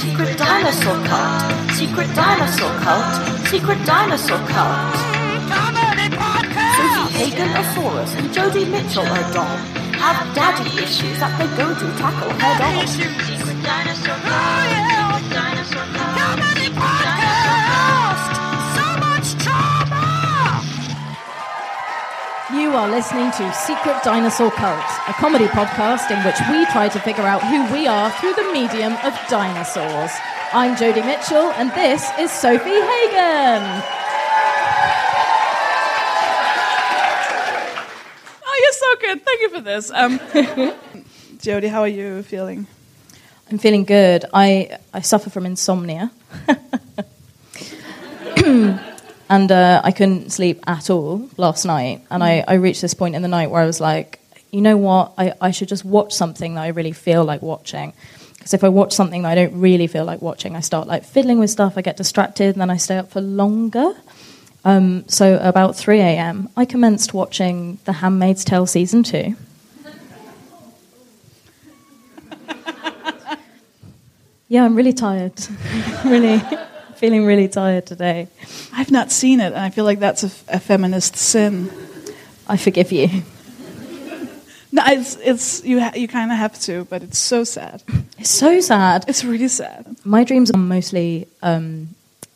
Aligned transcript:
Secret 0.00 0.38
dinosaur 0.38 0.96
cult. 1.04 1.72
Secret 1.72 2.14
dinosaur 2.14 2.72
cult. 2.80 3.48
Secret 3.48 3.84
dinosaur 3.84 4.38
cult. 4.48 4.94
Sofie 6.74 7.10
Hagen 7.18 7.54
of 7.54 7.66
Forest 7.74 8.16
and 8.16 8.30
Jodie 8.30 8.70
Mitchell 8.70 9.04
are 9.04 9.32
Dom 9.34 9.58
have 10.00 10.34
daddy 10.34 10.82
issues 10.82 11.20
that 11.20 11.36
they 11.38 11.48
go 11.54 11.68
to 11.74 11.86
tackle 11.98 12.30
head 12.40 12.60
on. 12.62 12.86
Secret 12.86 13.62
dinosaur 13.62 14.16
cult. 14.24 14.79
You 22.70 22.76
are 22.76 22.88
listening 22.88 23.32
to 23.32 23.52
Secret 23.52 24.00
Dinosaur 24.04 24.52
Cult, 24.52 24.84
a 25.08 25.12
comedy 25.14 25.46
podcast 25.46 26.08
in 26.12 26.24
which 26.24 26.36
we 26.48 26.64
try 26.66 26.88
to 26.88 27.00
figure 27.00 27.24
out 27.24 27.42
who 27.42 27.64
we 27.74 27.88
are 27.88 28.12
through 28.12 28.34
the 28.34 28.44
medium 28.52 28.92
of 29.02 29.12
dinosaurs. 29.28 30.12
I'm 30.52 30.76
Jodie 30.76 31.04
Mitchell, 31.04 31.50
and 31.54 31.72
this 31.72 32.04
is 32.16 32.30
Sofie 32.30 32.60
Hagen. 32.62 33.82
Oh, 38.46 38.60
you're 38.62 38.72
so 38.72 38.94
good. 39.00 39.24
Thank 39.24 39.40
you 39.40 39.50
for 39.50 39.60
this. 39.62 39.90
Um, 39.90 40.18
Jodie, 41.40 41.70
how 41.70 41.80
are 41.80 41.88
you 41.88 42.22
feeling? 42.22 42.68
I'm 43.50 43.58
feeling 43.58 43.82
good. 43.82 44.26
I, 44.32 44.78
I 44.94 45.00
suffer 45.00 45.28
from 45.28 45.44
insomnia. 45.44 46.12
and 49.30 49.50
uh, 49.52 49.80
I 49.84 49.92
couldn't 49.92 50.30
sleep 50.30 50.60
at 50.66 50.90
all 50.90 51.28
last 51.36 51.64
night. 51.64 52.04
And 52.10 52.22
I, 52.22 52.44
I 52.48 52.54
reached 52.54 52.82
this 52.82 52.94
point 52.94 53.14
in 53.14 53.22
the 53.22 53.28
night 53.28 53.48
where 53.48 53.62
I 53.62 53.66
was 53.66 53.80
like, 53.80 54.18
you 54.50 54.60
know 54.60 54.76
what? 54.76 55.12
I, 55.16 55.34
I 55.40 55.52
should 55.52 55.68
just 55.68 55.84
watch 55.84 56.12
something 56.12 56.56
that 56.56 56.62
I 56.62 56.68
really 56.68 56.90
feel 56.90 57.24
like 57.24 57.40
watching. 57.40 57.92
Because 58.34 58.54
if 58.54 58.64
I 58.64 58.68
watch 58.68 58.92
something 58.92 59.22
that 59.22 59.28
I 59.28 59.36
don't 59.36 59.60
really 59.60 59.86
feel 59.86 60.04
like 60.04 60.20
watching, 60.20 60.56
I 60.56 60.60
start 60.60 60.88
like 60.88 61.04
fiddling 61.04 61.38
with 61.38 61.48
stuff, 61.48 61.74
I 61.78 61.82
get 61.82 61.96
distracted, 61.96 62.56
and 62.56 62.60
then 62.60 62.70
I 62.70 62.76
stay 62.76 62.98
up 62.98 63.12
for 63.12 63.20
longer. 63.20 63.92
Um, 64.64 65.08
so 65.08 65.38
about 65.40 65.76
3 65.76 66.00
a.m., 66.00 66.48
I 66.56 66.64
commenced 66.64 67.14
watching 67.14 67.78
The 67.84 67.92
Handmaid's 67.92 68.44
Tale 68.44 68.66
season 68.66 69.04
two. 69.04 69.36
yeah, 74.48 74.64
I'm 74.64 74.74
really 74.74 74.92
tired. 74.92 75.34
really 76.04 76.42
feeling 77.00 77.24
really 77.24 77.48
tired 77.48 77.86
today. 77.86 78.28
I've 78.74 78.90
not 78.90 79.10
seen 79.10 79.40
it, 79.40 79.54
and 79.54 79.56
I 79.56 79.70
feel 79.70 79.86
like 79.86 80.00
that's 80.00 80.22
a, 80.22 80.30
a 80.56 80.60
feminist 80.60 81.16
sin. 81.16 81.70
I 82.46 82.58
forgive 82.58 82.92
you. 82.92 83.08
No, 84.72 84.82
it's, 84.86 85.16
it's 85.16 85.64
you. 85.64 85.80
Ha- 85.80 85.94
you 85.96 86.06
kind 86.06 86.30
of 86.30 86.36
have 86.36 86.60
to, 86.60 86.84
but 86.84 87.02
it's 87.02 87.18
so 87.18 87.42
sad. 87.42 87.82
It's 88.18 88.30
so 88.30 88.60
sad. 88.60 89.06
It's 89.08 89.24
really 89.24 89.48
sad. 89.48 89.96
My 90.04 90.24
dreams 90.24 90.50
are 90.50 90.58
mostly 90.58 91.26
um, 91.42 91.88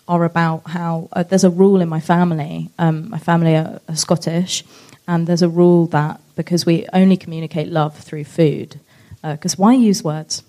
are 0.09 0.25
about 0.25 0.67
how 0.67 1.09
uh, 1.12 1.23
there's 1.23 1.45
a 1.45 1.51
rule 1.51 1.83
in 1.83 1.89
my 1.89 2.01
family. 2.01 2.70
Um, 2.79 3.11
my 3.11 3.19
family 3.19 3.55
are, 3.57 3.81
are 3.89 3.97
Scottish, 3.97 4.65
and 5.07 5.27
there's 5.27 5.42
a 5.42 5.48
rule 5.48 5.87
that 5.89 6.20
because 6.37 6.65
we 6.65 6.89
only 6.92 7.19
communicate 7.19 7.69
love 7.69 7.97
through 7.98 8.25
food, 8.25 8.81
because 9.23 9.55
uh, 9.55 9.59
why 9.59 9.75
use 9.75 10.03
words? 10.03 10.42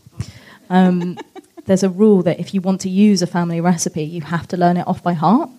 Um, 0.70 1.18
there's 1.66 1.84
a 1.84 1.90
rule 1.90 2.22
that 2.24 2.40
if 2.40 2.54
you 2.54 2.62
want 2.62 2.82
to 2.82 2.90
use 2.90 3.22
a 3.22 3.28
family 3.28 3.60
recipe, 3.60 4.04
you 4.04 4.22
have 4.22 4.48
to 4.50 4.58
learn 4.58 4.78
it 4.78 4.88
off 4.88 5.02
by 5.02 5.14
heart. 5.14 5.50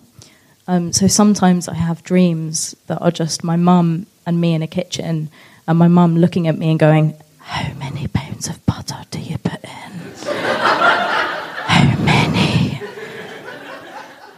Um, 0.67 0.91
so 0.91 1.07
sometimes 1.07 1.67
I 1.67 1.75
have 1.75 2.03
dreams 2.03 2.75
that 2.87 3.01
are 3.01 3.11
just 3.11 3.43
my 3.43 3.55
mum 3.55 4.05
and 4.25 4.39
me 4.41 4.53
in 4.53 4.61
a 4.61 4.67
kitchen, 4.67 5.29
and 5.67 5.77
my 5.79 5.87
mum 5.87 6.17
looking 6.17 6.47
at 6.47 6.57
me 6.57 6.69
and 6.71 6.79
going, 6.79 7.15
How 7.39 7.73
many 7.73 8.07
pounds 8.07 8.47
of 8.47 8.65
butter 8.65 8.97
do 9.11 9.19
you 9.19 9.37
put 9.37 9.63
in? 9.63 9.69
How 11.67 11.97
many? 12.03 12.81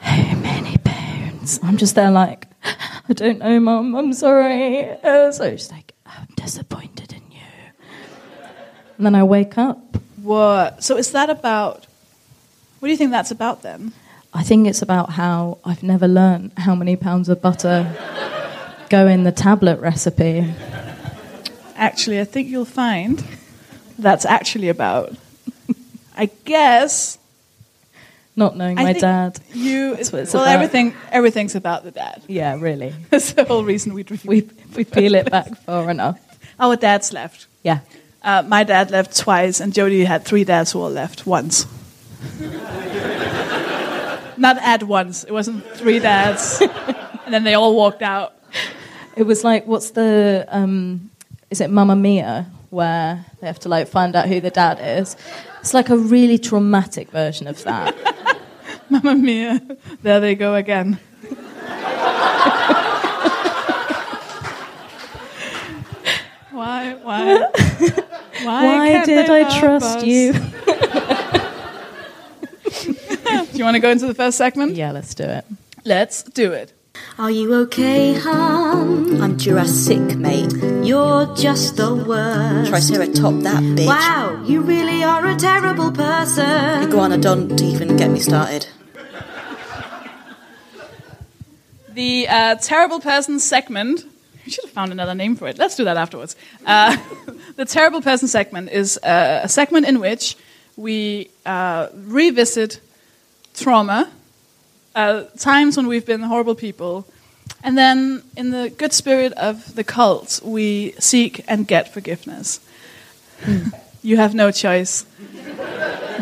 How 0.02 0.36
many 0.36 0.78
pounds? 0.78 1.60
I'm 1.64 1.78
just 1.78 1.96
there 1.96 2.12
like, 2.12 2.48
I 2.64 3.14
don't 3.14 3.40
know, 3.40 3.60
mum, 3.60 3.96
I'm 3.96 4.14
sorry. 4.14 4.90
Uh, 5.04 5.32
so 5.32 5.50
she's 5.52 5.72
like, 5.72 5.94
I'm 6.06 6.28
disappointed 6.36 7.14
in 7.14 7.32
you. 7.32 7.40
And 8.98 9.06
then 9.06 9.16
I 9.16 9.24
wake 9.24 9.58
up 9.58 9.98
what? 10.22 10.84
So 10.84 10.98
is 10.98 11.12
that 11.12 11.30
about? 11.30 11.86
What 12.80 12.88
do 12.88 12.92
you 12.92 12.98
think 12.98 13.12
that's 13.12 13.32
about 13.32 13.62
then? 13.62 13.94
I 14.34 14.44
think 14.44 14.68
it's 14.68 14.82
about 14.82 15.12
how 15.12 15.58
I've 15.66 15.84
never 15.84 16.08
learned 16.08 16.52
how 16.58 16.76
many 16.76 16.96
pounds 16.96 17.30
of 17.30 17.42
butter 17.42 17.92
go 18.90 19.08
in 19.08 19.24
the 19.24 19.32
tablet 19.32 19.80
recipe. 19.80 20.54
Actually, 21.76 22.20
I 22.20 22.26
think 22.26 22.48
you'll 22.48 22.66
find 22.66 23.24
that's 23.98 24.26
actually 24.26 24.70
about. 24.70 25.16
I 26.16 26.26
guess. 26.46 27.18
Not 28.36 28.56
knowing 28.56 28.78
I 28.78 28.84
my 28.84 28.94
dad. 28.94 29.40
You 29.54 29.98
well, 30.12 30.22
about. 30.22 30.48
everything 30.48 30.94
everything's 31.12 31.56
about 31.56 31.84
the 31.84 31.92
dad. 31.92 32.22
Yeah, 32.28 32.58
really. 32.60 32.94
That's 33.10 33.34
the 33.34 33.44
whole 33.44 33.64
reason 33.64 33.94
we 33.94 34.06
we 34.26 34.48
we 34.76 34.86
peel 34.86 35.16
it 35.16 35.30
back 35.30 35.58
far 35.64 35.90
enough. 35.90 36.20
Our 36.60 36.76
dad's 36.76 37.12
left. 37.14 37.48
Yeah. 37.64 37.80
Uh, 38.22 38.44
my 38.46 38.64
dad 38.64 38.92
left 38.92 39.18
twice, 39.18 39.62
and 39.62 39.72
Jodie 39.72 40.06
had 40.06 40.26
three 40.26 40.44
dads 40.44 40.74
who 40.74 40.82
all 40.82 40.90
left 40.90 41.26
once. 41.26 41.66
Not 44.38 44.58
at 44.58 44.84
once. 44.84 45.24
It 45.24 45.32
wasn't 45.32 45.66
three 45.72 46.00
dads, 46.00 46.62
and 47.26 47.34
then 47.34 47.46
they 47.46 47.54
all 47.54 47.76
walked 47.76 48.02
out. 48.02 48.34
It 49.16 49.24
was 49.24 49.44
like, 49.44 49.66
what's 49.68 49.92
the? 49.92 50.46
Um, 50.50 51.12
is 51.50 51.62
it 51.62 51.70
Mamma 51.70 51.96
Mia, 51.96 52.46
where 52.70 53.26
they 53.40 53.48
have 53.48 53.60
to 53.60 53.70
like 53.70 53.88
find 53.88 54.16
out 54.16 54.28
who 54.28 54.42
the 54.42 54.50
dad 54.50 54.80
is? 54.82 55.16
It's 55.62 55.74
like 55.74 55.90
a 55.90 55.98
really 55.98 56.38
traumatic 56.38 57.12
version 57.12 57.48
of 57.48 57.64
that. 57.64 57.96
Mamma 58.90 59.16
Mia, 59.16 59.62
there 60.02 60.20
they 60.20 60.36
go 60.36 60.56
again. 60.56 61.00
why? 66.52 66.96
Why? 67.02 68.09
Why, 68.44 68.64
Why 68.64 69.06
did 69.06 69.30
I 69.30 69.60
trust 69.60 69.98
us? 69.98 70.06
you? 70.06 70.34
do 73.52 73.58
you 73.58 73.66
want 73.66 73.76
to 73.76 73.80
go 73.80 73.90
into 73.90 74.08
the 74.08 74.14
first 74.14 74.38
segment? 74.38 74.76
Yeah, 74.76 74.92
let's 74.92 75.14
do 75.14 75.26
it. 75.26 75.46
Let's 75.84 76.24
do 76.24 76.54
it. 76.54 76.72
Are 77.18 77.32
you 77.32 77.54
okay, 77.66 78.14
hon? 78.14 79.22
I'm 79.22 79.38
Jurassic, 79.38 80.16
mate. 80.16 80.54
You're 80.86 81.36
just 81.36 81.76
the 81.76 81.94
worst. 81.94 82.72
Triceratop 82.72 83.44
that 83.44 83.62
bitch. 83.62 83.88
Wow, 83.88 84.42
you 84.46 84.62
really 84.62 85.04
are 85.04 85.26
a 85.26 85.36
terrible 85.36 85.92
person. 85.92 86.84
Iguana, 86.84 87.18
don't 87.18 87.62
even 87.62 87.98
get 87.98 88.10
me 88.10 88.20
started. 88.20 88.68
The 91.90 92.28
uh, 92.30 92.56
terrible 92.56 93.02
person 93.02 93.40
segment 93.40 94.06
we 94.50 94.54
should 94.54 94.66
have 94.66 94.74
found 94.74 94.92
another 94.92 95.14
name 95.14 95.36
for 95.36 95.48
it. 95.48 95.60
Let's 95.60 95.76
do 95.76 95.84
that 95.84 95.96
afterwards. 95.96 96.36
Uh, 96.66 96.98
the 97.60 97.66
Terrible 97.66 98.02
Person 98.02 98.30
segment 98.30 98.70
is 98.70 98.98
uh, 99.04 99.42
a 99.44 99.50
segment 99.50 99.86
in 99.86 100.00
which 100.00 100.38
we 100.78 101.30
uh, 101.46 101.90
revisit 101.94 102.80
trauma, 103.54 104.10
uh, 104.96 105.24
times 105.38 105.76
when 105.76 105.88
we've 105.88 106.06
been 106.06 106.22
horrible 106.22 106.56
people, 106.56 107.06
and 107.62 107.78
then, 107.78 108.24
in 108.38 108.52
the 108.52 108.70
good 108.70 108.94
spirit 108.94 109.34
of 109.34 109.76
the 109.76 109.84
cult, 109.84 110.40
we 110.42 110.94
seek 111.00 111.44
and 111.50 111.68
get 111.68 111.94
forgiveness. 111.94 112.62
Mm. 113.42 113.74
You 114.04 114.16
have 114.16 114.34
no 114.34 114.52
choice 114.52 115.06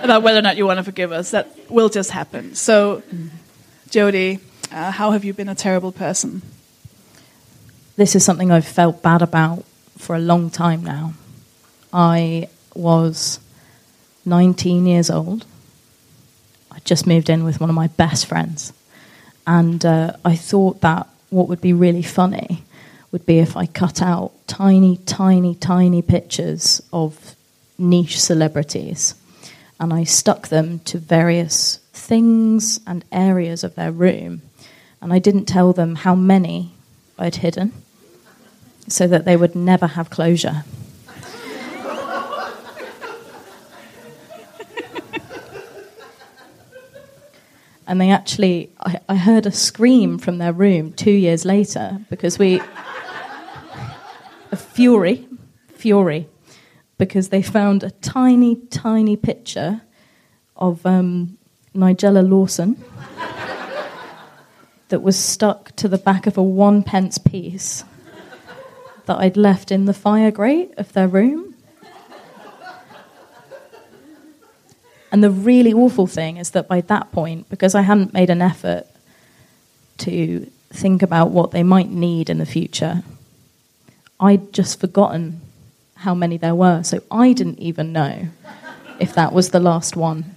about 0.02 0.24
whether 0.24 0.40
or 0.40 0.42
not 0.42 0.58
you 0.58 0.66
want 0.66 0.80
to 0.80 0.84
forgive 0.84 1.12
us. 1.12 1.30
That 1.30 1.56
will 1.70 1.90
just 1.90 2.10
happen. 2.10 2.56
So, 2.56 3.04
mm. 3.14 3.30
Jodie, 3.92 4.40
uh, 4.72 4.90
how 4.90 5.12
have 5.12 5.24
you 5.24 5.36
been 5.36 5.50
a 5.50 5.56
terrible 5.56 5.92
person? 5.92 6.42
this 7.96 8.16
is 8.16 8.24
something 8.24 8.52
I've 8.52 8.68
felt 8.68 9.04
bad 9.04 9.22
about 9.22 9.66
for 9.98 10.16
a 10.16 10.20
long 10.20 10.50
time 10.50 10.84
now. 10.84 11.14
I 11.94 12.50
was 12.76 13.40
19 14.26 14.86
years 14.86 15.10
old. 15.10 15.46
I 16.72 16.80
just 16.80 17.08
moved 17.08 17.30
in 17.30 17.44
with 17.44 17.60
one 17.60 17.70
of 17.70 17.76
my 17.76 17.88
best 17.88 18.26
friends. 18.26 18.74
And 19.46 19.86
uh, 19.86 20.14
I 20.26 20.36
thought 20.36 20.82
that 20.82 21.08
what 21.30 21.48
would 21.48 21.62
be 21.62 21.74
really 21.74 22.04
funny 22.04 22.64
would 23.12 23.26
be 23.26 23.40
if 23.40 23.56
I 23.56 23.66
cut 23.66 24.02
out 24.02 24.32
tiny, 24.48 24.98
tiny, 24.98 25.56
tiny 25.56 26.02
pictures 26.02 26.82
of 26.92 27.36
niche 27.78 28.20
celebrities 28.20 29.16
and 29.80 29.94
I 29.94 30.04
stuck 30.04 30.48
them 30.48 30.80
to 30.80 30.98
various 30.98 31.78
things 31.94 32.80
and 32.88 33.06
areas 33.12 33.64
of 33.64 33.76
their 33.76 33.92
room. 33.92 34.42
And 35.02 35.14
I 35.14 35.20
didn't 35.20 35.46
tell 35.46 35.74
them 35.74 35.96
how 35.96 36.16
many 36.16 36.72
I'd 37.20 37.38
hidden 37.38 37.74
so 38.88 39.08
that 39.08 39.26
they 39.26 39.38
would 39.38 39.56
never 39.56 39.88
have 39.88 40.10
closure. 40.10 40.64
And 47.88 48.02
they 48.02 48.12
actually, 48.12 48.70
I, 48.82 49.00
I, 49.08 49.16
heard 49.16 49.46
a 49.46 49.52
scream 49.52 50.18
from 50.18 50.38
their 50.40 50.52
room 50.52 50.92
two 50.92 51.12
years 51.12 51.46
later 51.46 52.00
because 52.10 52.38
we, 52.38 52.62
a 54.52 54.58
fury, 54.58 55.26
fury, 55.70 56.28
because 56.98 57.30
they 57.30 57.42
found 57.42 57.84
a 57.84 57.92
tiny, 57.92 58.58
tiny 58.70 59.16
picture 59.16 59.82
of 60.58 60.86
um, 60.86 61.38
Nigella 61.74 62.28
Lawson 62.28 62.84
that 64.90 65.02
was 65.02 65.18
stuck 65.18 65.74
to 65.78 65.88
the 65.88 65.98
back 65.98 66.28
of 66.28 66.38
a 66.38 66.44
one 66.44 66.84
pence 66.84 67.18
piece 67.18 67.86
that 69.06 69.18
I'd 69.18 69.38
left 69.38 69.72
in 69.72 69.86
the 69.86 69.94
fire 69.94 70.32
grate 70.32 70.74
of 70.78 70.92
their 70.92 71.08
room. 71.08 71.47
And 75.12 75.24
the 75.24 75.32
really 75.32 75.74
awful 75.74 76.08
thing 76.08 76.38
is 76.38 76.52
that 76.52 76.68
by 76.68 76.82
that 76.82 77.12
point, 77.12 77.50
because 77.50 77.76
I 77.76 77.82
hadn't 77.82 78.14
made 78.14 78.30
an 78.30 78.42
effort 78.42 78.86
to 80.00 80.50
think 80.70 81.02
about 81.02 81.32
what 81.32 81.52
they 81.52 81.64
might 81.64 81.90
need 81.90 82.30
in 82.30 82.38
the 82.38 82.46
future, 82.46 83.04
I'd 84.20 84.52
just 84.52 84.80
forgotten 84.80 85.42
how 85.96 86.14
many 86.14 86.38
there 86.38 86.56
were. 86.56 86.84
So 86.84 87.02
I 87.10 87.34
didn't 87.34 87.60
even 87.60 87.94
know 87.94 88.28
if 89.00 89.14
that 89.16 89.34
was 89.34 89.50
the 89.50 89.60
last 89.60 89.96
one. 89.96 90.36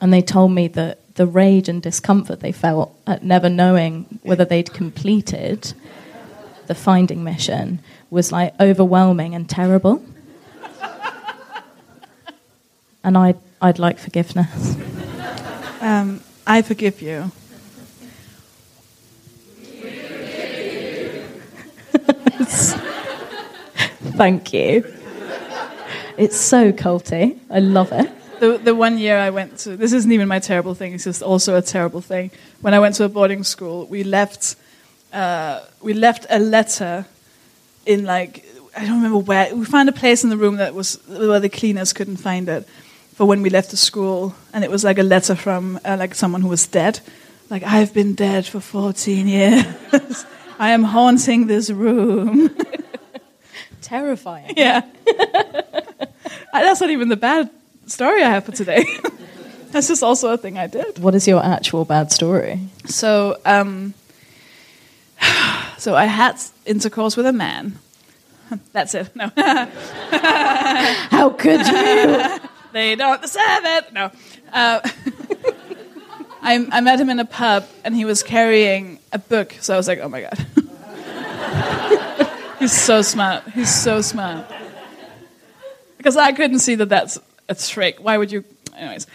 And 0.00 0.12
they 0.12 0.22
told 0.22 0.52
me 0.52 0.68
that 0.68 0.98
the 1.14 1.26
rage 1.26 1.68
and 1.68 1.82
discomfort 1.82 2.40
they 2.40 2.52
felt 2.52 2.96
at 3.06 3.22
never 3.22 3.48
knowing 3.48 4.18
whether 4.22 4.44
they'd 4.44 4.72
completed 4.72 5.72
the 6.66 6.74
finding 6.74 7.22
mission 7.22 7.80
was 8.10 8.32
like 8.32 8.54
overwhelming 8.60 9.34
and 9.34 9.48
terrible. 9.48 10.04
and 13.04 13.16
I'd, 13.16 13.38
I'd 13.64 13.78
like 13.78 13.98
forgiveness. 13.98 14.76
Um, 15.80 16.20
I 16.46 16.60
forgive 16.60 17.00
you. 17.00 17.30
Thank 24.18 24.52
you. 24.52 24.84
It's 26.18 26.36
so 26.36 26.72
culty. 26.72 27.38
I 27.48 27.60
love 27.60 27.90
it. 27.92 28.12
The, 28.38 28.58
the 28.58 28.74
one 28.74 28.98
year 28.98 29.16
I 29.16 29.30
went 29.30 29.56
to, 29.60 29.78
this 29.78 29.94
isn't 29.94 30.12
even 30.12 30.28
my 30.28 30.40
terrible 30.40 30.74
thing, 30.74 30.92
it's 30.92 31.04
just 31.04 31.22
also 31.22 31.56
a 31.56 31.62
terrible 31.62 32.02
thing. 32.02 32.32
When 32.60 32.74
I 32.74 32.80
went 32.80 32.96
to 32.96 33.04
a 33.04 33.08
boarding 33.08 33.44
school, 33.44 33.86
we 33.86 34.04
left, 34.04 34.56
uh, 35.10 35.60
we 35.80 35.94
left 35.94 36.26
a 36.28 36.38
letter 36.38 37.06
in 37.86 38.04
like, 38.04 38.44
I 38.76 38.80
don't 38.84 38.96
remember 38.96 39.20
where, 39.20 39.56
we 39.56 39.64
found 39.64 39.88
a 39.88 39.92
place 39.92 40.22
in 40.22 40.28
the 40.28 40.36
room 40.36 40.56
that 40.56 40.74
was, 40.74 40.96
where 41.08 41.40
the 41.40 41.48
cleaners 41.48 41.94
couldn't 41.94 42.18
find 42.18 42.46
it 42.50 42.68
for 43.14 43.26
when 43.26 43.42
we 43.42 43.50
left 43.50 43.70
the 43.70 43.76
school. 43.76 44.34
And 44.52 44.64
it 44.64 44.70
was 44.70 44.84
like 44.84 44.98
a 44.98 45.02
letter 45.02 45.34
from 45.34 45.80
uh, 45.84 45.96
like 45.98 46.14
someone 46.14 46.42
who 46.42 46.48
was 46.48 46.66
dead. 46.66 47.00
Like, 47.50 47.62
I've 47.62 47.92
been 47.92 48.14
dead 48.14 48.46
for 48.46 48.60
14 48.60 49.28
years. 49.28 49.64
I 50.58 50.70
am 50.70 50.82
haunting 50.82 51.46
this 51.46 51.70
room. 51.70 52.50
Terrifying. 53.80 54.54
Yeah. 54.56 54.82
That's 56.52 56.80
not 56.80 56.90
even 56.90 57.08
the 57.08 57.16
bad 57.16 57.50
story 57.86 58.22
I 58.22 58.30
have 58.30 58.44
for 58.44 58.52
today. 58.52 58.86
That's 59.72 59.88
just 59.88 60.02
also 60.02 60.32
a 60.32 60.36
thing 60.36 60.56
I 60.56 60.68
did. 60.68 60.98
What 60.98 61.14
is 61.14 61.28
your 61.28 61.44
actual 61.44 61.84
bad 61.84 62.10
story? 62.12 62.60
So, 62.86 63.36
um, 63.44 63.92
so 65.78 65.94
I 65.94 66.06
had 66.06 66.40
intercourse 66.64 67.16
with 67.16 67.26
a 67.26 67.32
man. 67.32 67.78
That's 68.72 68.94
it. 68.94 69.14
No, 69.16 69.30
How 69.36 71.30
could 71.30 71.66
you? 71.66 72.48
They 72.74 72.96
don't 72.96 73.22
deserve 73.22 73.64
it. 73.64 73.92
No. 73.92 74.10
Uh, 74.52 74.80
I, 76.42 76.66
I 76.70 76.80
met 76.80 77.00
him 77.00 77.08
in 77.08 77.20
a 77.20 77.24
pub 77.24 77.66
and 77.84 77.94
he 77.94 78.04
was 78.04 78.22
carrying 78.22 78.98
a 79.12 79.18
book. 79.18 79.54
So 79.60 79.74
I 79.74 79.76
was 79.76 79.88
like, 79.88 80.00
oh 80.00 80.08
my 80.08 80.22
God. 80.22 80.46
He's 82.58 82.72
so 82.72 83.00
smart. 83.02 83.44
He's 83.50 83.72
so 83.74 84.00
smart. 84.00 84.46
Because 85.96 86.16
I 86.16 86.32
couldn't 86.32 86.58
see 86.58 86.74
that 86.74 86.88
that's 86.88 87.18
a 87.48 87.54
trick. 87.54 87.98
Why 88.00 88.18
would 88.18 88.32
you? 88.32 88.44
Anyways. 88.76 89.06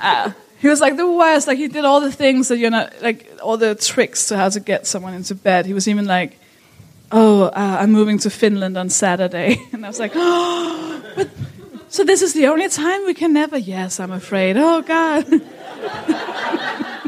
Uh, 0.00 0.30
he 0.58 0.68
was 0.68 0.80
like 0.80 0.96
the 0.96 1.10
worst. 1.10 1.46
Like 1.46 1.58
he 1.58 1.68
did 1.68 1.84
all 1.84 2.00
the 2.00 2.12
things 2.12 2.48
that 2.48 2.58
you're 2.58 2.70
not 2.70 3.02
like 3.02 3.30
all 3.42 3.56
the 3.56 3.74
tricks 3.74 4.28
to 4.28 4.36
how 4.36 4.48
to 4.48 4.60
get 4.60 4.86
someone 4.86 5.14
into 5.14 5.34
bed. 5.34 5.66
He 5.66 5.74
was 5.74 5.88
even 5.88 6.06
like, 6.06 6.38
"Oh, 7.12 7.44
uh, 7.44 7.78
I'm 7.80 7.92
moving 7.92 8.18
to 8.20 8.30
Finland 8.30 8.78
on 8.78 8.88
Saturday," 8.88 9.60
and 9.72 9.84
I 9.84 9.88
was 9.88 9.98
like, 9.98 10.12
"Oh, 10.14 11.02
but 11.16 11.28
so 11.96 12.04
this 12.04 12.20
is 12.20 12.34
the 12.34 12.46
only 12.46 12.68
time 12.68 13.06
we 13.06 13.14
can 13.14 13.32
never." 13.32 13.56
Yes, 13.56 13.98
I'm 13.98 14.12
afraid. 14.12 14.58
Oh 14.58 14.82
God. 14.82 15.24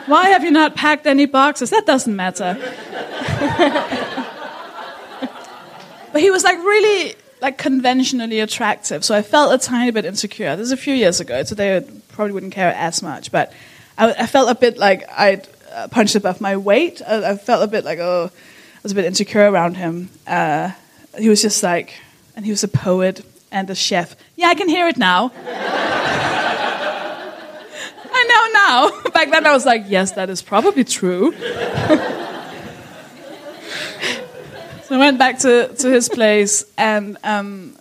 Why 0.08 0.30
have 0.30 0.42
you 0.42 0.50
not 0.50 0.74
packed 0.74 1.06
any 1.06 1.26
boxes? 1.26 1.68
That 1.68 1.84
doesn't 1.84 2.16
matter. 2.16 2.54
but 6.12 6.22
he 6.22 6.30
was 6.30 6.44
like 6.44 6.56
really 6.56 7.14
like 7.42 7.58
conventionally 7.58 8.40
attractive, 8.40 9.04
so 9.04 9.14
I 9.14 9.20
felt 9.20 9.52
a 9.52 9.58
tiny 9.58 9.90
bit 9.90 10.06
insecure. 10.06 10.56
This 10.56 10.64
is 10.64 10.72
a 10.72 10.78
few 10.78 10.94
years 10.94 11.20
ago. 11.20 11.42
Today 11.42 11.76
I 11.76 11.80
probably 12.08 12.32
wouldn't 12.32 12.54
care 12.54 12.72
as 12.74 13.02
much, 13.02 13.30
but 13.30 13.52
I, 13.98 14.12
I 14.12 14.26
felt 14.26 14.50
a 14.50 14.54
bit 14.54 14.78
like 14.78 15.04
I'd 15.10 15.46
uh, 15.70 15.88
punched 15.88 16.14
above 16.14 16.40
my 16.40 16.56
weight. 16.56 17.02
I, 17.06 17.32
I, 17.32 17.36
felt 17.36 17.62
a 17.62 17.66
bit 17.66 17.84
like 17.84 17.98
oh, 17.98 18.30
I 18.32 18.80
was 18.82 18.92
a 18.92 18.94
bit 18.94 19.04
insecure 19.04 19.50
around 19.50 19.76
him. 19.76 20.08
Uh, 20.26 20.70
he 21.18 21.28
was 21.28 21.42
just 21.42 21.62
like, 21.62 21.92
and 22.34 22.46
he 22.46 22.50
was 22.50 22.64
a 22.64 22.68
poet 22.68 23.20
and 23.50 23.68
the 23.68 23.74
chef. 23.74 24.16
Yeah, 24.36 24.48
I 24.48 24.54
can 24.54 24.68
hear 24.68 24.88
it 24.88 24.96
now. 24.96 25.32
I 28.10 28.24
know 28.24 28.48
now. 28.52 29.10
Back 29.12 29.30
then 29.30 29.46
I 29.46 29.52
was 29.52 29.66
like, 29.66 29.84
yes, 29.86 30.12
that 30.12 30.30
is 30.30 30.42
probably 30.42 30.84
true. 30.84 31.32
so 34.84 34.94
I 34.94 34.98
went 34.98 35.18
back 35.18 35.38
to, 35.40 35.74
to 35.74 35.90
his 35.90 36.08
place 36.08 36.64
and 36.76 37.18
um, 37.24 37.76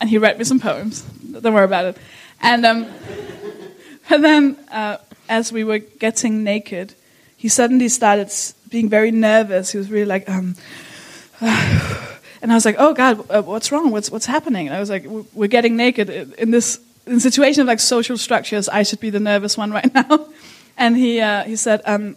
and 0.00 0.10
he 0.10 0.18
read 0.18 0.38
me 0.38 0.44
some 0.44 0.60
poems. 0.60 1.02
Don't 1.02 1.54
worry 1.54 1.64
about 1.64 1.84
it. 1.86 1.96
And 2.40 2.66
um, 2.66 2.86
and 4.10 4.24
then 4.24 4.56
uh, 4.70 4.98
as 5.28 5.52
we 5.52 5.64
were 5.64 5.78
getting 5.78 6.44
naked, 6.44 6.94
he 7.36 7.48
suddenly 7.48 7.88
started 7.88 8.30
being 8.68 8.88
very 8.88 9.10
nervous. 9.10 9.72
He 9.72 9.78
was 9.78 9.90
really 9.90 10.06
like, 10.06 10.28
um, 10.28 10.56
and 12.42 12.50
I 12.50 12.56
was 12.56 12.64
like, 12.64 12.76
oh 12.78 12.92
God, 12.92 13.24
uh, 13.30 13.40
what's 13.42 13.70
wrong? 13.70 13.92
What's 13.92 14.10
what's 14.10 14.26
happening? 14.26 14.66
And 14.66 14.76
I 14.76 14.80
was 14.80 14.90
like, 14.90 15.04
we're 15.32 15.46
getting 15.46 15.76
naked 15.76 16.10
in 16.10 16.50
this 16.50 16.80
in 17.06 17.20
situation 17.20 17.62
of 17.62 17.68
like 17.68 17.80
social 17.80 18.18
structures. 18.18 18.68
I 18.68 18.82
should 18.82 19.00
be 19.00 19.10
the 19.10 19.20
nervous 19.20 19.56
one 19.56 19.70
right 19.78 19.92
now. 19.94 20.26
And 20.76 20.96
he 20.96 21.20
uh, 21.20 21.44
he 21.44 21.54
said, 21.54 21.82
um, 21.86 22.16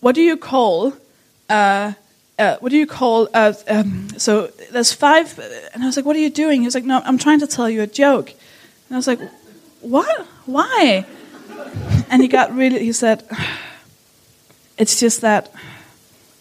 what 0.00 0.14
do 0.16 0.20
you 0.20 0.36
call? 0.36 0.94
Uh, 1.48 1.92
uh, 2.38 2.56
what 2.58 2.70
do 2.70 2.76
you 2.76 2.86
call? 2.86 3.28
Uh, 3.32 3.54
um, 3.68 4.08
so 4.18 4.48
there's 4.72 4.92
five, 4.92 5.38
and 5.72 5.82
I 5.82 5.86
was 5.86 5.96
like, 5.96 6.04
"What 6.04 6.16
are 6.16 6.20
you 6.20 6.28
doing?" 6.28 6.60
He 6.60 6.66
was 6.66 6.74
like, 6.74 6.84
"No, 6.84 7.00
I'm 7.04 7.18
trying 7.18 7.40
to 7.40 7.46
tell 7.46 7.70
you 7.70 7.82
a 7.82 7.86
joke." 7.86 8.30
And 8.30 8.92
I 8.92 8.96
was 8.96 9.06
like, 9.06 9.20
"What? 9.80 10.26
Why?" 10.44 11.06
And 12.08 12.22
he 12.22 12.28
got 12.28 12.54
really. 12.54 12.80
He 12.84 12.92
said, 12.92 13.24
"It's 14.76 15.00
just 15.00 15.22
that 15.22 15.50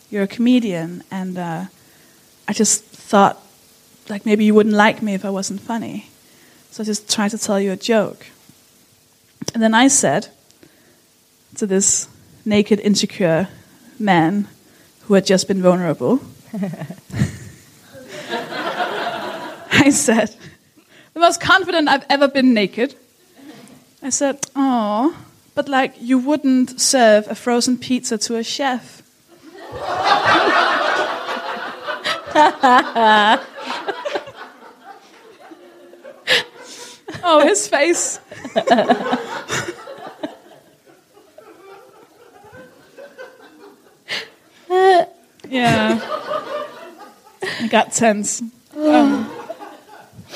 you're 0.09 0.23
a 0.23 0.27
comedian, 0.27 1.03
and 1.09 1.69
I 2.47 2.53
just 2.53 2.83
thought, 2.83 3.41
like 4.09 4.25
maybe 4.25 4.45
you 4.45 4.53
wouldn't 4.53 4.75
like 4.75 5.01
me 5.01 5.13
if 5.13 5.25
I 5.25 5.29
wasn't 5.29 5.61
funny, 5.61 6.09
so 6.71 6.83
I 6.83 6.85
just 6.85 7.11
tried 7.13 7.31
to 7.31 7.37
tell 7.37 7.59
you 7.59 7.71
a 7.71 7.77
joke." 7.77 8.27
And 9.53 9.61
then 9.63 9.73
I 9.73 9.87
said 9.87 10.27
to 11.55 11.65
this 11.65 12.07
naked, 12.45 12.79
insecure 12.79 13.47
man 13.97 14.47
who 15.01 15.13
had 15.13 15.25
just 15.25 15.47
been 15.47 15.61
vulnerable. 15.61 16.19
I 19.71 19.89
said, 19.91 20.35
the 21.13 21.19
most 21.19 21.39
confident 21.39 21.87
I've 21.87 22.05
ever 22.09 22.27
been 22.27 22.53
naked. 22.53 22.95
I 24.01 24.09
said, 24.09 24.39
oh, 24.55 25.15
but 25.53 25.69
like 25.69 25.95
you 25.99 26.17
wouldn't 26.17 26.81
serve 26.81 27.27
a 27.27 27.35
frozen 27.35 27.77
pizza 27.77 28.17
to 28.17 28.35
a 28.35 28.43
chef. 28.43 29.01
oh, 37.23 37.47
his 37.47 37.67
face. 37.67 38.19
yeah. 45.49 45.99
I 47.41 47.67
got 47.69 47.93
tense. 47.93 48.41
Um, 48.41 48.51
and 48.75 49.25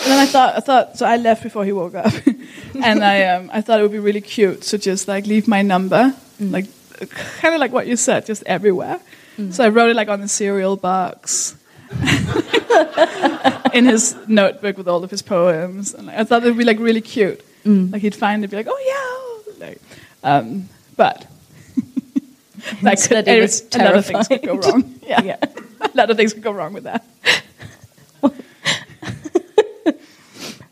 then 0.05 0.19
I 0.19 0.25
thought, 0.25 0.55
I 0.55 0.61
thought, 0.61 0.97
so 0.97 1.05
I 1.05 1.17
left 1.17 1.43
before 1.43 1.65
he 1.65 1.73
woke 1.73 1.95
up, 1.95 2.13
and 2.81 3.03
I, 3.03 3.23
um, 3.23 3.49
I 3.51 3.59
thought 3.59 3.79
it 3.79 3.83
would 3.83 3.91
be 3.91 3.99
really 3.99 4.21
cute 4.21 4.61
to 4.61 4.77
just 4.77 5.09
like 5.09 5.27
leave 5.27 5.49
my 5.49 5.61
number, 5.61 6.15
mm. 6.39 6.51
like 6.51 6.67
kind 7.09 7.53
of 7.53 7.59
like 7.59 7.73
what 7.73 7.87
you 7.87 7.97
said, 7.97 8.25
just 8.25 8.41
everywhere. 8.45 9.01
Mm. 9.37 9.53
So 9.53 9.65
I 9.65 9.69
wrote 9.69 9.89
it 9.89 9.97
like 9.97 10.07
on 10.07 10.21
the 10.21 10.29
cereal 10.29 10.77
box, 10.77 11.57
in 13.73 13.85
his 13.85 14.15
notebook 14.27 14.77
with 14.77 14.87
all 14.87 15.03
of 15.03 15.11
his 15.11 15.21
poems, 15.21 15.93
and 15.93 16.07
like, 16.07 16.17
I 16.17 16.23
thought 16.23 16.43
it 16.43 16.47
would 16.47 16.57
be 16.57 16.63
like 16.63 16.79
really 16.79 17.01
cute. 17.01 17.43
Mm. 17.65 17.91
Like 17.91 18.01
he'd 18.01 18.15
find 18.15 18.43
it, 18.43 18.49
be 18.49 18.57
like, 18.57 18.67
oh 18.69 19.43
yeah, 19.57 19.65
like, 19.67 19.81
um, 20.23 20.69
but 20.95 21.27
that 22.81 23.01
could, 23.07 23.27
it 23.27 23.41
was 23.41 23.63
a 23.75 23.77
lot 23.79 23.95
of 23.95 24.05
things 24.05 24.27
could 24.27 24.43
go 24.43 24.55
wrong. 24.55 24.95
Yeah. 25.09 25.23
yeah. 25.23 25.37
a 25.81 25.89
lot 25.95 26.11
of 26.11 26.17
things 26.17 26.33
could 26.33 26.43
go 26.43 26.51
wrong 26.51 26.71
with 26.73 26.83
that. 26.83 27.03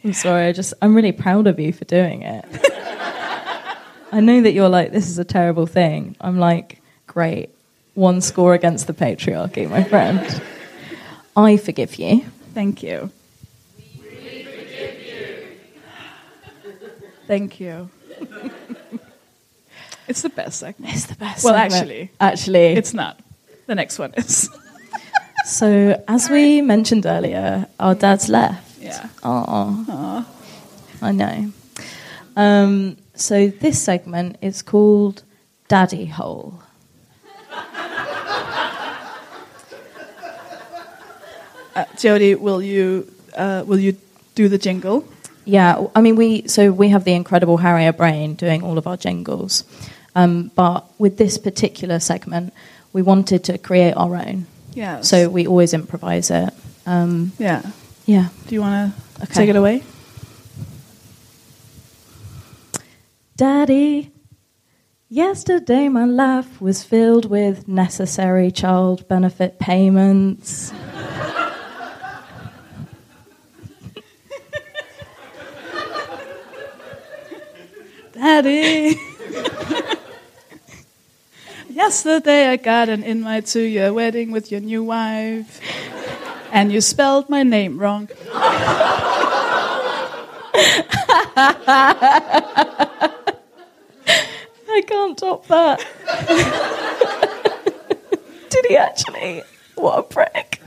I'm 0.03 0.13
sorry. 0.13 0.45
I 0.45 0.51
just 0.53 0.75
I'm 0.81 0.95
really 0.95 1.11
proud 1.11 1.47
of 1.47 1.59
you 1.59 1.73
for 1.73 1.85
doing 1.85 2.21
it. 2.21 2.45
I 4.11 4.21
know 4.21 4.41
that 4.41 4.53
you're 4.53 4.69
like 4.69 4.91
this 4.91 5.09
is 5.09 5.17
a 5.17 5.25
terrible 5.25 5.65
thing. 5.65 6.15
I'm 6.21 6.37
like 6.37 6.81
great. 7.07 7.49
One 7.95 8.21
score 8.21 8.53
against 8.53 8.85
the 8.85 8.93
patriarchy, 8.93 9.67
my 9.67 9.83
friend. 9.83 10.41
I 11.37 11.57
forgive 11.57 11.99
you. 11.99 12.25
Thank 12.55 12.81
you. 12.81 13.11
Thank 17.27 17.59
you. 17.59 17.89
it's 20.07 20.23
the 20.23 20.29
best 20.29 20.59
segment. 20.59 20.93
It's 20.95 21.05
the 21.05 21.15
best. 21.15 21.43
Well, 21.43 21.53
segment. 21.53 21.73
actually, 21.73 22.11
actually, 22.19 22.73
It's 22.73 22.93
not. 22.93 23.19
The 23.67 23.75
next 23.75 23.99
one 23.99 24.13
is. 24.15 24.49
so 25.45 26.03
as 26.07 26.29
we 26.29 26.61
mentioned 26.61 27.05
earlier, 27.05 27.67
our 27.79 27.93
dad's 27.93 28.29
left. 28.29 28.81
Yeah. 28.81 29.07
Oh, 29.23 30.25
I 31.01 31.11
know. 31.11 31.51
Um, 32.35 32.97
so 33.13 33.49
this 33.49 33.79
segment 33.79 34.37
is 34.41 34.63
called 34.63 35.21
Daddy 35.67 36.05
Hole. 36.05 36.63
Uh, 41.77 41.85
Jodie, 41.95 42.35
will 42.39 42.61
you 42.61 43.07
uh, 43.35 43.63
will 43.67 43.77
you 43.79 43.95
do 44.33 44.49
the 44.49 44.57
jingle? 44.57 45.07
Yeah, 45.45 45.85
I 45.95 46.01
mean, 46.01 46.15
we 46.15 46.47
so 46.47 46.71
we 46.71 46.89
have 46.89 47.03
the 47.03 47.13
incredible 47.13 47.57
Harrier 47.57 47.93
Brain 47.93 48.33
doing 48.33 48.63
all 48.63 48.77
of 48.79 48.87
our 48.87 48.97
jingles, 48.97 49.63
um, 50.15 50.49
but 50.55 50.85
with 50.97 51.17
this 51.17 51.37
particular 51.37 51.99
segment, 51.99 52.51
we 52.93 53.03
wanted 53.03 53.43
to 53.43 53.59
create 53.59 53.93
our 53.93 54.15
own. 54.15 54.47
Yeah. 54.73 55.01
So 55.01 55.29
we 55.29 55.45
always 55.45 55.73
improvise 55.73 56.31
it. 56.31 56.51
Um, 56.87 57.31
yeah. 57.37 57.61
yeah. 58.05 58.29
Do 58.47 58.55
you 58.55 58.61
want 58.61 58.95
to 58.95 59.23
Okay. 59.23 59.33
take 59.33 59.49
it 59.49 59.55
away? 59.55 59.83
Daddy, 63.35 64.11
yesterday 65.09 65.89
my 65.89 66.05
life 66.05 66.59
was 66.61 66.83
filled 66.83 67.25
with 67.29 67.67
necessary 67.67 68.49
child 68.51 69.07
benefit 69.07 69.59
payments. 69.59 70.71
Yesterday 81.69 82.47
I 82.49 82.57
got 82.57 82.89
an 82.89 83.03
invite 83.03 83.45
to 83.47 83.61
your 83.61 83.93
wedding 83.93 84.31
with 84.31 84.51
your 84.51 84.59
new 84.59 84.83
wife, 84.83 85.61
and 86.51 86.69
you 86.69 86.81
spelled 86.81 87.29
my 87.29 87.43
name 87.43 87.77
wrong. 87.79 88.09
I 94.69 94.83
can't 94.85 95.17
top 95.17 95.47
that. 95.47 95.79
Did 98.49 98.65
he 98.67 98.75
actually? 98.75 99.43
What 99.75 99.99
a 99.99 100.03
prick. 100.03 100.59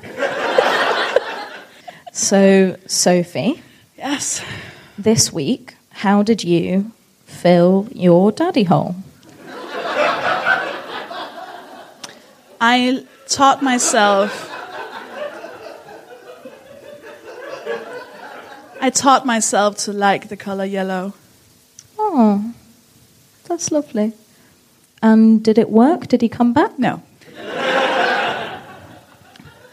so, 2.13 2.77
Sofie, 2.87 3.61
Yes. 3.99 4.43
this 4.97 5.31
week, 5.31 5.75
how 5.91 6.23
did 6.23 6.43
you 6.43 6.93
fill 7.41 7.89
your 7.93 8.31
daddy 8.33 8.65
hole? 8.65 8.95
I 12.61 13.07
taught 13.27 13.63
myself. 13.63 14.49
I 18.83 18.91
taught 18.91 19.25
myself 19.25 19.79
to 19.85 19.93
like 19.93 20.29
the 20.29 20.37
color 20.37 20.67
yellow. 20.67 21.15
Oh, 21.99 22.53
that's 23.45 23.71
lovely. 23.73 24.13
And 25.03 25.43
did 25.43 25.57
it 25.57 25.71
work? 25.71 26.09
Did 26.09 26.21
he 26.21 26.29
come 26.29 26.53
back? 26.53 26.79
No. 26.79 27.03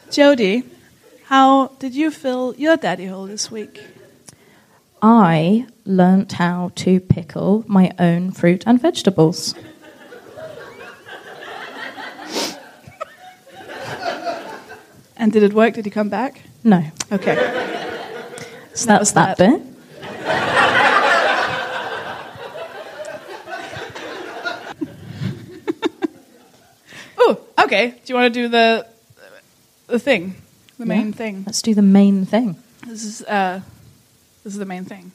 Jodie, 0.10 0.64
how 1.26 1.68
did 1.80 1.94
you 1.94 2.12
fill 2.12 2.56
your 2.58 2.78
daddy 2.78 3.08
hole 3.08 3.28
this 3.28 3.52
week? 3.52 3.84
I 5.02 5.68
learnt 5.86 6.34
how 6.34 6.72
to 6.76 7.00
pickle 7.00 7.64
my 7.68 7.92
own 8.00 8.32
fruit 8.32 8.64
and 8.66 8.82
vegetables. 8.82 9.54
And 15.20 15.32
did 15.32 15.44
it 15.44 15.54
work? 15.54 15.74
Did 15.74 15.86
he 15.86 15.92
come 15.92 16.10
back? 16.10 16.42
No. 16.64 16.84
Okay. 17.12 17.36
So 18.74 18.86
That 18.86 19.00
that's 19.00 19.00
was 19.00 19.14
that, 19.14 19.38
that. 19.38 19.38
bit. 19.38 19.62
Oh, 27.20 27.40
okay. 27.60 27.90
Do 27.90 28.14
you 28.14 28.16
want 28.16 28.34
to 28.34 28.40
do 28.42 28.48
the 28.48 28.86
the 29.88 30.00
thing, 30.00 30.36
the 30.78 30.86
main 30.86 31.14
thing? 31.14 31.44
Let's 31.46 31.62
do 31.62 31.74
the 31.74 31.82
main 31.82 32.26
thing. 32.26 32.56
This 32.86 33.04
is 33.04 33.22
uh, 33.24 33.62
this 34.48 34.54
is 34.54 34.60
the 34.60 34.66
main 34.66 34.86
thing. 34.86 35.12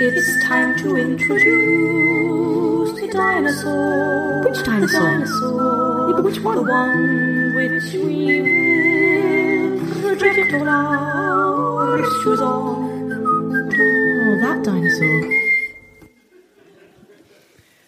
It's 0.00 0.44
time 0.46 0.76
to 0.78 0.96
introduce 0.96 1.40
the 3.00 3.06
dinosaur. 3.06 4.42
Which 4.42 4.64
dinosaur? 4.64 5.00
The 5.00 5.06
dinosaur. 5.06 6.08
Yeah, 6.08 6.16
but 6.16 6.24
which 6.24 6.40
one? 6.40 6.56
The 6.56 6.62
one 6.62 7.54
which 7.54 7.92
we 7.94 8.42
will 10.02 10.16
project 10.16 10.54
all 10.54 10.68
our 10.68 11.98
issues 12.00 12.40
on. 12.40 13.12
Oh, 13.12 14.40
that 14.40 14.64
dinosaur. 14.64 15.30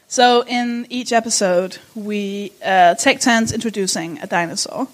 So 0.06 0.44
in 0.46 0.86
each 0.88 1.12
episode, 1.12 1.78
we 1.96 2.52
uh, 2.64 2.94
take 2.94 3.20
turns 3.20 3.50
introducing 3.50 4.20
a 4.20 4.28
dinosaur, 4.28 4.86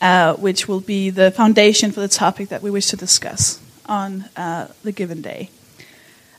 uh, 0.00 0.34
which 0.34 0.68
will 0.68 0.80
be 0.80 1.10
the 1.10 1.32
foundation 1.32 1.90
for 1.90 1.98
the 1.98 2.06
topic 2.06 2.50
that 2.50 2.62
we 2.62 2.70
wish 2.70 2.86
to 2.90 2.96
discuss 2.96 3.65
on 3.88 4.26
uh, 4.36 4.68
the 4.82 4.92
given 4.92 5.22
day. 5.22 5.50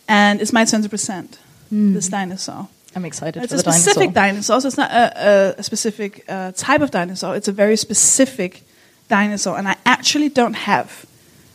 And 0.08 0.42
it's 0.42 0.54
my 0.54 0.66
turn 0.66 0.84
to 0.84 0.89
present 0.89 1.39
this 1.70 2.08
dinosaur. 2.08 2.70
I'm 2.96 3.06
excited 3.06 3.44
It's 3.44 3.51
for 3.51 3.70
a 3.70 3.74
specific 3.74 4.13
dinosaur. 4.13 4.60
dinosaur, 4.60 4.62
so 4.62 4.68
it's 4.68 4.77
not 4.77 4.92
a, 4.92 5.56
a, 5.60 5.63
specific 5.63 6.25
uh, 6.27 6.51
type 6.54 6.82
of 6.82 6.89
dinosaur. 6.89 7.36
It's 7.36 7.48
a 7.48 7.51
very 7.51 7.77
specific 7.77 8.63
dinosaur, 9.08 9.58
and 9.58 9.68
I 9.68 9.75
actually 9.86 10.30
don't 10.30 10.56
have 10.56 11.06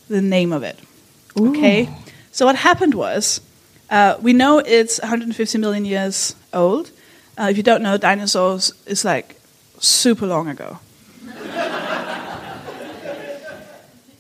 the 0.09 0.23
name 0.23 0.53
of 0.53 0.63
it. 0.63 0.79
Okay, 1.39 1.89
so 2.31 2.47
what 2.47 2.57
happened 2.57 2.95
was 2.95 3.41
uh, 3.91 4.17
we 4.21 4.33
know 4.33 4.59
it's 4.59 5.01
150 5.01 5.59
million 5.59 5.85
years 5.85 6.37
old. 6.53 6.91
Uh, 7.39 7.49
if 7.51 7.57
you 7.57 7.63
don't 7.63 7.83
know, 7.83 7.97
dinosaurs 7.97 8.73
is 8.87 9.05
like 9.05 9.41
super 9.79 10.27
long 10.27 10.49
ago. 10.49 10.79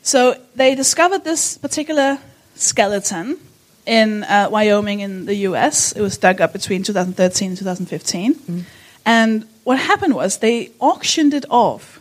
So 0.03 0.37
they 0.55 0.75
discovered 0.75 1.25
this 1.25 1.57
particular 1.59 2.19
skeleton 2.55 3.39
in 3.87 4.25
uh, 4.25 4.49
Wyoming 4.51 5.01
in 5.01 5.27
the 5.27 5.35
US. 5.49 5.93
It 5.93 6.01
was 6.01 6.19
dug 6.19 6.41
up 6.41 6.53
between 6.53 6.83
2013 6.83 7.49
and 7.51 7.59
2015. 7.59 8.67
And 9.05 9.47
what 9.65 9.79
happened 9.79 10.15
was 10.15 10.39
they 10.39 10.71
auctioned 10.81 11.35
it 11.35 11.45
off. 11.51 12.01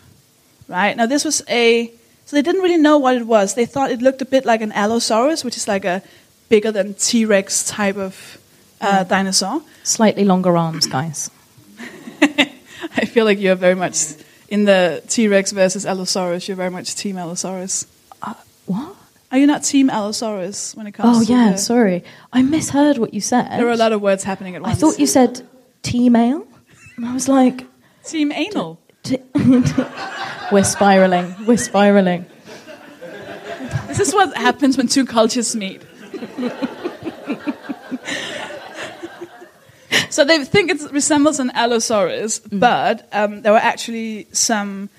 Right? 0.68 0.96
Now, 0.96 1.06
this 1.06 1.26
was 1.26 1.42
a. 1.50 1.92
So 2.26 2.38
they 2.38 2.42
didn't 2.42 2.62
really 2.62 2.78
know 2.78 2.98
what 2.98 3.16
it 3.16 3.28
was. 3.28 3.56
They 3.56 3.66
thought 3.66 3.92
it 3.92 4.02
looked 4.02 4.22
a 4.22 4.26
bit 4.26 4.46
like 4.46 4.62
an 4.62 4.72
Allosaurus, 4.72 5.44
which 5.44 5.58
is 5.58 5.68
like 5.68 5.84
a 5.84 6.02
bigger 6.48 6.72
than 6.72 6.94
T 6.94 7.26
Rex 7.26 7.66
type 7.68 7.98
of 7.98 8.38
uh, 8.80 9.04
dinosaur. 9.04 9.62
Slightly 9.84 10.24
longer 10.24 10.56
arms, 10.56 10.88
guys. 10.88 11.30
I 12.22 13.06
feel 13.06 13.26
like 13.26 13.40
you're 13.40 13.56
very 13.56 13.76
much 13.76 14.16
in 14.48 14.66
the 14.66 15.04
T 15.08 15.28
Rex 15.28 15.52
versus 15.52 15.86
Allosaurus. 15.86 16.48
You're 16.48 16.58
very 16.58 16.70
much 16.70 16.96
Team 16.96 17.18
Allosaurus. 17.18 17.86
What? 18.72 18.96
Are 19.32 19.38
you 19.38 19.48
not 19.48 19.64
Team 19.64 19.90
Allosaurus 19.90 20.76
when 20.76 20.88
it 20.88 20.92
comes 20.94 21.18
Oh 21.18 21.24
to 21.26 21.32
yeah, 21.32 21.52
the- 21.54 21.58
sorry. 21.58 22.04
I 22.34 22.42
misheard 22.42 22.98
what 22.98 23.14
you 23.14 23.22
said. 23.22 23.50
There 23.52 23.68
are 23.68 23.72
a 23.72 23.78
lot 23.78 23.94
of 23.94 24.02
words 24.02 24.24
happening 24.24 24.56
at 24.56 24.62
once. 24.62 24.76
I 24.76 24.80
thought 24.80 25.00
you 25.00 25.08
said 25.08 25.42
T-mail. 25.84 26.46
And 26.98 27.06
I 27.06 27.14
was 27.14 27.28
like, 27.30 27.66
Team 28.04 28.32
Anal. 28.32 28.78
t- 29.04 29.20
we're 30.52 30.64
spiraling. 30.64 31.34
We're 31.46 31.58
spiraling. 31.58 32.26
This 33.88 34.00
is 34.00 34.14
what 34.14 34.36
happens 34.38 34.78
when 34.78 34.88
two 34.88 35.06
cultures 35.06 35.56
meet. 35.56 35.82
so 40.10 40.24
they 40.26 40.44
think 40.46 40.72
it 40.72 40.92
resembles 40.92 41.40
an 41.40 41.52
Allosaurus, 41.54 42.40
but 42.40 43.08
um, 43.14 43.42
there 43.42 43.52
were 43.54 43.58
actually 43.60 44.28
some. 44.32 44.90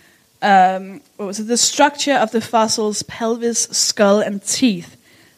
Um, 0.43 1.01
what 1.17 1.27
was 1.27 1.41
it? 1.41 1.45
The 1.45 1.57
structure 1.57 2.15
of 2.15 2.33
the 2.33 2.41
fossil's 2.41 3.03
pelvis, 3.05 3.63
skull, 3.71 4.21
and 4.21 4.45
teeth 4.45 4.97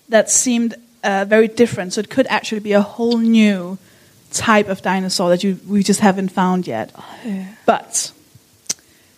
that 0.09 0.31
seemed 0.31 0.75
uh, 1.05 1.27
very 1.29 1.47
different. 1.47 1.93
So 1.93 2.01
it 2.01 2.11
could 2.11 2.27
actually 2.29 2.61
be 2.61 2.73
a 2.73 2.81
whole 2.81 3.19
new 3.19 3.79
type 4.33 4.69
of 4.69 4.83
dinosaur 4.83 5.29
that 5.29 5.45
you, 5.45 5.61
we 5.69 5.83
just 5.83 6.01
haven't 6.01 6.31
found 6.31 6.67
yet. 6.67 6.91
But 7.67 8.13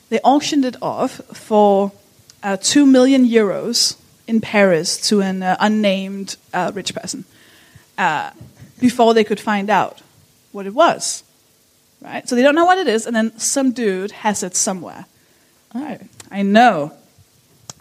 they 0.09 0.21
auctioned 0.21 0.64
it 0.64 0.76
off 0.81 1.21
for 1.33 1.93
uh, 2.43 2.57
two 2.61 2.87
million 2.87 3.26
euros 3.26 3.97
in 4.26 4.40
Paris 4.40 5.00
to 5.09 5.21
an 5.21 5.43
uh, 5.43 5.57
unnamed 5.59 6.37
uh, 6.52 6.71
rich 6.75 6.95
person 6.95 7.25
uh, 7.99 8.31
before 8.81 9.14
they 9.14 9.25
could 9.25 9.40
find 9.40 9.71
out 9.71 10.02
what 10.52 10.66
it 10.66 10.75
was. 10.75 11.25
Right? 12.00 12.28
So 12.28 12.37
they 12.37 12.43
don't 12.43 12.55
know 12.55 12.64
what 12.64 12.78
it 12.78 12.87
is, 12.87 13.07
and 13.07 13.16
then 13.16 13.37
some 13.38 13.73
dude 13.73 14.12
has 14.12 14.43
it 14.43 14.55
somewhere. 14.55 15.07
I, 15.76 16.09
I 16.30 16.42
know. 16.42 16.92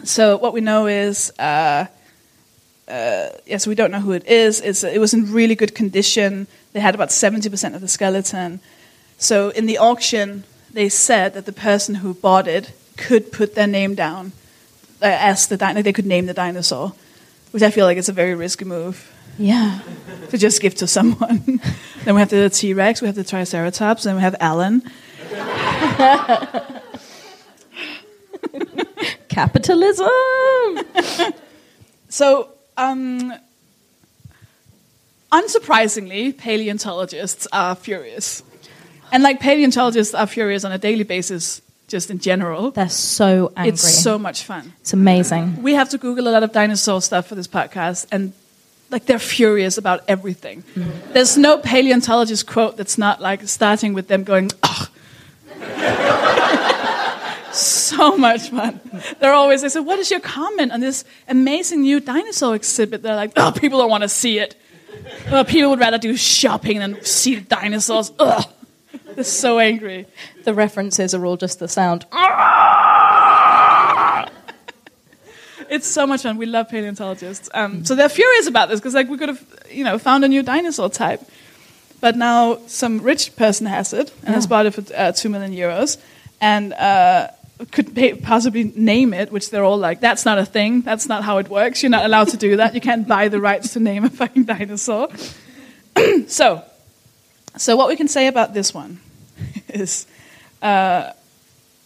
So 0.04 0.38
what 0.38 0.54
we 0.54 0.62
know 0.62 0.88
is, 0.88 1.32
uh, 1.40 1.86
uh, 2.88 3.30
yes, 3.46 3.66
we 3.66 3.76
don't 3.76 3.92
know 3.92 4.00
who 4.02 4.12
it 4.12 4.26
is. 4.28 4.62
It's, 4.62 4.84
it 4.84 5.00
was 5.00 5.14
in 5.14 5.32
really 5.32 5.56
good 5.56 5.74
condition. 5.74 6.48
They 6.74 6.80
had 6.80 6.94
about 6.96 7.10
70% 7.10 7.74
of 7.76 7.82
the 7.82 7.88
skeleton. 7.88 8.60
So 9.18 9.50
in 9.50 9.66
the 9.66 9.78
auction, 9.78 10.44
they 10.72 10.90
said 10.90 11.34
that 11.34 11.46
the 11.46 11.54
person 11.54 11.96
who 11.96 12.14
bought 12.14 12.48
it 12.48 12.74
could 12.98 13.32
put 13.32 13.56
their 13.56 13.68
name 13.68 13.96
down 13.96 14.34
uh, 15.02 15.06
as 15.20 15.48
the 15.48 15.58
di- 15.58 15.82
they 15.82 15.94
could 15.94 16.06
name 16.06 16.26
the 16.26 16.34
dinosaur, 16.34 16.94
which 17.52 17.64
I 17.64 17.72
feel 17.72 17.86
like 17.86 17.98
is 17.98 18.10
a 18.10 18.14
very 18.14 18.36
risky 18.36 18.66
move 18.66 19.10
Yeah. 19.38 19.80
to 20.30 20.38
just 20.38 20.62
give 20.62 20.76
to 20.76 20.88
someone. 20.88 21.62
then 22.04 22.16
we 22.16 22.22
have 22.22 22.30
the 22.30 22.50
T 22.50 22.74
Rex, 22.74 23.02
we 23.02 23.08
have 23.08 23.16
the 23.16 23.24
Triceratops, 23.24 24.04
then 24.04 24.16
we 24.16 24.22
have 24.22 24.36
Alan. 24.40 24.82
Capitalism. 29.30 30.08
So, 32.08 32.48
um, 32.78 33.34
unsurprisingly, 35.34 36.38
paleontologists 36.38 37.46
are 37.52 37.76
furious. 37.76 38.42
And 39.12 39.22
like 39.22 39.42
paleontologists 39.42 40.14
are 40.14 40.26
furious 40.26 40.64
on 40.64 40.72
a 40.72 40.78
daily 40.78 41.04
basis, 41.04 41.62
just 41.90 42.10
in 42.10 42.20
general. 42.20 42.72
They're 42.72 42.88
so 42.88 43.52
angry. 43.58 43.74
It's 43.74 44.02
so 44.02 44.18
much 44.18 44.44
fun. 44.44 44.72
It's 44.80 44.94
amazing. 44.94 45.62
We 45.62 45.74
have 45.74 45.90
to 45.90 45.98
Google 45.98 46.30
a 46.30 46.32
lot 46.32 46.44
of 46.44 46.54
dinosaur 46.54 47.02
stuff 47.02 47.28
for 47.28 47.36
this 47.36 47.50
podcast, 47.50 48.08
and 48.14 48.32
like 48.90 49.08
they're 49.08 49.20
furious 49.20 49.78
about 49.78 50.02
everything. 50.08 50.64
There's 51.12 51.38
no 51.38 51.58
paleontologist 51.58 52.48
quote 52.48 52.78
that's 52.78 52.98
not 52.98 53.20
like 53.20 53.46
starting 53.48 53.94
with 53.94 54.08
them 54.08 54.24
going, 54.24 54.52
"Ugh." 54.64 54.88
so 57.58 58.18
much 58.18 58.50
fun. 58.50 58.80
They're 59.20 59.34
always 59.34 59.62
they 59.62 59.70
say, 59.70 59.80
"What 59.80 60.00
is 60.00 60.12
your 60.12 60.20
comment 60.20 60.72
on 60.72 60.80
this 60.80 61.04
amazing 61.28 61.82
new 61.82 62.00
dinosaur 62.00 62.56
exhibit?" 62.56 63.04
They're 63.04 63.16
like, 63.16 63.34
"Oh, 63.36 63.52
people 63.52 63.80
don't 63.80 63.90
want 63.90 64.04
to 64.04 64.10
see 64.10 64.40
it. 64.40 64.56
Uh, 65.28 65.44
people 65.44 65.72
would 65.72 65.80
rather 65.80 65.98
do 65.98 66.16
shopping 66.16 66.80
than 66.80 67.04
see 67.04 67.36
the 67.36 67.42
dinosaurs." 67.42 68.12
Ugh. 68.20 68.46
They're 69.16 69.24
so 69.24 69.60
angry. 69.60 70.08
The 70.44 70.54
references 70.54 71.14
are 71.14 71.26
all 71.26 71.38
just 71.38 71.60
the 71.60 71.68
sound. 71.68 72.06
It's 75.68 75.88
so 75.88 76.06
much 76.06 76.22
fun. 76.22 76.38
We 76.38 76.46
love 76.46 76.70
paleontologists. 76.70 77.50
Um, 77.54 77.84
so 77.86 77.96
they're 77.96 78.10
furious 78.10 78.48
about 78.48 78.70
this 78.70 78.80
because 78.80 78.94
like 78.94 79.10
we 79.10 79.18
could 79.18 79.30
have, 79.30 79.44
you 79.72 79.84
know, 79.84 79.98
found 79.98 80.24
a 80.24 80.28
new 80.28 80.44
dinosaur 80.44 80.90
type, 80.90 81.22
but 82.02 82.16
now 82.16 82.60
some 82.68 83.02
rich 83.02 83.36
person 83.36 83.66
has 83.66 83.94
it 83.94 84.14
and 84.24 84.36
has 84.36 84.46
bought 84.46 84.68
it 84.68 84.76
for 84.76 84.84
uh, 84.96 85.12
two 85.12 85.30
million 85.30 85.54
euros, 85.54 85.98
and 86.40 86.74
uh, 86.74 87.30
could 87.72 87.96
pay, 87.96 88.14
possibly 88.16 88.66
name 88.76 89.14
it, 89.14 89.32
which 89.32 89.50
they're 89.50 89.64
all 89.64 89.78
like, 89.78 90.02
"That's 90.02 90.26
not 90.26 90.38
a 90.38 90.46
thing. 90.46 90.82
That's 90.82 91.08
not 91.08 91.24
how 91.24 91.38
it 91.38 91.50
works. 91.50 91.82
You're 91.82 91.90
not 91.90 92.06
allowed 92.06 92.30
to 92.30 92.38
do 92.38 92.58
that. 92.58 92.76
You 92.76 92.82
can't 92.82 93.08
buy 93.08 93.30
the 93.30 93.40
rights 93.40 93.74
to 93.74 93.80
name 93.80 94.04
a 94.04 94.10
fucking 94.10 94.44
dinosaur." 94.54 95.10
so, 96.28 96.64
so 97.58 97.76
what 97.76 97.88
we 97.88 97.96
can 97.96 98.08
say 98.08 98.28
about 98.28 98.54
this 98.54 98.74
one 98.74 99.00
is. 99.70 100.08
Uh, 100.62 101.12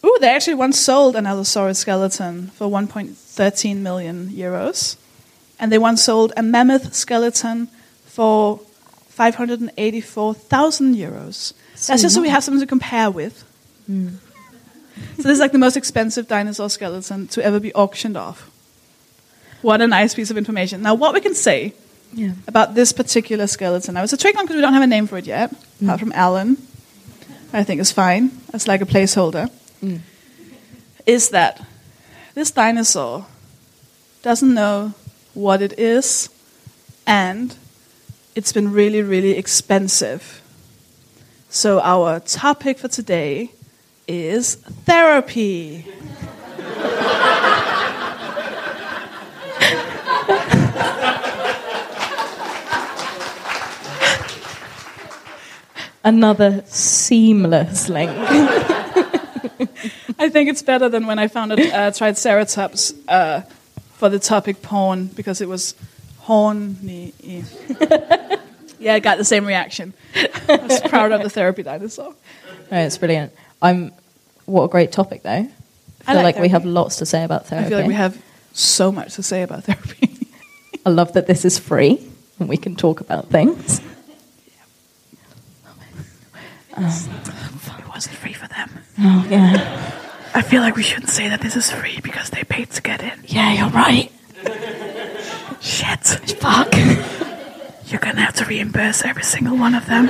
Ooh, 0.06 0.18
they 0.22 0.30
actually 0.30 0.54
once 0.54 0.80
sold 0.80 1.16
an 1.16 1.26
Allosaurus 1.26 1.80
skeleton 1.80 2.48
for 2.48 2.68
1.13 2.68 3.78
million 3.78 4.30
euros. 4.30 4.96
And 5.60 5.72
they 5.72 5.78
once 5.78 6.02
sold 6.04 6.32
a 6.38 6.44
mammoth 6.44 6.94
skeleton 6.94 7.68
for 8.06 8.60
584,000 9.10 10.96
euros. 10.96 11.54
That's 11.88 12.02
just 12.02 12.15
so 12.15 12.22
we 12.22 12.30
have 12.30 12.43
something 12.43 12.62
to 12.62 12.67
compare 12.67 13.12
with. 13.12 13.43
So 15.18 15.24
this 15.24 15.34
is 15.34 15.40
like 15.40 15.52
the 15.52 15.58
most 15.58 15.78
expensive 15.78 16.28
dinosaur 16.28 16.70
skeleton 16.70 17.28
to 17.30 17.44
ever 17.44 17.60
be 17.60 17.74
auctioned 17.74 18.18
off. 18.18 18.50
What 19.62 19.82
a 19.82 19.88
nice 19.88 20.14
piece 20.16 20.32
of 20.32 20.38
information. 20.38 20.82
Now, 20.82 20.96
what 20.96 21.14
we 21.14 21.20
can 21.22 21.36
say 21.36 21.74
Yeah. 22.14 22.32
about 22.48 22.76
this 22.76 22.92
particular 22.94 23.48
skeleton. 23.48 23.94
Now, 23.96 24.04
it's 24.04 24.14
a 24.14 24.18
trick 24.18 24.36
one 24.36 24.46
because 24.46 24.56
we 24.56 24.62
don't 24.62 24.74
have 24.74 24.84
a 24.84 24.88
name 24.88 25.08
for 25.08 25.18
it 25.18 25.26
yet, 25.28 25.52
mm. 25.52 25.84
apart 25.84 26.00
from 26.00 26.12
Alan. 26.14 26.58
I 27.52 27.64
think 27.64 27.82
is 27.82 27.92
fine 27.92 28.32
as 28.54 28.68
like 28.68 28.82
a 28.82 28.86
placeholder. 28.86 29.50
Mm. 29.84 30.00
Is 31.06 31.30
that 31.30 31.62
this 32.36 32.52
dinosaur 32.52 33.26
doesn't 34.22 34.54
know 34.54 34.94
what 35.34 35.62
it 35.62 35.78
is, 35.80 36.30
and 37.08 37.56
it's 38.36 38.52
been 38.54 38.72
really, 38.72 39.02
really 39.02 39.32
expensive. 39.38 40.42
So, 41.50 41.80
our 41.82 42.20
topic 42.20 42.78
for 42.78 42.88
today 42.88 43.52
is 44.10 44.56
therapy. 44.56 45.86
Another 56.04 56.63
seamless 56.65 57.88
link. 57.88 58.10
I 60.17 60.30
think 60.30 60.50
it's 60.50 60.63
better 60.63 60.89
than 60.89 61.06
when 61.06 61.19
I 61.19 61.28
found 61.28 61.52
a 61.52 61.76
uh, 61.76 61.91
Triceratops 61.91 62.93
uh, 63.08 63.41
for 63.93 64.10
the 64.10 64.17
topic 64.17 64.63
porn 64.63 65.06
because 65.06 65.39
it 65.39 65.48
was 65.48 65.76
horny. 66.17 67.13
yeah, 68.80 68.95
I 68.95 69.00
got 69.00 69.19
the 69.19 69.24
same 69.24 69.45
reaction. 69.45 69.93
I 70.15 70.56
was 70.56 70.82
proud 70.82 71.12
of 71.12 71.22
the 71.22 71.30
therapy 71.30 71.62
dinosaur. 71.62 72.15
No, 72.72 72.80
it's 72.80 72.98
brilliant. 72.98 73.34
I'm. 73.62 73.91
What 74.50 74.64
a 74.64 74.68
great 74.68 74.92
topic, 74.92 75.22
though. 75.24 75.30
I 76.08 76.14
feel 76.14 76.16
like 76.16 76.36
like, 76.36 76.42
we 76.42 76.50
have 76.50 76.66
lots 76.66 76.98
to 76.98 77.06
say 77.06 77.24
about 77.24 77.46
therapy. 77.46 77.68
I 77.68 77.70
feel 77.70 77.78
like 77.78 77.88
we 77.88 77.94
have 77.94 78.20
so 78.54 78.92
much 78.92 79.14
to 79.16 79.24
say 79.24 79.44
about 79.44 79.66
therapy. 79.66 80.28
I 80.86 80.90
love 80.90 81.14
that 81.14 81.28
this 81.28 81.46
is 81.46 81.60
free 81.60 82.02
and 82.40 82.50
we 82.50 82.58
can 82.58 82.76
talk 82.76 83.00
about 83.00 83.30
things. 83.30 83.80
it 86.78 87.88
wasn't 87.88 88.16
free 88.16 88.34
for 88.34 88.48
them. 88.48 88.70
Oh 89.00 89.28
yeah, 89.30 89.94
I 90.34 90.42
feel 90.42 90.62
like 90.62 90.76
we 90.76 90.84
shouldn't 90.84 91.10
say 91.10 91.30
that 91.30 91.42
this 91.42 91.56
is 91.56 91.70
free 91.70 92.00
because 92.02 92.30
they 92.30 92.44
paid 92.44 92.72
to 92.72 92.82
get 92.82 93.04
in. 93.04 93.20
yeah, 93.26 93.54
you're 93.54 93.70
right. 93.70 94.12
Shit. 95.62 96.06
Fuck. 96.40 96.74
You're 97.86 98.00
gonna 98.00 98.22
have 98.22 98.36
to 98.36 98.46
reimburse 98.46 99.04
every 99.04 99.24
single 99.24 99.58
one 99.58 99.76
of 99.76 99.86
them. 99.88 100.08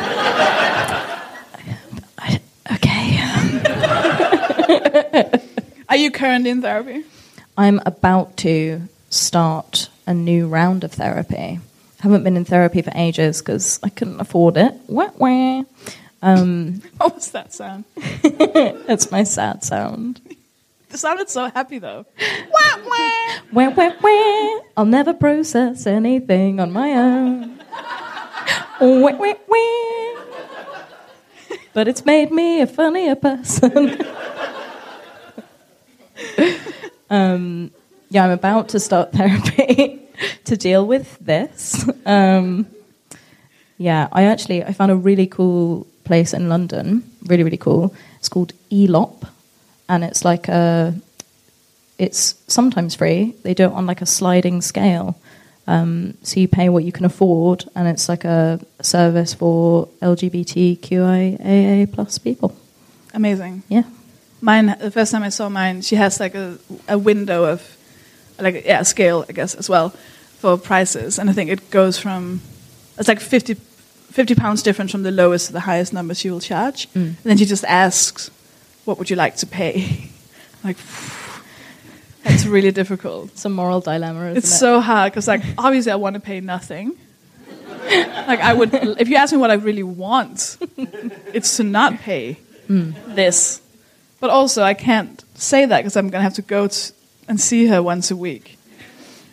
You 5.99 6.11
currently 6.11 6.49
in 6.49 6.61
therapy? 6.61 7.03
I'm 7.57 7.81
about 7.85 8.37
to 8.37 8.81
start 9.09 9.89
a 10.07 10.13
new 10.13 10.47
round 10.47 10.83
of 10.83 10.93
therapy. 10.93 11.35
I 11.35 11.59
Haven't 11.99 12.23
been 12.23 12.37
in 12.37 12.45
therapy 12.45 12.81
for 12.81 12.91
ages 12.95 13.41
because 13.41 13.79
I 13.83 13.89
couldn't 13.89 14.19
afford 14.21 14.55
it. 14.57 14.73
Wah, 14.87 15.11
wah. 15.17 15.63
Um, 16.21 16.81
What 16.97 17.15
was 17.15 17.31
that 17.31 17.53
sound? 17.53 17.83
that's 18.87 19.11
my 19.11 19.23
sad 19.23 19.63
sound. 19.63 20.21
It 20.91 20.97
sounded 20.97 21.29
so 21.29 21.51
happy 21.51 21.77
though. 21.77 22.03
Wah, 22.51 22.77
wah. 22.83 23.35
Wah, 23.53 23.69
wah, 23.69 23.91
wah. 24.01 24.59
I'll 24.75 24.85
never 24.85 25.13
process 25.13 25.85
anything 25.85 26.59
on 26.59 26.71
my 26.71 26.93
own. 26.93 27.59
Wah, 28.81 29.11
wah, 29.11 29.33
wah. 29.47 30.21
But 31.73 31.87
it's 31.87 32.03
made 32.05 32.31
me 32.31 32.61
a 32.61 32.65
funnier 32.65 33.13
person. 33.13 34.01
um, 37.09 37.71
yeah, 38.09 38.25
I'm 38.25 38.31
about 38.31 38.69
to 38.69 38.79
start 38.79 39.11
therapy 39.13 40.01
to 40.45 40.57
deal 40.57 40.85
with 40.85 41.17
this. 41.19 41.87
Um, 42.05 42.67
yeah, 43.77 44.07
I 44.11 44.23
actually 44.23 44.63
I 44.63 44.73
found 44.73 44.91
a 44.91 44.95
really 44.95 45.27
cool 45.27 45.87
place 46.03 46.33
in 46.33 46.49
London, 46.49 47.03
really 47.25 47.43
really 47.43 47.57
cool. 47.57 47.93
It's 48.17 48.29
called 48.29 48.53
ELOP, 48.69 49.25
and 49.87 50.03
it's 50.03 50.25
like 50.25 50.47
a 50.47 50.93
it's 51.97 52.35
sometimes 52.47 52.95
free. 52.95 53.35
They 53.43 53.53
do 53.53 53.65
it 53.65 53.71
on 53.71 53.85
like 53.85 54.01
a 54.01 54.05
sliding 54.05 54.61
scale. 54.61 55.17
Um, 55.67 56.17
so 56.23 56.39
you 56.39 56.47
pay 56.47 56.69
what 56.69 56.83
you 56.83 56.91
can 56.91 57.05
afford, 57.05 57.65
and 57.75 57.87
it's 57.87 58.09
like 58.09 58.25
a 58.25 58.59
service 58.81 59.35
for 59.35 59.87
LGBTQIAA 60.01 61.93
plus 61.93 62.17
people. 62.17 62.55
Amazing. 63.13 63.61
Yeah. 63.69 63.83
Mine, 64.41 64.75
the 64.79 64.91
first 64.91 65.11
time 65.11 65.23
I 65.23 65.29
saw 65.29 65.49
mine, 65.49 65.81
she 65.81 65.95
has 65.95 66.19
like 66.19 66.35
a, 66.35 66.57
a 66.87 66.97
window 66.97 67.43
of, 67.45 67.77
like, 68.39 68.65
yeah, 68.65 68.83
scale, 68.83 69.25
I 69.27 69.33
guess, 69.33 69.55
as 69.55 69.69
well, 69.69 69.89
for 70.39 70.57
prices. 70.57 71.19
And 71.19 71.29
I 71.29 71.33
think 71.33 71.49
it 71.49 71.69
goes 71.71 71.99
from, 71.99 72.41
it's 72.97 73.07
like 73.07 73.19
50, 73.19 73.55
50 73.55 74.35
pounds 74.35 74.63
different 74.63 74.91
from 74.91 75.03
the 75.03 75.11
lowest 75.11 75.47
to 75.47 75.53
the 75.53 75.59
highest 75.61 75.93
number 75.93 76.13
she 76.15 76.29
will 76.29 76.39
charge. 76.39 76.87
Mm. 76.91 76.95
And 76.95 77.17
then 77.23 77.37
she 77.37 77.45
just 77.45 77.65
asks, 77.65 78.31
what 78.85 78.97
would 78.97 79.09
you 79.09 79.15
like 79.15 79.35
to 79.37 79.45
pay? 79.45 80.09
like, 80.63 80.77
It's 82.25 82.45
really 82.45 82.71
difficult. 82.71 83.31
It's 83.31 83.45
a 83.45 83.49
moral 83.49 83.79
dilemma, 83.79 84.25
isn't 84.27 84.37
It's 84.37 84.51
it? 84.51 84.57
so 84.57 84.81
hard 84.81 85.11
because, 85.11 85.27
like, 85.27 85.41
obviously, 85.57 85.91
I 85.91 85.95
want 85.95 86.15
to 86.15 86.19
pay 86.19 86.41
nothing. 86.41 86.97
like, 88.27 88.39
I 88.39 88.53
would, 88.53 88.73
if 88.73 89.07
you 89.07 89.15
ask 89.15 89.31
me 89.31 89.39
what 89.39 89.51
I 89.51 89.55
really 89.55 89.83
want, 89.83 90.57
it's 91.33 91.57
to 91.57 91.63
not 91.63 91.99
pay 91.99 92.33
hmm. 92.67 92.91
this. 93.07 93.61
But 94.19 94.29
also, 94.29 94.63
I 94.63 94.73
can't 94.73 95.23
say 95.35 95.65
that 95.65 95.77
because 95.77 95.95
I'm 95.95 96.09
going 96.09 96.19
to 96.19 96.23
have 96.23 96.33
to 96.35 96.41
go 96.41 96.69
and 97.27 97.39
see 97.39 97.67
her 97.67 97.81
once 97.81 98.11
a 98.11 98.15
week. 98.15 98.57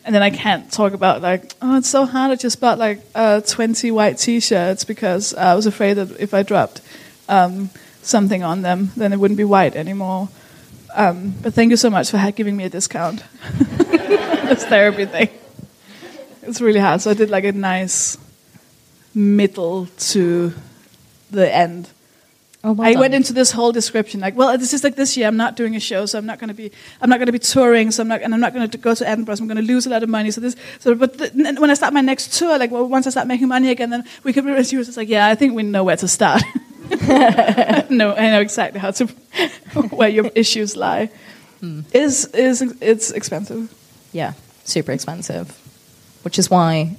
And 0.05 0.15
then 0.15 0.23
I 0.23 0.31
can't 0.31 0.71
talk 0.71 0.93
about, 0.93 1.21
like, 1.23 1.53
oh, 1.61 1.79
it's 1.79 1.89
so 1.89 2.07
hard. 2.07 2.31
I 2.31 2.37
just 2.37 2.61
bought, 2.61 2.79
like, 2.79 3.01
uh, 3.15 3.41
20 3.41 3.91
white 3.91 4.19
t 4.19 4.39
shirts 4.39 4.85
because 4.85 5.35
I 5.35 5.55
was 5.55 5.67
afraid 5.67 5.95
that 5.95 6.21
if 6.21 6.33
I 6.33 6.45
dropped 6.45 6.81
um, 7.29 7.71
something 8.03 8.45
on 8.45 8.63
them, 8.63 8.93
then 8.97 9.13
it 9.13 9.19
wouldn't 9.19 9.39
be 9.39 9.45
white 9.45 9.75
anymore. 9.75 10.29
Um, 10.95 11.35
but 11.43 11.55
thank 11.55 11.71
you 11.71 11.77
so 11.77 11.91
much 11.91 12.11
for 12.11 12.33
giving 12.33 12.57
me 12.57 12.65
a 12.65 12.69
discount. 12.69 13.25
this 13.79 14.65
therapy 14.65 15.07
thing. 15.07 15.29
It's 16.43 16.61
really 16.61 16.81
hard. 16.81 17.01
So 17.03 17.11
I 17.11 17.15
did 17.15 17.29
like 17.29 17.45
a 17.45 17.53
nice 17.53 18.17
middle 19.13 19.87
to 19.87 20.55
the 21.31 21.53
end. 21.53 21.91
Oh, 22.67 22.73
well 22.73 22.89
I 22.89 22.95
done. 22.95 23.01
went 23.01 23.15
into 23.15 23.33
this 23.33 23.53
whole 23.53 23.71
description 23.71 24.19
like, 24.19 24.35
well, 24.35 24.59
this 24.59 24.75
is 24.75 24.83
like 24.83 24.97
this 24.97 25.17
year. 25.17 25.29
I'm 25.29 25.37
not 25.37 25.55
doing 25.55 25.77
a 25.77 25.81
show, 25.81 26.05
so 26.05 26.19
I'm 26.19 26.27
not 26.27 26.41
going 26.41 26.49
to 26.49 26.55
be. 26.55 26.73
I'm 27.01 27.09
not 27.09 27.19
going 27.19 27.27
to 27.27 27.33
be 27.33 27.39
touring, 27.39 27.93
so 27.93 28.03
I'm 28.03 28.09
not, 28.09 28.23
and 28.23 28.35
I'm 28.35 28.41
not 28.41 28.53
going 28.55 28.69
to 28.69 28.77
go 28.77 28.93
to 28.93 29.09
Edinburgh. 29.09 29.37
So 29.37 29.43
I'm 29.43 29.47
going 29.47 29.65
to 29.65 29.73
lose 29.73 29.87
a 29.87 29.91
lot 29.91 30.03
of 30.03 30.09
money. 30.09 30.33
So 30.33 30.41
this, 30.41 30.57
so 30.81 30.97
but 30.97 31.17
the, 31.17 31.31
when 31.61 31.71
I 31.71 31.75
start 31.75 31.95
my 31.95 32.01
next 32.01 32.37
tour, 32.37 32.59
like, 32.59 32.73
well, 32.73 32.89
once 32.89 33.07
I 33.07 33.11
start 33.11 33.29
making 33.29 33.47
money 33.47 33.71
again, 33.71 33.91
then 33.91 34.03
we 34.25 34.33
could. 34.33 34.45
She 34.67 34.77
was 34.77 34.89
just 34.89 34.97
like, 34.97 35.09
yeah, 35.09 35.29
I 35.29 35.37
think 35.37 35.55
we 35.55 35.63
know 35.63 35.85
where 35.85 35.97
to 35.97 36.09
start. 36.09 36.43
no, 37.89 38.15
I 38.17 38.31
know 38.31 38.41
exactly 38.41 38.81
how 38.81 38.91
to 38.91 39.07
where 39.91 40.09
your 40.09 40.27
issues 40.35 40.77
lie. 40.77 41.09
Hmm. 41.61 41.83
Is 41.93 42.25
is 42.35 42.63
it's 42.81 43.13
expensive. 43.13 43.73
yeah, 44.13 44.33
super 44.65 44.91
expensive, 44.91 45.51
which 46.25 46.37
is 46.37 46.51
why, 46.51 46.97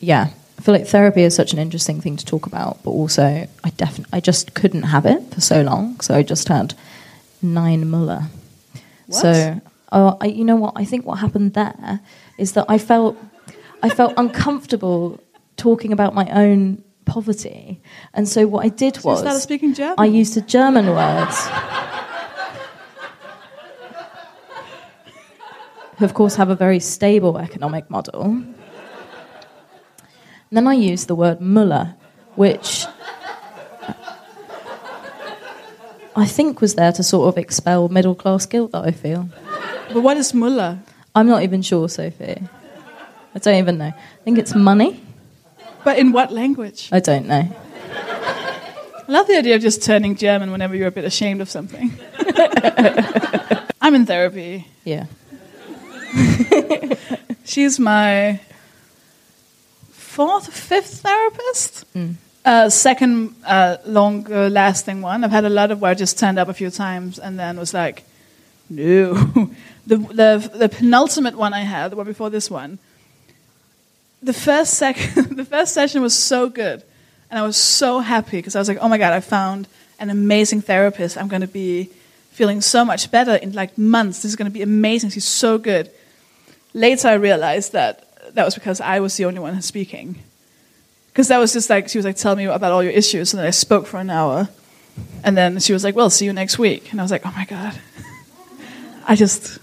yeah, 0.00 0.30
feel 0.64 0.74
like 0.74 0.86
therapy 0.86 1.22
is 1.22 1.34
such 1.34 1.52
an 1.52 1.58
interesting 1.58 2.00
thing 2.00 2.16
to 2.16 2.24
talk 2.24 2.46
about, 2.46 2.82
but 2.82 2.90
also 2.90 3.22
I 3.22 3.70
definitely 3.76 4.10
I 4.14 4.20
just 4.20 4.54
couldn't 4.54 4.84
have 4.84 5.04
it 5.04 5.22
for 5.34 5.42
so 5.42 5.60
long, 5.60 6.00
so 6.00 6.14
I 6.14 6.22
just 6.22 6.48
had 6.48 6.72
nine 7.42 7.90
Muller. 7.90 8.22
What? 9.06 9.20
So, 9.20 9.60
oh, 9.92 10.16
I, 10.22 10.26
you 10.26 10.42
know 10.42 10.56
what? 10.56 10.72
I 10.76 10.86
think 10.86 11.04
what 11.04 11.18
happened 11.18 11.52
there 11.52 12.00
is 12.38 12.52
that 12.52 12.64
I 12.70 12.78
felt 12.78 13.18
I 13.82 13.90
felt 13.90 14.14
uncomfortable 14.16 15.20
talking 15.58 15.92
about 15.92 16.14
my 16.14 16.26
own 16.30 16.82
poverty, 17.04 17.78
and 18.14 18.26
so 18.26 18.46
what 18.46 18.64
I 18.64 18.70
did 18.70 18.96
So 18.96 19.02
you 19.02 19.10
was 19.10 19.20
started 19.20 19.40
speaking 19.40 19.74
German. 19.74 19.96
I 19.98 20.06
used 20.06 20.34
the 20.34 20.40
German 20.40 20.86
words. 20.86 21.46
who, 25.98 26.06
of 26.06 26.14
course, 26.14 26.36
have 26.36 26.48
a 26.48 26.56
very 26.56 26.80
stable 26.80 27.36
economic 27.36 27.90
model. 27.90 28.42
And 30.54 30.64
then 30.64 30.68
I 30.68 30.74
used 30.74 31.08
the 31.08 31.16
word 31.16 31.40
Muller, 31.40 31.96
which 32.36 32.86
I 36.14 36.26
think 36.26 36.60
was 36.60 36.76
there 36.76 36.92
to 36.92 37.02
sort 37.02 37.26
of 37.26 37.36
expel 37.38 37.88
middle 37.88 38.14
class 38.14 38.46
guilt 38.46 38.70
that 38.70 38.84
I 38.84 38.92
feel. 38.92 39.28
But 39.92 40.02
what 40.02 40.16
is 40.16 40.32
Muller? 40.32 40.78
I'm 41.12 41.26
not 41.26 41.42
even 41.42 41.60
sure, 41.60 41.88
Sofie. 41.88 42.48
I 43.34 43.38
don't 43.40 43.56
even 43.56 43.78
know. 43.78 43.86
I 43.86 44.22
think 44.22 44.38
it's 44.38 44.54
money. 44.54 45.02
But 45.82 45.98
in 45.98 46.12
what 46.12 46.30
language? 46.30 46.88
I 46.92 47.00
don't 47.00 47.26
know. 47.26 47.48
I 47.90 49.04
love 49.08 49.26
the 49.26 49.36
idea 49.36 49.56
of 49.56 49.60
just 49.60 49.82
turning 49.82 50.14
German 50.14 50.52
whenever 50.52 50.76
you're 50.76 50.86
a 50.86 50.92
bit 50.92 51.04
ashamed 51.04 51.40
of 51.40 51.50
something. 51.50 51.90
I'm 53.82 53.96
in 53.96 54.06
therapy. 54.06 54.68
Yeah. 54.84 55.06
She's 57.44 57.80
my 57.80 58.38
fourth, 60.14 60.52
fifth 60.54 61.00
therapist. 61.00 61.84
Mm. 61.92 62.14
Uh, 62.44 62.70
second 62.70 63.34
uh, 63.44 63.78
longer 63.84 64.48
lasting 64.48 65.02
one. 65.02 65.24
I've 65.24 65.32
had 65.32 65.44
a 65.44 65.50
lot 65.50 65.70
of 65.72 65.80
where 65.80 65.90
I 65.90 65.94
just 65.94 66.18
turned 66.18 66.38
up 66.38 66.48
a 66.48 66.54
few 66.54 66.70
times 66.70 67.18
and 67.18 67.38
then 67.38 67.58
was 67.58 67.74
like, 67.74 68.04
no. 68.70 69.14
the, 69.86 69.96
the, 69.96 70.50
the 70.54 70.68
penultimate 70.68 71.36
one 71.36 71.52
I 71.52 71.62
had, 71.62 71.90
the 71.90 71.96
one 71.96 72.06
before 72.06 72.30
this 72.30 72.48
one, 72.48 72.78
the 74.22 74.32
first, 74.32 74.74
sec- 74.74 75.14
the 75.14 75.44
first 75.44 75.74
session 75.74 76.00
was 76.00 76.16
so 76.16 76.48
good. 76.48 76.82
And 77.28 77.38
I 77.38 77.42
was 77.42 77.56
so 77.56 77.98
happy 77.98 78.38
because 78.38 78.54
I 78.54 78.60
was 78.60 78.68
like, 78.68 78.78
oh 78.80 78.88
my 78.88 78.98
God, 78.98 79.12
I 79.12 79.20
found 79.20 79.66
an 79.98 80.10
amazing 80.10 80.60
therapist. 80.60 81.18
I'm 81.18 81.28
going 81.28 81.42
to 81.42 81.48
be 81.48 81.90
feeling 82.30 82.60
so 82.60 82.84
much 82.84 83.10
better 83.10 83.34
in 83.34 83.52
like 83.52 83.76
months. 83.76 84.22
This 84.22 84.30
is 84.30 84.36
going 84.36 84.50
to 84.50 84.54
be 84.54 84.62
amazing. 84.62 85.10
She's 85.10 85.24
so 85.24 85.58
good. 85.58 85.90
Later, 86.72 87.08
I 87.08 87.14
realized 87.14 87.72
that 87.72 88.13
that 88.34 88.44
was 88.44 88.54
because 88.54 88.80
I 88.80 89.00
was 89.00 89.16
the 89.16 89.24
only 89.24 89.40
one 89.40 89.60
speaking. 89.62 90.16
Because 91.08 91.28
that 91.28 91.38
was 91.38 91.52
just 91.52 91.70
like, 91.70 91.88
she 91.88 91.98
was 91.98 92.04
like, 92.04 92.16
tell 92.16 92.34
me 92.34 92.44
about 92.44 92.72
all 92.72 92.82
your 92.82 92.92
issues. 92.92 93.32
And 93.32 93.38
then 93.38 93.46
I 93.46 93.50
spoke 93.50 93.86
for 93.86 93.98
an 93.98 94.10
hour. 94.10 94.48
And 95.22 95.36
then 95.36 95.60
she 95.60 95.72
was 95.72 95.84
like, 95.84 95.94
well, 95.94 96.10
see 96.10 96.24
you 96.24 96.32
next 96.32 96.58
week. 96.58 96.90
And 96.90 97.00
I 97.00 97.04
was 97.04 97.10
like, 97.10 97.24
oh 97.24 97.32
my 97.32 97.44
God. 97.44 97.78
I 99.06 99.14
just, 99.14 99.58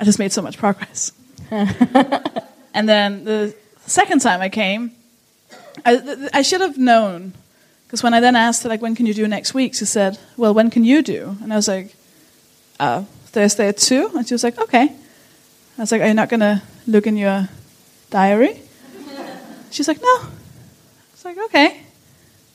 I 0.00 0.04
just 0.04 0.18
made 0.18 0.32
so 0.32 0.40
much 0.40 0.56
progress. 0.56 1.12
and 1.50 2.88
then 2.88 3.24
the 3.24 3.54
second 3.84 4.20
time 4.20 4.40
I 4.40 4.48
came, 4.48 4.92
I, 5.84 6.28
I 6.32 6.42
should 6.42 6.62
have 6.62 6.78
known. 6.78 7.34
Because 7.86 8.02
when 8.02 8.14
I 8.14 8.20
then 8.20 8.34
asked 8.34 8.62
her, 8.62 8.68
like, 8.68 8.82
when 8.82 8.96
can 8.96 9.06
you 9.06 9.14
do 9.14 9.28
next 9.28 9.54
week? 9.54 9.74
She 9.74 9.84
said, 9.84 10.18
well, 10.36 10.54
when 10.54 10.70
can 10.70 10.82
you 10.82 11.02
do? 11.02 11.36
And 11.42 11.52
I 11.52 11.56
was 11.56 11.68
like, 11.68 11.94
uh, 12.80 13.02
Thursday 13.26 13.68
at 13.68 13.76
2? 13.76 14.12
And 14.16 14.26
she 14.26 14.34
was 14.34 14.42
like, 14.42 14.58
okay. 14.58 14.92
I 15.78 15.80
was 15.80 15.92
like, 15.92 16.00
are 16.00 16.08
you 16.08 16.14
not 16.14 16.30
going 16.30 16.40
to 16.40 16.62
look 16.86 17.06
in 17.06 17.16
your 17.16 17.48
diary? 18.10 18.60
She's 19.70 19.88
like, 19.88 20.00
no. 20.00 20.08
I 20.08 20.28
was 21.12 21.24
like, 21.24 21.38
okay. 21.46 21.82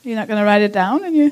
You're 0.03 0.15
not 0.15 0.27
going 0.27 0.39
to 0.39 0.45
write 0.45 0.61
it 0.61 0.73
down 0.73 1.03
in 1.03 1.15
your, 1.15 1.31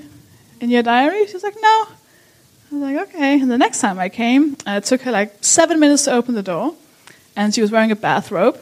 in 0.61 0.69
your 0.69 0.83
diary? 0.83 1.25
She's 1.27 1.43
like, 1.43 1.55
no. 1.59 1.87
I 1.87 2.75
was 2.75 2.81
like, 2.81 3.09
okay. 3.09 3.39
And 3.39 3.49
the 3.49 3.57
next 3.57 3.81
time 3.81 3.97
I 3.97 4.09
came, 4.09 4.55
uh, 4.67 4.73
it 4.73 4.83
took 4.83 5.01
her 5.01 5.11
like 5.11 5.43
seven 5.43 5.79
minutes 5.79 6.03
to 6.05 6.13
open 6.13 6.35
the 6.35 6.43
door. 6.43 6.75
And 7.35 7.53
she 7.53 7.61
was 7.61 7.71
wearing 7.71 7.91
a 7.91 7.95
bathrobe. 7.95 8.59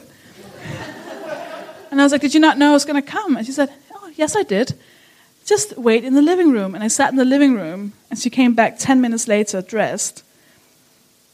and 1.90 2.00
I 2.00 2.04
was 2.04 2.12
like, 2.12 2.22
did 2.22 2.32
you 2.32 2.40
not 2.40 2.56
know 2.56 2.70
I 2.70 2.72
was 2.72 2.84
going 2.84 3.02
to 3.02 3.06
come? 3.06 3.36
And 3.36 3.44
she 3.44 3.52
said, 3.52 3.72
oh, 3.94 4.10
yes, 4.14 4.34
I 4.36 4.44
did. 4.44 4.78
Just 5.44 5.76
wait 5.76 6.04
in 6.04 6.14
the 6.14 6.22
living 6.22 6.52
room. 6.52 6.74
And 6.74 6.84
I 6.84 6.88
sat 6.88 7.10
in 7.10 7.16
the 7.16 7.24
living 7.24 7.54
room, 7.54 7.92
and 8.10 8.18
she 8.18 8.30
came 8.30 8.54
back 8.54 8.78
10 8.78 9.00
minutes 9.00 9.28
later 9.28 9.60
dressed. 9.60 10.22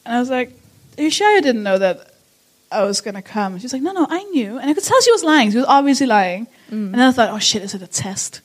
And 0.05 0.15
I 0.15 0.19
was 0.19 0.29
like, 0.29 0.51
are 0.97 1.03
you 1.03 1.09
sure 1.09 1.33
you 1.35 1.41
didn't 1.41 1.63
know 1.63 1.77
that 1.77 2.14
I 2.75 2.83
was 2.83 3.01
going 3.01 3.15
to 3.15 3.21
come? 3.21 3.57
She 3.57 3.63
was 3.63 3.73
like, 3.73 3.81
no, 3.81 3.91
no, 3.91 4.07
I 4.09 4.23
knew. 4.23 4.57
And 4.57 4.69
I 4.69 4.73
could 4.73 4.83
tell 4.83 5.01
she 5.01 5.11
was 5.11 5.23
lying. 5.23 5.51
She 5.51 5.57
was 5.57 5.65
obviously 5.65 6.07
lying. 6.07 6.47
And 6.69 6.93
then 6.93 7.01
I 7.01 7.11
thought, 7.11 7.29
oh, 7.29 7.39
shit, 7.39 7.63
is 7.63 7.73
it 7.73 7.81
a 7.81 7.87
test? 7.87 8.41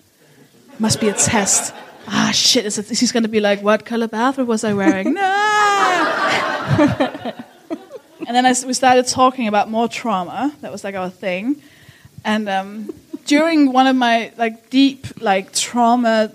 Must 0.78 1.00
be 1.00 1.08
a 1.08 1.12
test. 1.12 1.74
Ah, 2.08 2.30
shit, 2.32 2.64
is 2.64 2.78
it, 2.78 2.96
she's 2.96 3.12
going 3.12 3.24
to 3.24 3.28
be 3.28 3.40
like, 3.40 3.62
what 3.62 3.84
color 3.84 4.08
bathrobe 4.08 4.48
was 4.48 4.64
I 4.64 4.72
wearing? 4.72 5.14
no! 5.14 5.20
and 8.26 8.36
then 8.36 8.46
I 8.46 8.54
we 8.66 8.72
started 8.72 9.06
talking 9.06 9.48
about 9.48 9.70
more 9.70 9.88
trauma. 9.88 10.54
That 10.60 10.72
was 10.72 10.84
like 10.84 10.94
our 10.94 11.10
thing. 11.10 11.62
And 12.24 12.48
um, 12.48 12.90
during 13.26 13.72
one 13.72 13.86
of 13.86 13.96
my 13.96 14.32
like 14.36 14.70
deep 14.70 15.06
like 15.20 15.52
trauma 15.52 16.32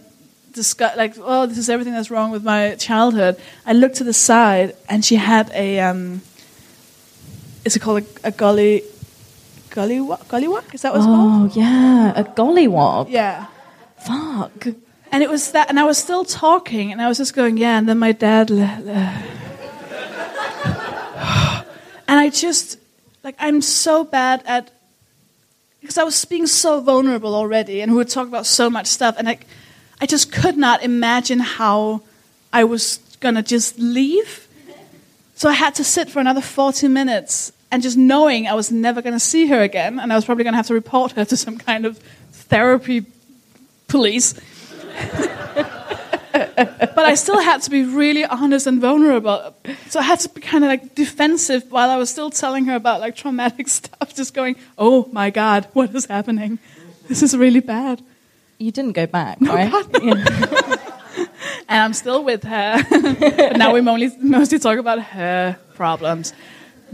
discuss 0.54 0.96
like 0.96 1.16
oh 1.20 1.46
this 1.46 1.58
is 1.58 1.70
everything 1.70 1.94
that's 1.94 2.10
wrong 2.10 2.32
with 2.32 2.44
my 2.44 2.76
childhood 2.76 3.36
i 3.66 3.74
looked 3.74 3.96
to 3.96 4.06
the 4.06 4.14
side 4.14 4.74
and 4.88 5.04
she 5.04 5.16
had 5.16 5.52
a 5.54 5.82
um 5.82 6.22
is 7.66 7.76
it 7.76 7.80
called 7.82 8.04
a, 8.04 8.06
a 8.30 8.32
gully 8.32 8.84
gully 9.70 9.98
gollywog 10.30 10.74
is 10.74 10.82
that 10.84 10.92
what 10.94 11.00
it's 11.00 11.06
called 11.06 11.52
Oh, 11.52 11.60
yeah. 11.60 12.14
A 12.16 12.24
gollywog. 12.24 13.10
yeah 13.10 13.48
Fuck. 13.98 14.68
and 15.12 15.24
it 15.24 15.30
was 15.30 15.52
that 15.52 15.70
and 15.70 15.80
i 15.80 15.84
was 15.84 15.98
still 15.98 16.24
talking 16.24 16.92
and 16.92 17.02
i 17.02 17.08
was 17.08 17.18
just 17.18 17.34
going 17.34 17.58
yeah 17.58 17.78
and 17.78 17.88
then 17.90 17.98
my 18.00 18.12
dad 18.12 18.50
le- 18.50 18.80
le- 18.90 19.24
and 22.08 22.20
i 22.20 22.30
just 22.30 22.78
like 23.24 23.36
i'm 23.40 23.62
so 23.62 24.04
bad 24.04 24.44
at 24.46 24.72
because 25.82 26.00
I 26.00 26.04
was 26.04 26.26
being 26.26 26.48
so 26.48 26.82
vulnerable 26.82 27.36
already, 27.36 27.80
and 27.82 27.92
we 27.92 27.98
would 27.98 28.10
talk 28.10 28.28
about 28.28 28.48
so 28.48 28.72
much 28.72 28.88
stuff, 28.88 29.14
and 29.20 29.30
I, 29.30 29.38
I 30.02 30.08
just 30.08 30.32
could 30.32 30.58
not 30.58 30.82
imagine 30.82 31.38
how 31.40 32.02
I 32.52 32.64
was 32.64 32.98
gonna 33.20 33.44
just 33.44 33.78
leave. 33.78 34.48
So 35.36 35.48
I 35.48 35.54
had 35.54 35.76
to 35.76 35.84
sit 35.84 36.10
for 36.10 36.18
another 36.20 36.42
40 36.42 36.88
minutes, 36.88 37.52
and 37.72 37.84
just 37.84 37.98
knowing 37.98 38.48
I 38.48 38.54
was 38.54 38.72
never 38.72 39.02
gonna 39.02 39.20
see 39.20 39.48
her 39.48 39.62
again, 39.62 40.00
and 40.00 40.12
I 40.12 40.16
was 40.16 40.26
probably 40.26 40.44
gonna 40.44 40.58
have 40.58 40.68
to 40.68 40.74
report 40.74 41.14
her 41.14 41.26
to 41.26 41.38
some 41.38 41.58
kind 41.58 41.86
of 41.86 41.98
therapy 42.32 43.06
police. 43.88 44.34
but 46.34 47.06
I 47.06 47.16
still 47.16 47.40
had 47.40 47.62
to 47.64 47.70
be 47.70 47.84
really 47.84 48.26
honest 48.26 48.68
and 48.68 48.80
vulnerable. 48.82 49.54
So 49.90 50.00
I 50.00 50.04
had 50.04 50.20
to 50.22 50.30
be 50.30 50.42
kind 50.42 50.64
of 50.64 50.70
like 50.70 50.96
defensive 50.96 51.72
while 51.72 51.90
I 51.90 51.98
was 51.98 52.10
still 52.10 52.30
telling 52.30 52.66
her 52.66 52.76
about 52.76 53.00
like 53.02 53.16
traumatic 53.16 53.68
stuff, 53.80 54.16
just 54.16 54.34
going, 54.34 54.56
"Oh 54.78 55.10
my 55.12 55.30
god, 55.30 55.68
what 55.74 55.94
is 55.96 56.06
happening? 56.06 56.60
This 57.08 57.24
is 57.24 57.36
really 57.36 57.62
bad." 57.62 58.02
You 58.58 58.72
didn't 58.72 58.94
go 58.94 59.06
back, 59.06 59.38
right? 59.42 59.70
God, 59.70 60.04
Yeah. 60.04 60.76
and 61.68 61.82
I'm 61.84 61.94
still 61.94 62.24
with 62.24 62.44
her. 62.44 62.84
but 62.90 63.58
now 63.58 63.74
we 63.74 63.82
mostly, 63.82 64.18
mostly 64.22 64.60
talk 64.60 64.78
about 64.78 65.02
her 65.02 65.58
problems. 65.76 66.34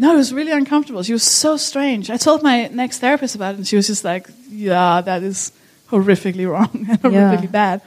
No, 0.02 0.14
it 0.14 0.18
was 0.18 0.34
really 0.34 0.52
uncomfortable. 0.52 1.04
She 1.04 1.14
was 1.14 1.24
so 1.24 1.58
strange. 1.58 2.10
I 2.10 2.18
told 2.18 2.42
my 2.42 2.68
next 2.82 3.00
therapist 3.00 3.36
about 3.36 3.54
it, 3.54 3.58
and 3.60 3.68
she 3.68 3.76
was 3.76 3.86
just 3.86 4.04
like, 4.04 4.28
"Yeah, 4.50 5.02
that 5.02 5.22
is 5.22 5.52
horrifically 5.92 6.48
wrong 6.52 6.72
and 6.90 7.00
horrifically 7.04 7.52
Yeah. 7.54 7.62
bad." 7.64 7.82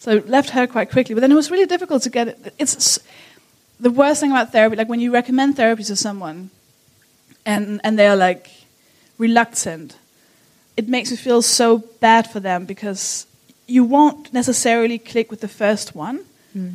So 0.00 0.06
I 0.12 0.14
left 0.36 0.50
her 0.50 0.66
quite 0.66 0.90
quickly. 0.90 1.14
But 1.14 1.20
then 1.20 1.30
it 1.30 1.36
was 1.36 1.48
really 1.50 1.66
difficult 1.66 2.02
to 2.02 2.10
get 2.10 2.26
it. 2.28 2.54
It's 2.58 2.98
the 3.78 3.90
worst 3.90 4.20
thing 4.20 4.32
about 4.32 4.50
therapy. 4.50 4.74
Like 4.76 4.88
when 4.88 5.00
you 5.00 5.12
recommend 5.12 5.56
therapy 5.56 5.84
to 5.84 5.94
someone, 5.94 6.50
and 7.46 7.80
and 7.84 7.96
they 7.98 8.08
are 8.08 8.16
like 8.16 8.50
reluctant, 9.18 9.96
it 10.76 10.88
makes 10.88 11.10
you 11.12 11.16
feel 11.16 11.40
so 11.42 11.78
bad 12.00 12.28
for 12.32 12.40
them 12.40 12.64
because 12.66 13.26
you 13.68 13.84
won't 13.84 14.32
necessarily 14.32 14.98
click 14.98 15.30
with 15.30 15.40
the 15.40 15.48
first 15.62 15.94
one. 15.94 16.18
Hmm. 16.52 16.70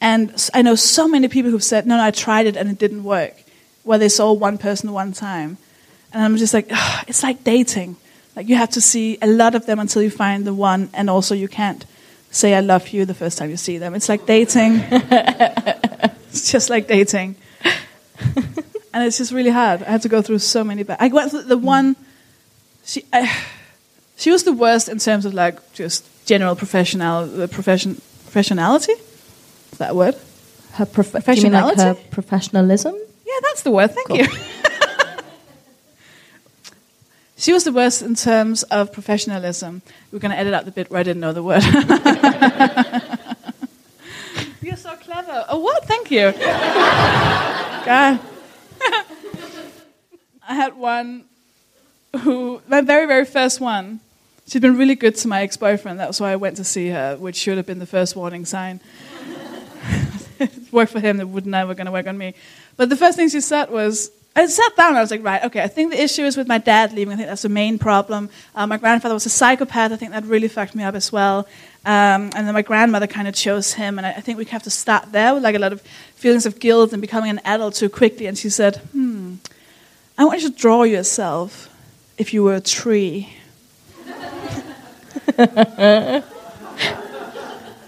And 0.00 0.50
I 0.52 0.60
know 0.60 0.74
so 0.74 1.08
many 1.08 1.28
people 1.28 1.50
who've 1.50 1.64
said, 1.64 1.86
"No, 1.86 1.96
no, 1.96 2.02
I 2.04 2.10
tried 2.10 2.46
it 2.46 2.56
and 2.56 2.68
it 2.68 2.78
didn't 2.78 3.04
work," 3.04 3.43
where 3.84 3.98
they 3.98 4.08
saw 4.08 4.32
one 4.32 4.58
person 4.58 4.92
one 4.92 5.12
time, 5.12 5.56
and 6.12 6.22
I'm 6.24 6.36
just 6.36 6.52
like, 6.52 6.66
"Ugh, 6.70 7.04
it's 7.06 7.22
like 7.22 7.44
dating. 7.44 7.96
Like 8.34 8.48
you 8.48 8.56
have 8.56 8.70
to 8.70 8.80
see 8.80 9.18
a 9.22 9.26
lot 9.26 9.54
of 9.54 9.66
them 9.66 9.78
until 9.78 10.02
you 10.02 10.10
find 10.10 10.44
the 10.44 10.54
one, 10.54 10.90
and 10.92 11.08
also 11.08 11.34
you 11.34 11.48
can't 11.48 11.84
say 12.30 12.54
"I 12.54 12.60
love 12.60 12.88
you" 12.88 13.04
the 13.04 13.14
first 13.14 13.38
time 13.38 13.50
you 13.50 13.56
see 13.56 13.78
them. 13.78 13.94
It's 13.94 14.08
like 14.08 14.26
dating. 14.26 14.82
it's 14.90 16.50
just 16.50 16.70
like 16.70 16.88
dating, 16.88 17.36
and 18.92 19.04
it's 19.04 19.18
just 19.18 19.32
really 19.32 19.50
hard. 19.50 19.82
I 19.82 19.90
had 19.90 20.02
to 20.02 20.08
go 20.08 20.22
through 20.22 20.40
so 20.40 20.64
many. 20.64 20.82
Ba- 20.82 20.96
I 21.00 21.08
went 21.08 21.30
through 21.30 21.42
the 21.42 21.58
one. 21.58 21.96
She, 22.84 23.04
I, 23.12 23.30
she 24.16 24.30
was 24.30 24.44
the 24.44 24.52
worst 24.52 24.88
in 24.88 24.98
terms 24.98 25.24
of 25.24 25.34
like 25.34 25.72
just 25.72 26.04
general 26.26 26.56
professional, 26.56 27.26
the 27.26 27.48
profession, 27.48 28.00
professionality. 28.26 28.98
Is 29.72 29.78
that 29.78 29.94
word? 29.94 30.16
Her 30.72 30.86
prof- 30.86 31.14
mean 31.14 31.52
like 31.52 31.76
her 31.76 31.94
professionalism? 32.10 32.94
Yeah, 33.26 33.38
that's 33.42 33.62
the 33.62 33.70
word. 33.70 33.90
Thank 33.92 34.08
Cool. 34.08 34.18
you. 34.18 34.26
she 37.36 37.52
was 37.52 37.64
the 37.64 37.72
worst 37.72 38.02
in 38.02 38.14
terms 38.14 38.62
of 38.64 38.92
professionalism. 38.92 39.82
We're 40.12 40.18
going 40.18 40.32
to 40.32 40.38
edit 40.38 40.54
out 40.54 40.64
the 40.64 40.70
bit 40.70 40.90
where 40.90 41.00
I 41.00 41.02
didn't 41.02 41.20
know 41.20 41.32
the 41.32 41.42
word. 41.42 41.62
You're 44.62 44.76
so 44.76 44.94
clever. 44.96 45.44
Oh, 45.48 45.58
what? 45.58 45.84
Thank 45.84 46.10
you. 46.10 46.32
God. 47.84 48.20
I 50.46 50.54
had 50.54 50.76
one 50.76 51.24
who, 52.20 52.60
my 52.68 52.80
very, 52.82 53.06
very 53.06 53.24
first 53.24 53.60
one, 53.60 54.00
she'd 54.46 54.62
been 54.62 54.76
really 54.76 54.94
good 54.94 55.16
to 55.16 55.28
my 55.28 55.42
ex 55.42 55.56
boyfriend. 55.56 55.98
That 56.00 56.08
was 56.08 56.20
why 56.20 56.32
I 56.32 56.36
went 56.36 56.56
to 56.58 56.64
see 56.64 56.88
her, 56.88 57.16
which 57.16 57.36
should 57.36 57.56
have 57.56 57.66
been 57.66 57.78
the 57.78 57.86
first 57.86 58.14
warning 58.14 58.44
sign. 58.44 58.80
it 60.40 60.72
worked 60.72 60.92
for 60.92 61.00
him, 61.00 61.18
that 61.18 61.26
would 61.26 61.46
never 61.46 61.74
going 61.74 61.86
to 61.86 61.92
work 61.92 62.06
on 62.06 62.18
me. 62.18 62.34
But 62.76 62.88
the 62.88 62.96
first 62.96 63.16
thing 63.16 63.28
she 63.28 63.40
said 63.40 63.70
was, 63.70 64.10
I 64.36 64.46
sat 64.46 64.76
down 64.76 64.88
and 64.88 64.98
I 64.98 65.00
was 65.00 65.12
like, 65.12 65.22
right, 65.22 65.44
okay, 65.44 65.62
I 65.62 65.68
think 65.68 65.92
the 65.92 66.02
issue 66.02 66.22
is 66.22 66.36
with 66.36 66.48
my 66.48 66.58
dad 66.58 66.92
leaving. 66.92 67.12
I 67.12 67.16
think 67.16 67.28
that's 67.28 67.42
the 67.42 67.48
main 67.48 67.78
problem. 67.78 68.30
Uh, 68.54 68.66
my 68.66 68.78
grandfather 68.78 69.14
was 69.14 69.26
a 69.26 69.30
psychopath. 69.30 69.92
I 69.92 69.96
think 69.96 70.10
that 70.10 70.24
really 70.24 70.48
fucked 70.48 70.74
me 70.74 70.82
up 70.82 70.96
as 70.96 71.12
well. 71.12 71.46
Um, 71.86 72.30
and 72.34 72.46
then 72.46 72.52
my 72.52 72.62
grandmother 72.62 73.06
kind 73.06 73.28
of 73.28 73.34
chose 73.34 73.74
him. 73.74 73.96
And 73.96 74.06
I, 74.06 74.10
I 74.10 74.20
think 74.20 74.38
we 74.38 74.44
have 74.46 74.64
to 74.64 74.70
start 74.70 75.12
there 75.12 75.34
with 75.34 75.44
like 75.44 75.54
a 75.54 75.60
lot 75.60 75.72
of 75.72 75.82
feelings 76.16 76.46
of 76.46 76.58
guilt 76.58 76.92
and 76.92 77.00
becoming 77.00 77.30
an 77.30 77.40
adult 77.44 77.74
too 77.74 77.88
quickly. 77.88 78.26
And 78.26 78.36
she 78.36 78.50
said, 78.50 78.78
hmm, 78.92 79.36
I 80.18 80.24
want 80.24 80.42
you 80.42 80.50
to 80.50 80.56
draw 80.56 80.82
yourself 80.82 81.68
if 82.18 82.34
you 82.34 82.42
were 82.42 82.54
a 82.54 82.60
tree. 82.60 83.36
and 85.38 86.24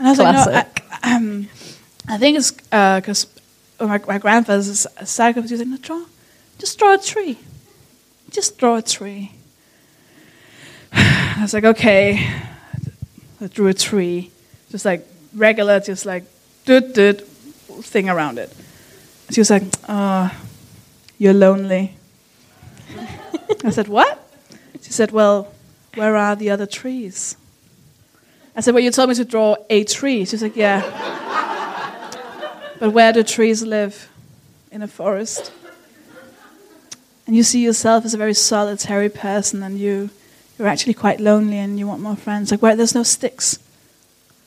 I 0.01 0.11
was 0.11 0.19
like, 0.19 0.35
no, 0.35 0.53
I, 0.53 0.63
Classic. 0.63 0.85
um, 1.03 1.49
I 2.09 2.19
think 2.19 2.39
it's 2.39 2.53
uh, 2.71 3.01
because 3.01 3.27
my, 3.81 4.01
my 4.07 4.19
grandfather's 4.19 4.87
a 4.97 5.07
psychopath. 5.07 5.51
He 5.51 5.57
was 5.57 5.67
like, 5.67 5.83
draw, 5.83 6.05
just 6.59 6.79
draw 6.79 6.95
a 6.95 6.99
tree. 6.99 7.39
Just 8.31 8.59
draw 8.59 8.77
a 8.77 8.83
tree. 8.83 9.33
I 10.93 11.39
was 11.41 11.53
like, 11.55 11.65
okay. 11.65 12.27
I 13.41 13.47
drew 13.49 13.67
a 13.67 13.75
tree, 13.75 14.31
just 14.71 14.85
like 14.85 15.07
regular, 15.35 15.81
just 15.81 16.07
like 16.07 16.25
doot 16.65 16.95
doot 16.95 17.21
thing 17.83 18.09
around 18.09 18.39
it. 18.39 18.55
She 19.31 19.41
was 19.41 19.51
like, 19.51 19.65
oh, 19.89 20.33
you're 21.19 21.35
lonely. 21.35 21.97
I 23.65 23.71
said, 23.71 23.89
what? 23.89 24.23
She 24.81 24.93
said, 24.93 25.11
well, 25.11 25.53
where 25.95 26.17
are 26.17 26.37
the 26.37 26.51
other 26.51 26.67
trees? 26.67 27.37
I 28.55 28.61
said, 28.61 28.75
well, 28.75 28.83
you 28.83 28.91
told 28.91 29.09
me 29.09 29.15
to 29.17 29.25
draw 29.25 29.57
a 29.69 29.85
tree. 29.85 30.25
She's 30.25 30.43
like, 30.43 30.57
yeah. 30.57 30.81
But 32.79 32.91
where 32.91 33.13
do 33.13 33.23
trees 33.23 33.63
live? 33.63 34.09
In 34.71 34.83
a 34.83 34.89
forest. 34.89 35.53
And 37.27 37.35
you 37.35 37.43
see 37.43 37.63
yourself 37.65 38.05
as 38.05 38.15
a 38.15 38.19
very 38.19 38.35
solitary 38.35 39.09
person 39.09 39.63
and 39.63 39.79
you, 39.79 40.11
you're 40.59 40.69
actually 40.69 40.95
quite 40.95 41.19
lonely 41.19 41.59
and 41.59 41.79
you 41.79 41.87
want 41.87 42.01
more 42.01 42.17
friends. 42.17 42.51
Like, 42.51 42.63
where 42.63 42.77
there's 42.77 42.95
no 42.95 43.03
sticks. 43.03 43.59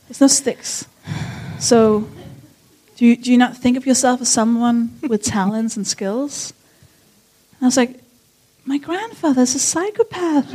There's 0.08 0.22
no 0.22 0.28
sticks. 0.28 0.86
So, 1.60 2.08
do 2.96 3.06
you, 3.06 3.18
do 3.18 3.32
you 3.32 3.38
not 3.38 3.58
think 3.58 3.76
of 3.76 3.86
yourself 3.86 4.22
as 4.22 4.30
someone 4.30 4.98
with 5.02 5.24
talents 5.24 5.76
and 5.76 5.86
skills? 5.86 6.54
And 7.54 7.64
I 7.64 7.66
was 7.66 7.78
like, 7.78 8.00
my 8.66 8.78
grandfather's 8.78 9.56
a 9.56 9.60
psychopath. 9.60 10.54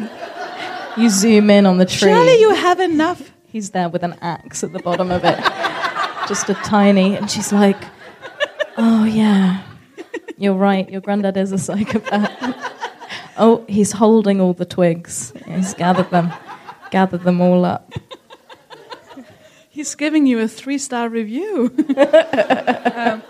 You 0.96 1.10
zoom 1.10 1.50
in 1.50 1.66
on 1.66 1.78
the 1.78 1.84
tree. 1.84 2.10
Surely 2.10 2.40
you 2.40 2.54
have 2.54 2.80
enough. 2.80 3.30
He's 3.48 3.70
there 3.70 3.88
with 3.88 4.02
an 4.02 4.14
axe 4.20 4.64
at 4.64 4.72
the 4.72 4.78
bottom 4.78 5.10
of 5.10 5.24
it. 5.24 5.63
Just 6.28 6.48
a 6.48 6.54
tiny. 6.54 7.16
And 7.16 7.30
she's 7.30 7.52
like, 7.52 7.82
oh, 8.76 9.04
yeah. 9.04 9.62
You're 10.36 10.54
right. 10.54 10.88
Your 10.88 11.00
granddad 11.00 11.36
is 11.36 11.52
a 11.52 11.58
psychopath. 11.58 12.30
oh, 13.38 13.64
he's 13.68 13.92
holding 13.92 14.40
all 14.40 14.52
the 14.52 14.64
twigs. 14.64 15.32
He's 15.46 15.74
gathered 15.74 16.10
them, 16.10 16.32
gathered 16.90 17.22
them 17.22 17.40
all 17.40 17.64
up. 17.64 17.92
He's 19.70 19.94
giving 19.94 20.26
you 20.26 20.38
a 20.40 20.48
three 20.48 20.78
star 20.78 21.08
review. 21.08 21.74
Um, 22.96 23.24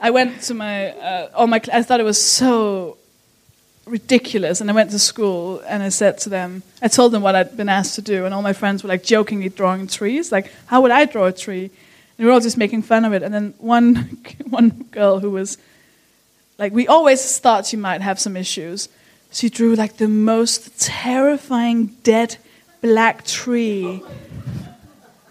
I 0.00 0.10
went 0.10 0.40
to 0.44 0.54
my, 0.54 0.92
uh, 0.92 1.30
all 1.34 1.46
my, 1.46 1.60
I 1.70 1.82
thought 1.82 2.00
it 2.00 2.04
was 2.04 2.18
so 2.18 2.96
ridiculous. 3.90 4.60
And 4.60 4.70
I 4.70 4.72
went 4.72 4.90
to 4.90 4.98
school 4.98 5.60
and 5.66 5.82
I 5.82 5.88
said 5.88 6.18
to 6.18 6.28
them, 6.28 6.62
I 6.80 6.88
told 6.88 7.12
them 7.12 7.22
what 7.22 7.34
I'd 7.34 7.56
been 7.56 7.68
asked 7.68 7.96
to 7.96 8.02
do. 8.02 8.24
And 8.24 8.32
all 8.32 8.42
my 8.42 8.52
friends 8.52 8.82
were 8.82 8.88
like 8.88 9.02
jokingly 9.02 9.48
drawing 9.48 9.86
trees. 9.86 10.30
Like, 10.32 10.50
how 10.66 10.80
would 10.80 10.90
I 10.90 11.04
draw 11.04 11.26
a 11.26 11.32
tree? 11.32 11.64
And 11.64 11.72
we 12.18 12.24
were 12.26 12.32
all 12.32 12.40
just 12.40 12.56
making 12.56 12.82
fun 12.82 13.04
of 13.04 13.12
it. 13.12 13.22
And 13.22 13.34
then 13.34 13.54
one, 13.58 14.18
one 14.48 14.86
girl 14.90 15.18
who 15.20 15.30
was 15.30 15.58
like, 16.58 16.72
we 16.72 16.86
always 16.86 17.38
thought 17.38 17.66
she 17.66 17.76
might 17.76 18.00
have 18.00 18.20
some 18.20 18.36
issues. 18.36 18.88
She 19.32 19.48
drew 19.48 19.74
like 19.74 19.96
the 19.96 20.08
most 20.08 20.80
terrifying 20.80 21.96
dead 22.02 22.36
black 22.80 23.24
tree. 23.24 24.02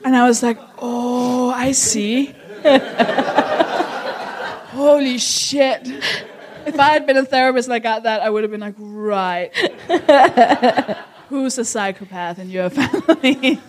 And 0.03 0.15
I 0.15 0.27
was 0.27 0.41
like, 0.41 0.57
oh, 0.77 1.51
I 1.51 1.71
see. 1.73 2.33
Holy 4.71 5.17
shit. 5.17 5.87
If 6.69 6.79
I 6.79 6.89
had 6.89 7.07
been 7.07 7.17
a 7.17 7.25
therapist 7.25 7.67
and 7.67 7.73
I 7.73 7.79
got 7.79 8.03
that, 8.03 8.21
I 8.21 8.29
would 8.29 8.43
have 8.43 8.51
been 8.51 8.61
like, 8.61 8.75
right. 8.77 9.49
Who's 11.29 11.57
a 11.57 11.65
psychopath 11.65 12.39
in 12.39 12.49
your 12.49 12.69
family? 12.79 13.59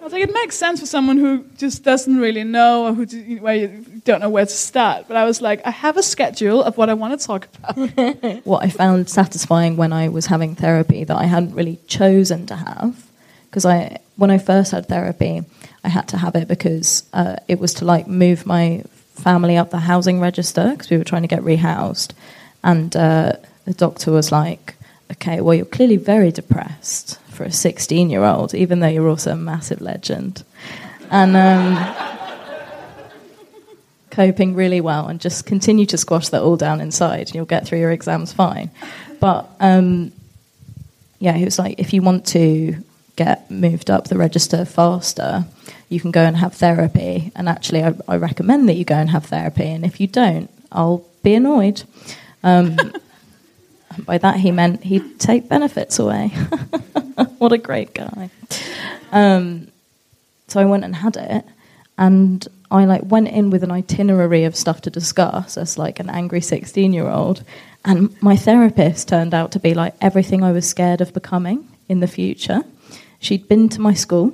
I 0.00 0.04
was 0.04 0.12
like, 0.12 0.22
it 0.22 0.32
makes 0.32 0.56
sense 0.56 0.80
for 0.80 0.86
someone 0.86 1.16
who 1.18 1.44
just 1.56 1.82
doesn't 1.82 2.18
really 2.18 2.44
know 2.44 2.86
or 2.86 2.92
who 2.94 3.06
d- 3.06 3.38
where 3.38 3.54
you 3.54 3.84
don't 4.04 4.20
know 4.20 4.30
where 4.30 4.46
to 4.46 4.52
start. 4.52 5.06
But 5.06 5.16
I 5.16 5.24
was 5.24 5.40
like, 5.40 5.60
I 5.66 5.70
have 5.70 5.96
a 5.96 6.02
schedule 6.02 6.62
of 6.62 6.76
what 6.76 6.88
I 6.88 6.94
want 6.94 7.18
to 7.18 7.26
talk 7.26 7.48
about. 7.56 8.44
what 8.44 8.64
I 8.64 8.68
found 8.68 9.08
satisfying 9.10 9.76
when 9.76 9.92
I 9.92 10.08
was 10.08 10.26
having 10.26 10.54
therapy 10.54 11.04
that 11.04 11.16
I 11.16 11.24
hadn't 11.24 11.54
really 11.54 11.78
chosen 11.86 12.46
to 12.46 12.56
have, 12.56 13.06
because 13.50 13.64
I 13.64 13.98
when 14.16 14.30
I 14.30 14.38
first 14.38 14.72
had 14.72 14.86
therapy, 14.86 15.44
I 15.84 15.88
had 15.88 16.08
to 16.08 16.16
have 16.16 16.34
it 16.36 16.48
because 16.48 17.04
uh, 17.12 17.36
it 17.46 17.58
was 17.58 17.74
to 17.74 17.84
like 17.84 18.06
move 18.06 18.46
my 18.46 18.84
family 19.18 19.56
up 19.56 19.70
the 19.70 19.78
housing 19.78 20.20
register 20.20 20.70
because 20.70 20.90
we 20.90 20.96
were 20.96 21.04
trying 21.04 21.22
to 21.22 21.28
get 21.28 21.42
rehoused, 21.42 22.12
and 22.62 22.94
uh, 22.96 23.32
the 23.64 23.74
doctor 23.74 24.10
was 24.10 24.32
like, 24.32 24.74
"Okay, 25.12 25.40
well 25.40 25.54
you're 25.54 25.66
clearly 25.66 25.96
very 25.96 26.32
depressed 26.32 27.18
for 27.30 27.44
a 27.44 27.52
16 27.52 28.10
year 28.10 28.24
old, 28.24 28.54
even 28.54 28.80
though 28.80 28.88
you're 28.88 29.08
also 29.08 29.32
a 29.32 29.36
massive 29.36 29.80
legend," 29.80 30.44
and. 31.10 31.36
Um, 31.36 31.94
coping 34.10 34.56
really 34.56 34.80
well 34.80 35.06
and 35.06 35.20
just 35.20 35.46
continue 35.46 35.86
to 35.86 35.96
squash 35.96 36.30
that 36.30 36.42
all 36.42 36.56
down 36.56 36.80
inside 36.80 37.28
and 37.28 37.36
you'll 37.36 37.44
get 37.44 37.64
through 37.64 37.78
your 37.78 37.92
exams 37.92 38.32
fine. 38.32 38.68
But 39.20 39.48
um, 39.60 40.10
yeah, 41.20 41.34
he 41.34 41.44
was 41.44 41.56
like, 41.56 41.78
if 41.78 41.92
you 41.92 42.02
want 42.02 42.26
to 42.28 42.82
get 43.18 43.50
moved 43.50 43.90
up 43.90 44.06
the 44.06 44.16
register 44.16 44.64
faster, 44.64 45.44
you 45.88 45.98
can 46.00 46.12
go 46.12 46.22
and 46.22 46.36
have 46.36 46.54
therapy. 46.54 47.32
And 47.34 47.48
actually, 47.48 47.82
I, 47.82 47.94
I 48.06 48.16
recommend 48.16 48.68
that 48.68 48.74
you 48.74 48.84
go 48.84 48.94
and 48.94 49.10
have 49.10 49.26
therapy. 49.26 49.66
And 49.66 49.84
if 49.84 50.00
you 50.00 50.06
don't, 50.06 50.48
I'll 50.70 51.04
be 51.24 51.34
annoyed. 51.34 51.82
Um, 52.44 52.76
by 54.06 54.18
that, 54.18 54.36
he 54.36 54.52
meant 54.52 54.84
he'd 54.84 55.18
take 55.18 55.48
benefits 55.48 55.98
away. 55.98 56.28
what 57.38 57.52
a 57.52 57.58
great 57.58 57.92
guy. 57.92 58.30
Um, 59.10 59.68
so 60.46 60.60
I 60.60 60.64
went 60.64 60.84
and 60.84 60.94
had 60.94 61.16
it, 61.16 61.44
and 61.98 62.46
I 62.70 62.84
like 62.84 63.02
went 63.04 63.28
in 63.28 63.50
with 63.50 63.64
an 63.64 63.72
itinerary 63.72 64.44
of 64.44 64.54
stuff 64.54 64.80
to 64.82 64.90
discuss 64.90 65.58
as 65.58 65.76
like 65.76 66.00
an 66.00 66.08
angry 66.08 66.40
sixteen-year-old, 66.40 67.42
and 67.84 68.22
my 68.22 68.36
therapist 68.36 69.08
turned 69.08 69.34
out 69.34 69.52
to 69.52 69.60
be 69.60 69.74
like 69.74 69.94
everything 70.00 70.42
I 70.42 70.52
was 70.52 70.68
scared 70.68 71.00
of 71.00 71.12
becoming 71.12 71.66
in 71.88 72.00
the 72.00 72.06
future. 72.06 72.62
She'd 73.18 73.48
been 73.48 73.68
to 73.70 73.80
my 73.80 73.94
school. 73.94 74.32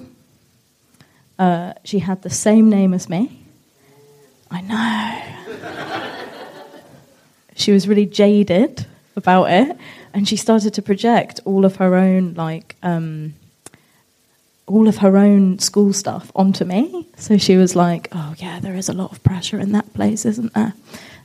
Uh, 1.39 1.73
she 1.85 2.01
had 2.01 2.23
the 2.23 2.31
same 2.31 2.69
name 2.69 2.95
as 2.95 3.09
me. 3.09 3.41
I 4.51 4.61
know. 4.61 5.35
she 7.57 7.73
was 7.73 7.89
really 7.89 8.07
jaded 8.07 8.87
about 9.17 9.51
it, 9.51 9.77
and 10.13 10.29
she 10.29 10.37
started 10.37 10.75
to 10.75 10.83
project 10.83 11.41
all 11.45 11.65
of 11.65 11.77
her 11.77 11.95
own 11.95 12.35
like 12.35 12.77
um, 12.83 13.35
all 14.67 14.87
of 14.87 14.99
her 14.99 15.17
own 15.17 15.59
school 15.59 15.93
stuff 15.93 16.31
onto 16.37 16.65
me. 16.65 17.07
So 17.17 17.37
she 17.39 17.57
was 17.57 17.75
like, 17.75 18.09
"Oh 18.13 18.35
yeah, 18.39 18.61
there 18.61 18.75
is 18.75 18.89
a 18.89 18.93
lot 18.93 19.11
of 19.13 19.23
pressure 19.23 19.59
in 19.59 19.73
that 19.73 19.93
place, 19.95 20.25
isn't 20.25 20.53
there?" 20.55 20.75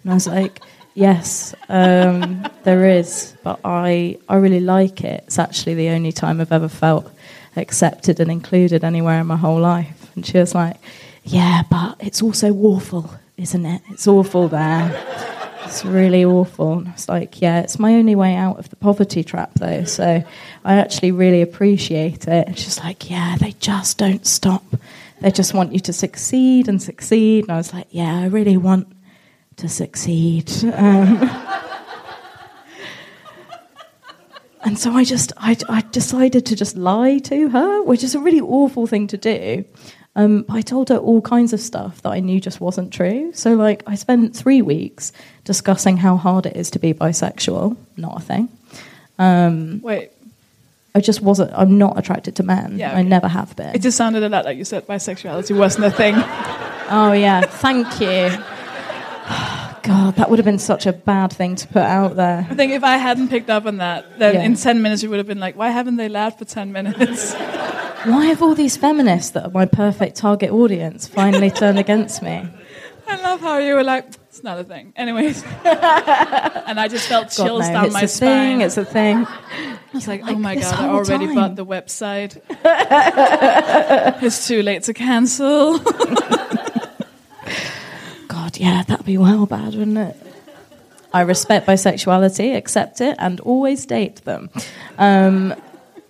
And 0.03 0.11
I 0.11 0.13
was 0.15 0.27
like, 0.27 0.61
"Yes, 0.95 1.53
um, 1.67 2.47
there 2.63 2.89
is, 2.89 3.35
but 3.43 3.59
I 3.63 4.17
I 4.27 4.37
really 4.37 4.61
like 4.61 5.03
it. 5.03 5.23
It's 5.27 5.39
actually 5.39 5.75
the 5.75 5.89
only 5.89 6.11
time 6.11 6.41
I've 6.41 6.51
ever 6.51 6.69
felt 6.69 7.11
accepted 7.55 8.19
and 8.19 8.31
included 8.31 8.83
anywhere 8.83 9.21
in 9.21 9.27
my 9.27 9.37
whole 9.37 9.59
life." 9.59 10.11
And 10.15 10.25
she 10.25 10.37
was 10.37 10.55
like, 10.55 10.77
"Yeah, 11.23 11.63
but 11.69 11.95
it's 11.99 12.21
also 12.21 12.53
awful, 12.53 13.11
isn't 13.37 13.65
it? 13.65 13.81
It's 13.89 14.07
awful 14.07 14.47
there." 14.47 15.27
It's 15.69 15.85
really 15.85 16.25
awful. 16.25 16.79
And 16.79 16.87
I 16.87 16.91
was 16.93 17.07
like, 17.07 17.41
yeah, 17.41 17.59
it's 17.59 17.77
my 17.77 17.93
only 17.93 18.15
way 18.15 18.33
out 18.33 18.57
of 18.57 18.71
the 18.71 18.75
poverty 18.75 19.23
trap, 19.23 19.51
though. 19.55 19.83
So 19.83 20.23
I 20.65 20.75
actually 20.77 21.11
really 21.11 21.43
appreciate 21.43 22.27
it. 22.27 22.47
And 22.47 22.57
she's 22.57 22.79
like, 22.79 23.07
yeah, 23.07 23.35
they 23.39 23.51
just 23.59 23.99
don't 23.99 24.25
stop. 24.25 24.63
They 25.21 25.29
just 25.29 25.53
want 25.53 25.73
you 25.73 25.79
to 25.81 25.93
succeed 25.93 26.67
and 26.69 26.81
succeed. 26.81 27.43
And 27.43 27.51
I 27.51 27.57
was 27.57 27.71
like, 27.71 27.87
yeah, 27.91 28.19
I 28.19 28.25
really 28.27 28.57
want 28.57 28.87
to 29.57 29.69
succeed. 29.69 30.51
Um, 30.73 31.29
and 34.63 34.77
so 34.77 34.91
I 34.93 35.03
just, 35.03 35.31
I, 35.37 35.55
I 35.69 35.81
decided 35.91 36.45
to 36.47 36.55
just 36.55 36.75
lie 36.75 37.19
to 37.19 37.49
her, 37.49 37.83
which 37.83 38.03
is 38.03 38.15
a 38.15 38.19
really 38.19 38.41
awful 38.41 38.87
thing 38.87 39.07
to 39.07 39.17
do. 39.17 39.65
Um, 40.15 40.41
but 40.41 40.55
I 40.55 40.61
told 40.61 40.89
her 40.89 40.97
all 40.97 41.21
kinds 41.21 41.53
of 41.53 41.59
stuff 41.59 42.01
that 42.01 42.09
I 42.09 42.19
knew 42.19 42.41
just 42.41 42.59
wasn't 42.59 42.91
true. 42.91 43.31
So, 43.33 43.53
like, 43.53 43.83
I 43.87 43.95
spent 43.95 44.35
three 44.35 44.61
weeks 44.61 45.13
discussing 45.45 45.97
how 45.97 46.17
hard 46.17 46.45
it 46.45 46.57
is 46.57 46.71
to 46.71 46.79
be 46.79 46.93
bisexual. 46.93 47.77
Not 47.95 48.17
a 48.17 48.19
thing. 48.19 48.49
Um, 49.17 49.81
Wait, 49.81 50.11
I 50.95 50.99
just 50.99 51.21
wasn't. 51.21 51.51
I'm 51.53 51.77
not 51.77 51.97
attracted 51.97 52.35
to 52.37 52.43
men. 52.43 52.77
Yeah, 52.79 52.93
I 52.95 53.03
never 53.03 53.27
have 53.27 53.55
been. 53.55 53.75
it 53.75 53.81
just 53.81 53.95
sounded 53.97 54.23
a 54.23 54.29
lot 54.29 54.45
like 54.45 54.57
you 54.57 54.65
said 54.65 54.87
bisexuality 54.87 55.55
wasn't 55.55 55.85
a 55.85 55.91
thing. 55.91 56.15
oh 56.17 57.13
yeah, 57.13 57.41
thank 57.41 58.01
you. 58.01 58.29
God, 59.83 60.15
that 60.15 60.29
would 60.29 60.39
have 60.39 60.45
been 60.45 60.59
such 60.59 60.85
a 60.85 60.93
bad 60.93 61.31
thing 61.33 61.55
to 61.55 61.67
put 61.67 61.83
out 61.83 62.15
there. 62.15 62.45
I 62.49 62.55
think 62.55 62.71
if 62.73 62.83
I 62.83 62.97
hadn't 62.97 63.29
picked 63.29 63.49
up 63.49 63.65
on 63.65 63.77
that, 63.77 64.19
then 64.19 64.35
Yeah. 64.35 64.43
in 64.43 64.55
10 64.55 64.81
minutes 64.81 65.01
you 65.03 65.09
would 65.09 65.17
have 65.17 65.27
been 65.27 65.39
like, 65.39 65.55
why 65.57 65.69
haven't 65.69 65.95
they 65.97 66.09
laughed 66.09 66.39
for 66.39 66.45
10 66.45 66.71
minutes? 66.71 67.33
Why 68.05 68.27
have 68.27 68.41
all 68.41 68.55
these 68.55 68.77
feminists 68.77 69.31
that 69.31 69.43
are 69.43 69.51
my 69.51 69.65
perfect 69.65 70.15
target 70.15 70.51
audience 70.51 71.05
finally 71.05 71.51
turned 71.51 71.77
against 71.77 72.21
me? 72.23 72.47
I 73.05 73.21
love 73.21 73.41
how 73.41 73.57
you 73.57 73.73
were 73.75 73.83
like, 73.83 74.05
it's 74.29 74.41
not 74.41 74.57
a 74.57 74.63
thing. 74.63 74.93
Anyways. 74.95 75.43
and 75.65 76.79
I 76.79 76.87
just 76.89 77.09
felt 77.09 77.35
God, 77.35 77.45
chills 77.45 77.67
no, 77.67 77.73
down 77.73 77.85
it's 77.85 77.93
my 77.93 78.01
a 78.03 78.07
spine. 78.07 78.27
thing. 78.29 78.61
It's 78.61 78.77
a 78.77 78.85
thing. 78.85 79.25
I 79.27 79.77
was 79.91 80.07
like, 80.07 80.21
like 80.21 80.33
oh 80.33 80.39
my 80.39 80.55
god, 80.55 80.73
I 80.75 80.87
already 80.87 81.25
time. 81.25 81.35
bought 81.35 81.55
the 81.57 81.65
website. 81.65 82.39
it's 84.23 84.47
too 84.47 84.61
late 84.63 84.83
to 84.83 84.93
cancel. 84.93 85.79
God, 88.49 88.57
yeah, 88.57 88.81
that'd 88.81 89.05
be 89.05 89.19
well 89.19 89.45
bad, 89.45 89.75
wouldn't 89.75 89.99
it? 89.99 90.15
I 91.13 91.21
respect 91.21 91.67
bisexuality, 91.67 92.55
accept 92.55 92.99
it, 92.99 93.15
and 93.19 93.39
always 93.41 93.85
date 93.85 94.25
them. 94.25 94.49
Um, 94.97 95.53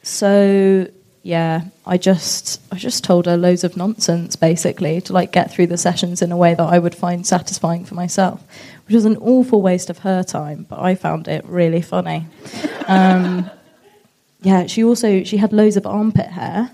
so 0.03 0.87
yeah, 1.21 1.63
I 1.85 1.97
just 1.97 2.61
I 2.71 2.77
just 2.77 3.03
told 3.03 3.25
her 3.25 3.35
loads 3.35 3.65
of 3.65 3.75
nonsense 3.75 4.37
basically 4.37 5.01
to 5.01 5.11
like 5.11 5.33
get 5.33 5.51
through 5.51 5.67
the 5.67 5.77
sessions 5.77 6.21
in 6.21 6.31
a 6.31 6.37
way 6.37 6.53
that 6.53 6.63
I 6.63 6.79
would 6.79 6.95
find 6.95 7.27
satisfying 7.27 7.83
for 7.83 7.95
myself, 7.95 8.41
which 8.87 8.95
was 8.95 9.03
an 9.03 9.17
awful 9.17 9.61
waste 9.61 9.89
of 9.89 9.99
her 9.99 10.23
time, 10.23 10.65
but 10.69 10.79
I 10.79 10.95
found 10.95 11.27
it 11.27 11.43
really 11.43 11.81
funny. 11.81 12.25
Um, 12.87 13.51
yeah, 14.41 14.65
she 14.67 14.85
also 14.85 15.25
she 15.25 15.35
had 15.35 15.51
loads 15.51 15.75
of 15.75 15.85
armpit 15.85 16.27
hair, 16.27 16.71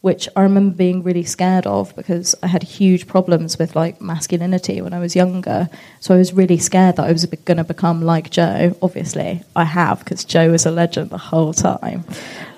which 0.00 0.28
I 0.36 0.42
remember 0.42 0.76
being 0.76 1.02
really 1.02 1.24
scared 1.24 1.66
of 1.66 1.94
because 1.96 2.34
I 2.42 2.46
had 2.46 2.62
huge 2.62 3.08
problems 3.08 3.58
with 3.58 3.74
like 3.74 4.00
masculinity 4.00 4.80
when 4.80 4.92
I 4.92 5.00
was 5.00 5.16
younger. 5.16 5.68
So 6.00 6.14
I 6.14 6.18
was 6.18 6.32
really 6.32 6.58
scared 6.58 6.96
that 6.96 7.06
I 7.06 7.12
was 7.12 7.26
going 7.26 7.56
to 7.56 7.64
become 7.64 8.02
like 8.02 8.30
Joe. 8.30 8.76
Obviously, 8.80 9.42
I 9.56 9.64
have 9.64 9.98
because 10.00 10.24
Joe 10.24 10.50
was 10.50 10.66
a 10.66 10.70
legend 10.70 11.10
the 11.10 11.18
whole 11.18 11.52
time. 11.52 12.04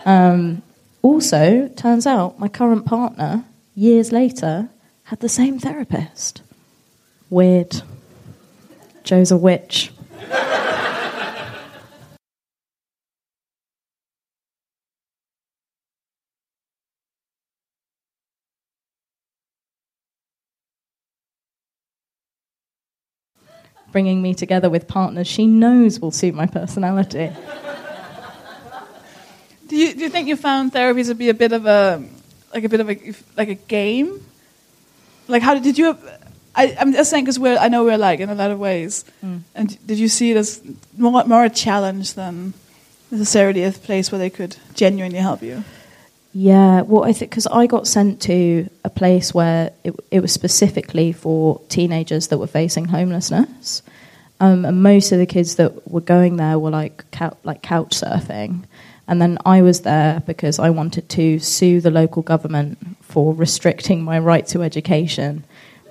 Um, 0.05 0.63
also, 1.03 1.69
turns 1.77 2.07
out 2.07 2.39
my 2.39 2.49
current 2.49 2.85
partner, 2.85 3.45
years 3.75 4.13
later, 4.13 4.69
had 5.05 5.21
the 5.21 5.29
same 5.29 5.59
therapist. 5.59 6.43
Weird. 7.31 7.83
Joe's 9.03 9.31
a 9.31 9.37
witch. 9.37 9.93
Bringing 23.93 24.23
me 24.23 24.35
together 24.35 24.71
with 24.71 24.87
partners 24.87 25.27
she 25.27 25.47
knows 25.47 26.01
will 26.01 26.11
suit 26.11 26.35
my 26.35 26.47
personality. 26.47 27.31
do 29.69 29.77
you 29.77 29.95
do 29.95 30.01
you 30.01 30.09
think 30.09 30.29
you 30.29 30.37
found 30.37 30.73
therapy 30.73 31.03
to 31.05 31.15
be 31.15 31.29
a 31.29 31.35
bit 31.35 31.53
of 31.53 31.67
a 31.67 32.03
like 32.55 32.65
a 32.65 32.69
bit 32.69 32.81
of 32.81 32.91
a 32.91 33.15
like 33.37 33.49
a 33.49 33.55
game? 33.55 34.25
Like 35.29 35.43
how 35.43 35.59
did, 35.59 35.79
you? 35.79 35.97
I, 36.57 36.77
I'm 36.79 36.93
just 36.93 37.11
saying 37.11 37.25
because 37.25 37.39
we're 37.39 37.57
I 37.57 37.69
know 37.69 37.85
we're 37.85 37.99
like 37.99 38.21
in 38.21 38.31
a 38.31 38.35
lot 38.35 38.51
of 38.51 38.59
ways. 38.59 39.05
Mm. 39.25 39.43
And 39.55 39.87
did 39.87 39.99
you 39.99 40.09
see 40.09 40.33
it 40.33 40.37
as 40.37 40.61
more 40.97 41.25
more 41.25 41.45
a 41.45 41.51
challenge 41.51 42.15
than 42.15 42.55
necessarily 43.11 43.65
a 43.65 43.73
place 43.73 44.11
where 44.11 44.19
they 44.19 44.31
could 44.31 44.57
genuinely 44.75 45.19
help 45.19 45.43
you? 45.43 45.65
Yeah, 46.33 46.83
well, 46.83 47.05
I 47.05 47.13
think 47.13 47.31
because 47.31 47.49
I 47.49 47.67
got 47.67 47.89
sent 47.89 48.23
to 48.23 48.69
a 48.85 48.91
place 48.91 49.35
where 49.35 49.73
it, 49.83 49.95
it 50.13 50.21
was 50.21 50.33
specifically 50.33 51.13
for 51.13 51.61
teenagers 51.69 52.29
that 52.29 52.39
were 52.39 52.47
facing 52.47 52.85
homelessness, 52.85 53.83
um, 54.39 54.65
and 54.65 54.83
most 54.83 55.11
of 55.11 55.19
the 55.19 55.27
kids 55.27 55.57
that 55.57 55.91
were 55.91 56.01
going 56.01 56.37
there 56.37 56.59
were 56.59 56.71
like 56.71 57.11
cou- 57.11 57.37
like 57.43 57.63
couch 57.63 57.97
surfing, 57.97 58.63
and 59.09 59.21
then 59.21 59.39
I 59.45 59.63
was 59.63 59.81
there 59.81 60.23
because 60.25 60.61
I 60.61 60.71
wanted 60.71 61.09
to 61.11 61.41
sue 61.41 61.81
the 61.81 61.91
local 61.91 62.23
government 62.23 62.79
for 63.01 63.35
restricting 63.35 64.05
my 64.05 64.21
right 64.21 64.47
to 64.49 64.63
education 64.63 65.43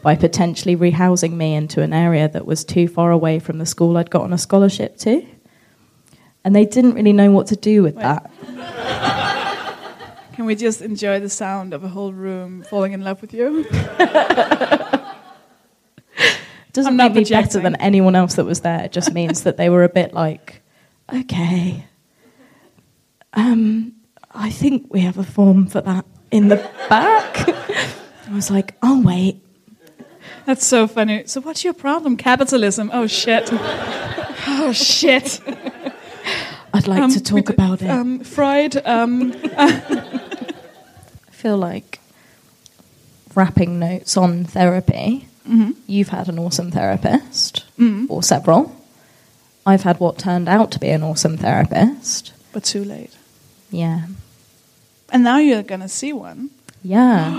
by 0.02 0.16
potentially 0.16 0.78
rehousing 0.78 1.34
me 1.34 1.54
into 1.54 1.82
an 1.82 1.92
area 1.92 2.30
that 2.30 2.46
was 2.46 2.64
too 2.64 2.88
far 2.88 3.12
away 3.12 3.40
from 3.40 3.58
the 3.58 3.66
school 3.66 3.98
I'd 3.98 4.10
gotten 4.10 4.32
a 4.32 4.38
scholarship 4.38 4.98
to, 5.00 5.22
and 6.46 6.56
they 6.56 6.66
didn't 6.66 6.94
really 6.94 7.12
know 7.12 7.32
what 7.32 7.48
to 7.48 7.58
do 7.58 7.84
with 7.84 7.96
Wait. 7.96 8.04
that. 8.04 8.32
Can 10.40 10.46
we 10.46 10.56
just 10.56 10.80
enjoy 10.82 11.20
the 11.20 11.28
sound 11.28 11.74
of 11.74 11.84
a 11.84 11.90
whole 11.90 12.14
room 12.14 12.64
falling 12.64 12.94
in 12.94 13.04
love 13.04 13.20
with 13.20 13.34
you? 13.34 13.66
doesn't 16.72 16.92
I'm 16.92 16.96
make 16.96 17.14
me 17.14 17.26
better 17.26 17.60
than 17.60 17.76
anyone 17.76 18.16
else 18.16 18.36
that 18.36 18.46
was 18.46 18.62
there. 18.62 18.86
It 18.86 18.94
just 18.94 19.12
means 19.12 19.44
that 19.44 19.58
they 19.58 19.70
were 19.70 19.84
a 19.84 19.90
bit 19.90 20.14
like, 20.14 20.62
okay, 21.14 21.84
um, 23.34 23.92
I 24.32 24.50
think 24.50 24.88
we 24.94 25.02
have 25.02 25.18
a 25.18 25.26
form 25.26 25.68
for 25.68 25.82
that 25.82 26.06
in 26.32 26.48
the 26.48 26.56
back. 26.88 27.36
I 28.30 28.34
was 28.34 28.50
like, 28.50 28.76
oh 28.82 29.02
wait, 29.02 29.44
That's 30.46 30.66
so 30.66 30.88
funny. 30.88 31.24
So 31.26 31.42
what's 31.42 31.66
your 31.66 31.74
problem? 31.74 32.16
Capitalism. 32.16 32.92
Oh 32.94 33.08
shit. 33.08 33.50
Oh 34.48 34.72
shit. 34.74 35.42
I'd 36.74 36.88
like 36.88 37.02
Um, 37.02 37.12
to 37.12 37.22
talk 37.22 37.50
about 37.50 37.82
it. 37.82 37.90
Um, 37.90 38.22
Freud. 38.22 38.82
Um, 38.86 39.34
feel 41.40 41.58
like 41.58 42.00
wrapping 43.36 43.80
notes 43.80 44.18
on 44.18 44.44
therapy. 44.46 45.26
mhm. 45.48 45.74
You've 45.88 46.10
had 46.10 46.28
an 46.30 46.38
awesome 46.38 46.70
therapist, 46.72 47.64
Mhm. 47.80 48.06
or 48.10 48.22
several. 48.22 48.72
I've 49.66 49.84
had 49.84 50.00
what 50.00 50.18
turned 50.20 50.48
out 50.50 50.70
to 50.72 50.80
be 50.80 50.90
an 50.90 51.02
awesome 51.04 51.38
therapist. 51.38 52.34
But 52.54 52.64
too 52.66 52.84
late. 52.84 53.12
Yeah. 53.72 54.02
And 55.12 55.24
now 55.24 55.38
you're 55.38 55.64
gonna 55.64 55.88
see 55.90 56.14
one. 56.14 56.50
Yeah. 56.84 57.32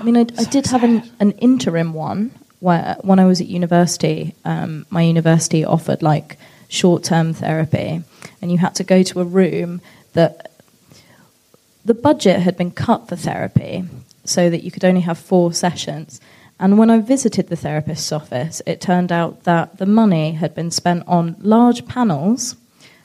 I 0.00 0.02
mean, 0.02 0.16
I, 0.16 0.24
I 0.38 0.44
did 0.54 0.66
have 0.68 0.82
an, 0.84 1.02
an 1.20 1.32
interim 1.32 1.92
one 1.92 2.30
where 2.60 2.96
when 3.02 3.18
I 3.18 3.26
was 3.26 3.40
at 3.40 3.48
university, 3.48 4.34
um, 4.44 4.86
my 4.90 5.02
university 5.02 5.64
offered 5.64 6.02
like 6.02 6.38
short 6.68 7.04
term 7.04 7.34
therapy, 7.34 8.02
and 8.40 8.50
you 8.52 8.58
had 8.58 8.74
to 8.76 8.84
go 8.84 9.02
to 9.02 9.20
a 9.20 9.24
room 9.24 9.80
that 10.14 10.47
the 11.88 11.94
budget 11.94 12.40
had 12.40 12.54
been 12.54 12.70
cut 12.70 13.08
for 13.08 13.16
therapy. 13.16 13.84
so 14.24 14.50
that 14.50 14.62
you 14.62 14.70
could 14.70 14.84
only 14.84 15.00
have 15.00 15.16
four 15.16 15.54
sessions. 15.54 16.20
And 16.60 16.76
when 16.76 16.90
I 16.90 16.98
visited 16.98 17.48
the 17.48 17.56
therapist's 17.56 18.12
office, 18.12 18.60
it 18.66 18.78
turned 18.78 19.10
out 19.10 19.44
that 19.44 19.78
the 19.78 19.86
money 19.86 20.32
had 20.32 20.54
been 20.54 20.70
spent 20.70 21.04
on 21.06 21.34
large 21.40 21.86
panels 21.86 22.54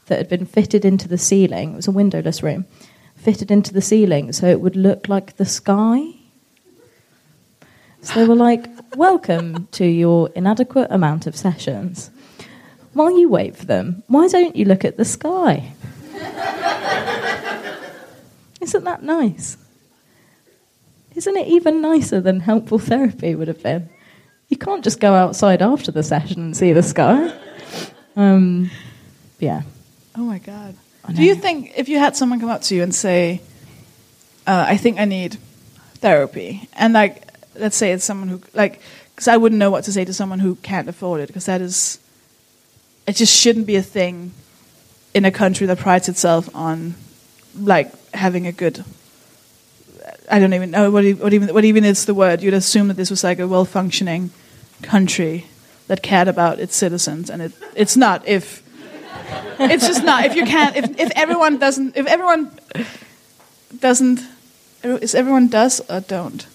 that 0.08 0.18
had 0.18 0.28
been 0.28 0.46
fitted 0.46 0.84
into 0.84 1.08
the 1.08 1.18
ceiling. 1.18 1.72
It 1.72 1.76
was 1.78 1.88
a 1.88 1.92
windowless 1.92 2.44
room, 2.44 2.66
fitted 3.16 3.52
into 3.52 3.74
the 3.74 3.82
ceiling 3.82 4.34
so 4.34 4.48
it 4.48 4.60
would 4.60 4.76
look 4.76 5.08
like 5.08 5.38
the 5.38 5.46
sky. 5.46 6.02
So 8.02 8.20
they 8.20 8.28
were 8.28 8.36
like, 8.36 8.66
Welcome 8.98 9.68
to 9.72 9.86
your 9.86 10.30
inadequate 10.36 10.92
amount 10.92 11.26
of 11.26 11.38
sessions. 11.38 12.12
While 12.92 13.18
you 13.18 13.30
wait 13.30 13.56
for 13.56 13.66
them, 13.66 14.04
why 14.08 14.28
don't 14.28 14.58
you 14.58 14.66
look 14.66 14.84
at 14.84 14.98
the 14.98 15.06
sky? 15.06 15.72
Isn't 18.64 18.86
that 18.86 19.04
nice? 19.04 19.58
Isn't 21.16 21.36
it 21.36 21.48
even 21.48 21.82
nicer 21.82 22.22
than 22.22 22.40
helpful 22.40 22.80
therapy 22.80 23.36
would 23.36 23.50
have 23.50 23.62
been? 23.62 23.90
You 24.48 24.56
can't 24.56 24.84
just 24.84 25.02
go 25.02 25.14
outside 25.14 25.62
after 25.62 25.92
the 25.92 26.02
session 26.02 26.42
and 26.42 26.58
see 26.58 26.72
the 26.72 26.82
sky. 26.82 27.38
Um, 28.16 28.72
yeah. 29.40 29.64
Oh 30.16 30.24
my 30.24 30.40
god. 30.40 30.76
Do 31.14 31.24
you 31.24 31.36
think 31.36 31.74
if 31.76 31.90
you 31.90 32.00
had 32.00 32.16
someone 32.16 32.40
come 32.40 32.50
up 32.50 32.62
to 32.64 32.76
you 32.76 32.84
and 32.84 32.96
say, 32.96 33.42
uh, 34.48 34.66
"I 34.70 34.78
think 34.78 34.98
I 34.98 35.06
need 35.06 35.38
therapy," 35.96 36.70
and 36.74 36.94
like, 36.94 37.28
let's 37.56 37.76
say 37.76 37.92
it's 37.92 38.06
someone 38.06 38.30
who 38.30 38.42
like, 38.54 38.80
because 39.14 39.28
I 39.28 39.36
wouldn't 39.36 39.60
know 39.60 39.70
what 39.70 39.84
to 39.84 39.92
say 39.92 40.06
to 40.06 40.14
someone 40.14 40.40
who 40.40 40.56
can't 40.56 40.88
afford 40.88 41.20
it, 41.20 41.28
because 41.28 41.46
that 41.48 41.60
is, 41.60 42.00
it 43.06 43.18
just 43.18 43.36
shouldn't 43.36 43.68
be 43.68 43.76
a 43.76 43.84
thing 43.84 44.32
in 45.14 45.26
a 45.26 45.32
country 45.32 45.68
that 45.68 45.80
prides 45.80 46.08
itself 46.08 46.50
on 46.56 46.96
like 47.60 47.92
having 48.14 48.48
a 48.48 48.52
good. 48.52 48.84
I 50.30 50.40
don't 50.40 50.54
even 50.54 50.72
know 50.72 50.90
what, 50.90 51.06
what 51.16 51.34
even 51.34 51.54
what 51.54 51.66
even 51.66 51.84
is 51.84 52.06
the 52.06 52.14
word. 52.14 52.42
You'd 52.42 52.54
assume 52.54 52.88
that 52.88 52.96
this 52.96 53.10
was 53.10 53.24
like 53.24 53.40
a 53.40 53.48
well 53.48 53.66
functioning 53.66 54.32
country 54.82 55.48
that 55.88 56.02
cared 56.02 56.28
about 56.28 56.60
its 56.60 56.76
citizens, 56.76 57.30
and 57.30 57.42
it, 57.42 57.52
it's 57.76 57.96
not. 57.98 58.28
If 58.28 58.64
it's 59.60 59.88
just 59.88 60.04
not. 60.04 60.26
If 60.26 60.36
you 60.36 60.46
can't, 60.46 60.76
if, 60.76 61.00
if 61.00 61.12
everyone 61.16 61.58
doesn't, 61.58 61.96
if 61.96 62.08
everyone 62.08 62.52
doesn't, 63.80 64.22
is 64.84 65.16
everyone 65.16 65.48
does 65.48 65.82
or 65.90 66.02
don't 66.02 66.46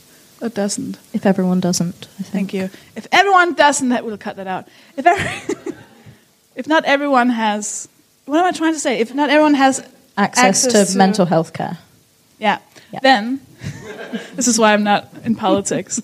or 0.40 0.48
doesn't? 0.48 0.98
If 1.12 1.26
everyone 1.26 1.60
doesn't, 1.60 2.08
I 2.18 2.22
think. 2.22 2.50
Thank 2.50 2.54
you. 2.54 2.70
If 2.96 3.06
everyone 3.12 3.54
doesn't, 3.54 3.88
that 3.90 4.04
we'll 4.04 4.18
cut 4.18 4.36
that 4.36 4.46
out. 4.46 4.68
If 4.96 5.06
every, 5.06 5.74
if 6.56 6.66
not 6.66 6.84
everyone 6.84 7.30
has, 7.30 7.88
what 8.26 8.38
am 8.38 8.44
I 8.44 8.52
trying 8.52 8.74
to 8.74 8.80
say? 8.80 8.98
If 9.00 9.14
not 9.14 9.30
everyone 9.30 9.54
has 9.54 9.86
Access, 10.18 10.66
Access 10.66 10.86
to, 10.88 10.92
to- 10.92 10.98
mental 10.98 11.26
health 11.26 11.52
care. 11.52 11.78
Yeah. 12.38 12.58
Yeah. 12.92 13.00
Then, 13.02 13.40
this 14.34 14.48
is 14.48 14.58
why 14.58 14.72
I'm 14.74 14.82
not 14.84 15.08
in 15.24 15.34
politics. 15.36 16.02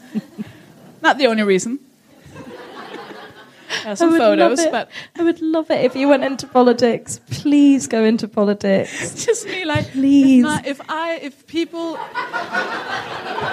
not 1.03 1.19
the 1.19 1.27
only 1.27 1.43
reason. 1.43 1.79
Uh, 3.85 3.95
some 3.95 4.15
I 4.15 4.19
photos, 4.19 4.65
but 4.71 4.89
I 5.19 5.23
would 5.25 5.43
love 5.43 5.69
it 5.71 5.85
if 5.85 5.97
you 5.97 6.09
went 6.09 6.23
into 6.23 6.47
politics. 6.47 7.21
Please 7.31 7.87
go 7.89 8.05
into 8.05 8.29
politics. 8.29 9.25
just 9.27 9.47
me 9.47 9.65
like 9.65 9.91
Please. 9.91 10.39
If, 10.39 10.43
not, 10.43 10.67
if 10.67 10.81
I, 10.89 11.15
if 11.17 11.47
people, 11.49 11.99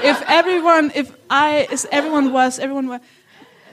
if 0.03 0.22
everyone, 0.30 0.91
if 0.93 1.12
I, 1.30 1.68
if 1.72 1.86
everyone 1.91 2.32
was, 2.34 2.59
everyone 2.59 2.88
was. 2.88 3.01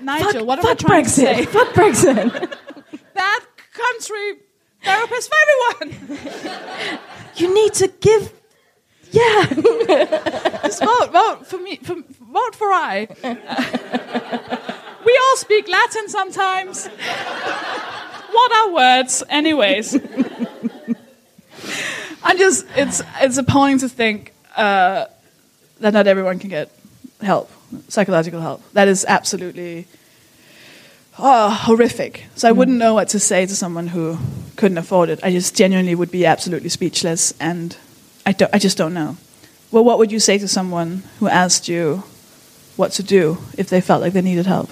Nigel, 0.01 0.33
fuck, 0.33 0.47
what 0.47 0.59
am 0.59 0.65
fuck 0.65 0.71
I 0.71 0.75
trying 0.75 1.05
Brexit. 1.05 1.37
to 1.37 1.43
say? 1.43 1.45
Fuck 1.47 1.69
Brexit. 1.75 2.59
That 3.15 3.45
country 3.73 4.39
therapist 4.83 5.31
for 5.31 5.37
everyone. 5.81 6.19
you 7.37 7.55
need 7.55 7.75
to 7.75 7.89
give. 8.01 8.33
Yeah. 9.11 9.47
Just 10.65 10.83
vote, 10.83 11.11
vote 11.13 11.47
for 11.47 11.59
me, 11.59 11.77
for, 11.77 11.95
vote 11.95 12.55
for 12.55 12.69
I. 12.69 13.07
we 15.05 15.21
all 15.25 15.37
speak 15.37 15.69
Latin 15.69 16.09
sometimes. 16.09 16.87
What 16.87 18.53
are 18.53 18.73
words, 18.73 19.23
anyways? 19.29 19.95
I'm 22.23 22.37
just, 22.37 22.67
it's, 22.77 23.03
it's 23.21 23.39
appalling 23.39 23.79
to 23.79 23.89
think 23.89 24.35
uh, 24.57 25.07
that 25.81 25.93
not 25.95 26.07
everyone 26.07 26.39
can 26.39 26.51
get 26.51 26.71
help, 27.23 27.51
psychological 27.89 28.41
help. 28.41 28.63
That 28.73 28.89
is 28.89 29.05
absolutely 29.09 29.87
oh, 31.19 31.51
horrific. 31.51 32.25
So 32.35 32.49
I 32.49 32.53
wouldn't 32.53 32.77
hmm. 32.77 32.81
know 32.81 32.95
what 32.95 33.09
to 33.11 33.21
say 33.21 33.47
to 33.47 33.55
someone 33.57 33.89
who 33.89 34.19
couldn't 34.57 34.79
afford 34.79 35.09
it. 35.09 35.21
I 35.23 35.31
just 35.31 35.57
genuinely 35.57 35.95
would 35.95 36.11
be 36.11 36.27
absolutely 36.27 36.69
speechless, 36.69 37.33
and 37.41 37.77
I, 38.27 38.33
don't, 38.33 38.55
I 38.55 38.59
just 38.59 38.77
don't 38.77 38.95
know. 38.95 39.17
Well, 39.71 39.85
what 39.85 39.99
would 39.99 40.11
you 40.11 40.21
say 40.21 40.39
to 40.39 40.49
someone 40.49 41.03
who 41.19 41.29
asked 41.29 41.69
you 41.69 42.03
what 42.77 42.93
to 42.93 43.03
do 43.03 43.39
if 43.57 43.69
they 43.69 43.81
felt 43.81 44.01
like 44.01 44.13
they 44.13 44.23
needed 44.23 44.47
help? 44.47 44.71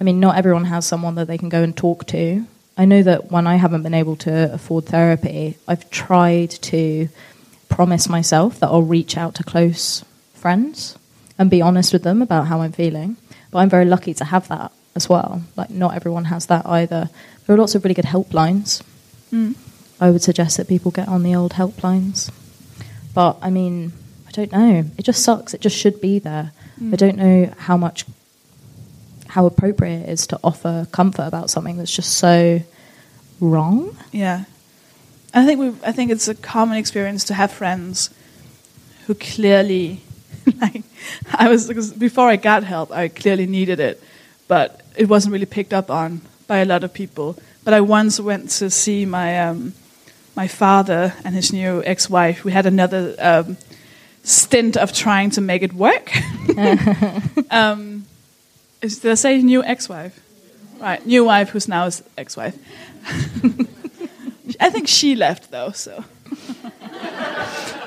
I 0.00 0.02
mean, 0.02 0.18
not 0.18 0.36
everyone 0.36 0.64
has 0.64 0.86
someone 0.86 1.14
that 1.16 1.26
they 1.26 1.36
can 1.36 1.50
go 1.50 1.62
and 1.62 1.76
talk 1.76 2.06
to. 2.06 2.46
I 2.78 2.86
know 2.86 3.02
that 3.02 3.30
when 3.30 3.46
I 3.46 3.56
haven't 3.56 3.82
been 3.82 3.92
able 3.92 4.16
to 4.16 4.54
afford 4.54 4.86
therapy, 4.86 5.58
I've 5.68 5.90
tried 5.90 6.50
to 6.50 7.08
promise 7.68 8.08
myself 8.08 8.58
that 8.60 8.68
I'll 8.68 8.82
reach 8.82 9.18
out 9.18 9.34
to 9.36 9.44
close 9.44 10.04
friends 10.32 10.98
and 11.38 11.50
be 11.50 11.60
honest 11.60 11.92
with 11.92 12.02
them 12.02 12.22
about 12.22 12.46
how 12.46 12.62
I'm 12.62 12.72
feeling. 12.72 13.16
But 13.50 13.58
I'm 13.60 13.70
very 13.70 13.84
lucky 13.84 14.14
to 14.14 14.24
have 14.24 14.48
that 14.48 14.72
as 14.94 15.08
well. 15.08 15.42
Like, 15.56 15.70
not 15.70 15.94
everyone 15.94 16.26
has 16.26 16.46
that 16.46 16.66
either. 16.66 17.10
There 17.46 17.56
are 17.56 17.58
lots 17.58 17.74
of 17.74 17.84
really 17.84 17.94
good 17.94 18.04
helplines. 18.04 18.82
Mm. 19.32 19.56
I 20.00 20.10
would 20.10 20.22
suggest 20.22 20.56
that 20.56 20.68
people 20.68 20.90
get 20.90 21.08
on 21.08 21.22
the 21.22 21.34
old 21.34 21.52
helplines. 21.52 22.30
But 23.14 23.38
I 23.42 23.50
mean, 23.50 23.92
I 24.28 24.30
don't 24.30 24.52
know. 24.52 24.84
It 24.96 25.02
just 25.04 25.22
sucks. 25.22 25.54
It 25.54 25.60
just 25.60 25.76
should 25.76 26.00
be 26.00 26.18
there. 26.18 26.52
I 26.78 26.82
mm. 26.82 26.96
don't 26.96 27.16
know 27.16 27.52
how 27.58 27.76
much 27.76 28.04
how 29.28 29.46
appropriate 29.46 30.02
it 30.02 30.08
is 30.08 30.26
to 30.26 30.40
offer 30.42 30.86
comfort 30.90 31.26
about 31.26 31.50
something 31.50 31.76
that's 31.76 31.94
just 31.94 32.14
so 32.14 32.60
wrong. 33.40 33.96
Yeah, 34.12 34.44
I 35.34 35.44
think 35.44 35.60
we. 35.60 35.68
I 35.84 35.92
think 35.92 36.10
it's 36.10 36.28
a 36.28 36.34
common 36.34 36.76
experience 36.78 37.24
to 37.24 37.34
have 37.34 37.52
friends 37.52 38.10
who 39.06 39.14
clearly, 39.14 40.00
like, 40.60 40.82
I 41.34 41.48
was 41.48 41.68
because 41.68 41.92
before 41.92 42.28
I 42.28 42.36
got 42.36 42.64
help, 42.64 42.90
I 42.92 43.08
clearly 43.08 43.46
needed 43.46 43.80
it, 43.80 44.02
but 44.48 44.80
it 44.96 45.08
wasn't 45.08 45.32
really 45.32 45.46
picked 45.46 45.72
up 45.72 45.90
on 45.90 46.20
by 46.46 46.58
a 46.58 46.64
lot 46.64 46.84
of 46.84 46.92
people. 46.92 47.36
But 47.64 47.74
I 47.74 47.80
once 47.80 48.18
went 48.20 48.50
to 48.50 48.70
see 48.70 49.06
my 49.06 49.40
um, 49.40 49.74
my 50.36 50.48
father 50.48 51.14
and 51.24 51.34
his 51.34 51.52
new 51.52 51.82
ex-wife. 51.84 52.44
We 52.44 52.52
had 52.52 52.66
another 52.66 53.14
um, 53.18 53.56
stint 54.22 54.76
of 54.76 54.92
trying 54.92 55.30
to 55.30 55.40
make 55.40 55.62
it 55.62 55.72
work. 55.72 56.12
um, 57.50 58.06
is, 58.80 59.00
did 59.00 59.10
I 59.12 59.14
say 59.14 59.42
new 59.42 59.62
ex-wife? 59.62 60.18
Right, 60.80 61.04
new 61.04 61.24
wife 61.24 61.50
who's 61.50 61.68
now 61.68 61.84
his 61.84 62.02
ex-wife. 62.16 62.56
I 64.58 64.70
think 64.70 64.88
she 64.88 65.14
left 65.14 65.50
though, 65.50 65.72
so. 65.72 66.04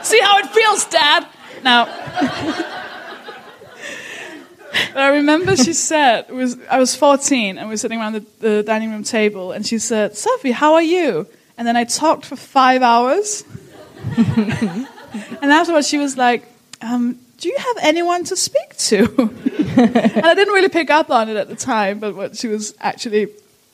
See 0.03 0.19
how 0.19 0.37
it 0.39 0.47
feels, 0.47 0.85
Dad? 0.85 1.25
Now. 1.63 1.85
I 4.95 5.09
remember 5.09 5.55
she 5.55 5.73
said, 5.73 6.29
was, 6.29 6.57
I 6.69 6.79
was 6.79 6.95
14 6.95 7.57
and 7.57 7.67
we 7.67 7.73
were 7.73 7.77
sitting 7.77 7.99
around 7.99 8.13
the, 8.13 8.25
the 8.39 8.63
dining 8.63 8.91
room 8.91 9.03
table, 9.03 9.51
and 9.51 9.65
she 9.65 9.77
said, 9.79 10.13
Sofie, 10.13 10.51
how 10.51 10.73
are 10.73 10.81
you? 10.81 11.27
And 11.57 11.67
then 11.67 11.75
I 11.75 11.83
talked 11.83 12.25
for 12.25 12.35
five 12.35 12.81
hours. 12.81 13.43
and 14.17 14.87
afterwards, 15.41 15.87
she 15.87 15.97
was 15.97 16.17
like, 16.17 16.45
um, 16.81 17.19
Do 17.37 17.49
you 17.49 17.57
have 17.57 17.77
anyone 17.81 18.23
to 18.25 18.35
speak 18.35 18.75
to? 18.77 19.03
and 19.77 20.25
I 20.25 20.33
didn't 20.33 20.53
really 20.53 20.69
pick 20.69 20.89
up 20.89 21.09
on 21.09 21.29
it 21.29 21.37
at 21.37 21.47
the 21.47 21.55
time, 21.55 21.99
but 21.99 22.15
what 22.15 22.35
she 22.35 22.47
was 22.47 22.75
actually 22.79 23.27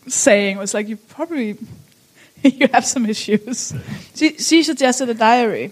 saying 0.08 0.58
was 0.58 0.74
like, 0.74 0.88
You 0.88 0.98
probably 0.98 1.58
you 2.44 2.68
have 2.74 2.86
some 2.86 3.06
issues. 3.06 3.74
She, 4.16 4.38
she 4.38 4.64
suggested 4.64 5.10
a 5.10 5.14
diary. 5.14 5.72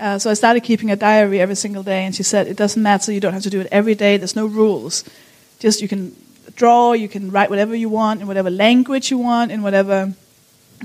Uh, 0.00 0.18
so 0.18 0.30
I 0.30 0.34
started 0.34 0.62
keeping 0.62 0.90
a 0.90 0.96
diary 0.96 1.40
every 1.40 1.56
single 1.56 1.82
day, 1.82 2.04
and 2.06 2.14
she 2.14 2.22
said 2.22 2.46
it 2.46 2.56
doesn't 2.56 2.82
matter. 2.82 3.12
You 3.12 3.20
don't 3.20 3.34
have 3.34 3.42
to 3.42 3.50
do 3.50 3.60
it 3.60 3.68
every 3.70 3.94
day. 3.94 4.16
There's 4.16 4.34
no 4.34 4.46
rules. 4.46 5.04
Just 5.58 5.82
you 5.82 5.88
can 5.88 6.16
draw, 6.56 6.92
you 6.92 7.08
can 7.08 7.30
write 7.30 7.50
whatever 7.50 7.74
you 7.74 7.88
want 7.88 8.20
in 8.20 8.26
whatever 8.26 8.50
language 8.50 9.10
you 9.10 9.18
want, 9.18 9.52
in 9.52 9.62
whatever. 9.62 10.14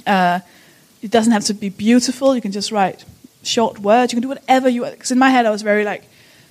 Uh, 0.05 0.39
it 1.01 1.11
doesn't 1.11 1.31
have 1.31 1.45
to 1.45 1.53
be 1.53 1.69
beautiful. 1.69 2.35
You 2.35 2.41
can 2.41 2.51
just 2.51 2.71
write 2.71 3.05
short 3.43 3.79
words. 3.79 4.11
You 4.11 4.17
can 4.17 4.23
do 4.23 4.29
whatever 4.35 4.67
you. 4.67 4.83
Because 4.83 5.11
in 5.11 5.19
my 5.19 5.29
head, 5.29 5.45
I 5.45 5.51
was 5.51 5.61
very 5.61 5.85
like, 5.85 6.03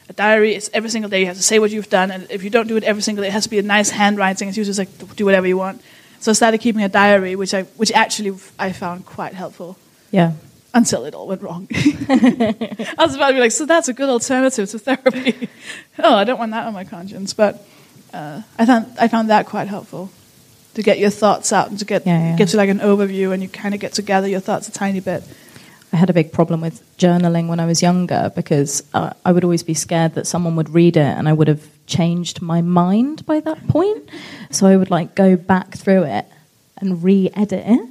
a 0.08 0.12
diary. 0.12 0.54
It's 0.54 0.70
every 0.72 0.90
single 0.90 1.10
day. 1.10 1.20
You 1.20 1.26
have 1.26 1.36
to 1.36 1.42
say 1.42 1.58
what 1.58 1.70
you've 1.70 1.88
done, 1.88 2.10
and 2.10 2.26
if 2.30 2.44
you 2.44 2.50
don't 2.50 2.66
do 2.66 2.76
it 2.76 2.84
every 2.84 3.02
single 3.02 3.22
day, 3.22 3.28
it 3.28 3.32
has 3.32 3.44
to 3.44 3.50
be 3.50 3.58
a 3.58 3.62
nice 3.62 3.90
handwriting. 3.90 4.48
It's 4.48 4.56
usually 4.56 4.74
just 4.74 4.78
like 4.78 5.16
do 5.16 5.24
whatever 5.24 5.46
you 5.46 5.56
want. 5.56 5.82
So 6.20 6.30
I 6.30 6.34
started 6.34 6.58
keeping 6.58 6.82
a 6.82 6.88
diary, 6.88 7.36
which 7.36 7.54
I 7.54 7.62
which 7.76 7.92
actually 7.92 8.36
I 8.58 8.72
found 8.72 9.06
quite 9.06 9.34
helpful 9.34 9.76
Yeah. 10.10 10.32
Until 10.74 11.04
it 11.04 11.14
all 11.14 11.28
went 11.28 11.40
wrong. 11.40 11.68
I 11.70 12.94
was 12.98 13.14
about 13.14 13.28
to 13.28 13.34
be 13.34 13.40
like, 13.40 13.52
so 13.52 13.64
that's 13.64 13.88
a 13.88 13.92
good 13.94 14.08
alternative 14.08 14.68
to 14.70 14.78
therapy. 14.78 15.48
oh, 16.00 16.14
I 16.14 16.24
don't 16.24 16.38
want 16.38 16.50
that 16.50 16.66
on 16.66 16.74
my 16.74 16.84
conscience, 16.84 17.32
but 17.32 17.66
uh, 18.12 18.42
I 18.58 18.66
found 18.66 18.86
I 19.00 19.08
found 19.08 19.30
that 19.30 19.46
quite 19.46 19.68
helpful 19.68 20.10
to 20.74 20.82
get 20.82 20.98
your 20.98 21.10
thoughts 21.10 21.52
out 21.52 21.70
and 21.70 21.78
to 21.78 21.84
get 21.84 22.06
Yeah, 22.06 22.30
yeah. 22.30 22.36
get 22.36 22.48
to 22.48 22.56
like 22.56 22.68
an 22.68 22.80
overview, 22.80 23.32
and 23.32 23.42
you 23.42 23.48
kind 23.48 23.74
of 23.74 23.80
get 23.80 23.94
to 23.94 24.02
gather 24.02 24.28
your 24.28 24.40
thoughts 24.40 24.68
a 24.68 24.72
tiny 24.72 25.00
bit. 25.00 25.22
I 25.92 25.96
had 25.96 26.10
a 26.10 26.12
big 26.12 26.32
problem 26.32 26.60
with 26.60 26.82
journaling 26.98 27.46
when 27.46 27.60
I 27.60 27.66
was 27.66 27.80
younger 27.80 28.32
because 28.34 28.82
uh, 28.94 29.12
I 29.24 29.30
would 29.30 29.44
always 29.44 29.62
be 29.62 29.74
scared 29.74 30.14
that 30.14 30.26
someone 30.26 30.56
would 30.56 30.70
read 30.70 30.96
it 30.96 31.02
and 31.02 31.28
I 31.28 31.32
would 31.32 31.46
have 31.46 31.64
changed 31.86 32.42
my 32.42 32.62
mind 32.62 33.24
by 33.26 33.38
that 33.38 33.68
point. 33.68 34.10
So 34.50 34.66
I 34.66 34.76
would 34.76 34.90
like 34.90 35.14
go 35.14 35.36
back 35.36 35.76
through 35.76 36.02
it 36.02 36.26
and 36.78 37.04
re-edit 37.04 37.62
it. 37.64 37.88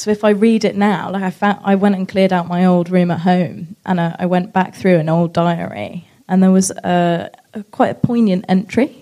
So 0.00 0.10
if 0.10 0.24
I 0.24 0.30
read 0.30 0.64
it 0.64 0.76
now, 0.76 1.10
like 1.10 1.22
I 1.22 1.30
found, 1.30 1.60
I 1.62 1.74
went 1.74 1.94
and 1.94 2.08
cleared 2.08 2.32
out 2.32 2.48
my 2.48 2.64
old 2.64 2.88
room 2.88 3.10
at 3.10 3.20
home 3.20 3.76
and 3.84 4.00
I, 4.00 4.16
I 4.20 4.24
went 4.24 4.50
back 4.50 4.74
through 4.74 4.96
an 4.96 5.10
old 5.10 5.34
diary 5.34 6.08
and 6.26 6.42
there 6.42 6.50
was 6.50 6.70
a, 6.70 7.28
a 7.52 7.62
quite 7.64 7.90
a 7.90 7.94
poignant 7.94 8.46
entry 8.48 8.96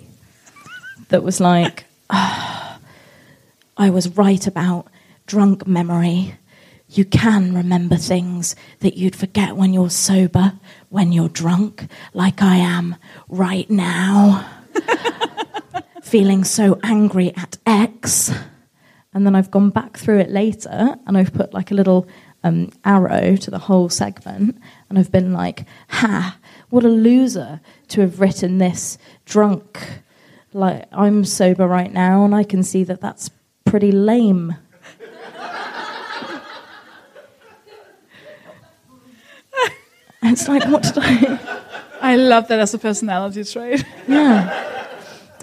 that 1.11 1.23
was 1.23 1.39
like, 1.39 1.85
"Ah, 2.11 2.81
I 3.77 3.91
was 3.91 4.09
right 4.17 4.45
about 4.45 4.89
drunk 5.27 5.69
memory. 5.69 6.35
You 6.89 7.05
can 7.05 7.55
remember 7.55 7.95
things 7.95 8.57
that 8.81 8.97
you'd 8.97 9.15
forget 9.15 9.55
when 9.55 9.73
you're 9.73 9.91
sober, 9.91 10.55
when 10.89 11.13
you're 11.13 11.29
drunk, 11.29 11.87
like 12.13 12.43
I 12.43 12.57
am 12.57 12.97
right 13.29 13.71
now. 13.71 14.51
Feeling 16.03 16.43
so 16.43 16.81
angry 16.83 17.33
at 17.37 17.57
X. 17.65 18.33
And 19.19 19.27
then 19.27 19.35
I've 19.35 19.51
gone 19.51 19.71
back 19.71 19.97
through 19.97 20.21
it 20.21 20.31
later 20.31 20.95
and 21.05 21.19
I've 21.19 21.35
put 21.35 21.53
like 21.53 21.73
a 21.73 21.75
little 21.75 22.07
um, 22.45 22.71
arrow 22.85 23.35
to 23.35 23.51
the 23.51 23.59
whole 23.59 23.89
segment 23.89 24.57
and 24.89 24.97
I've 24.97 25.11
been 25.11 25.33
like, 25.33 25.65
ha, 25.89 26.39
what 26.71 26.85
a 26.85 26.89
loser 26.89 27.61
to 27.89 28.01
have 28.03 28.21
written 28.21 28.59
this 28.59 28.97
drunk. 29.25 30.03
Like, 30.53 30.85
I'm 30.93 31.25
sober 31.25 31.67
right 31.67 31.93
now 31.93 32.25
and 32.25 32.33
I 32.33 32.45
can 32.45 32.63
see 32.63 32.85
that 32.85 33.01
that's 33.01 33.29
pretty 33.65 33.91
lame. 33.91 34.55
And 40.23 40.33
it's 40.33 40.47
like, 40.47 40.65
what 40.69 40.85
did 40.85 40.99
I. 40.99 41.65
I 42.01 42.15
love 42.15 42.47
that 42.47 42.61
as 42.61 42.73
a 42.73 42.79
personality 42.79 43.43
trait. 43.43 43.85
Yeah. 44.07 44.75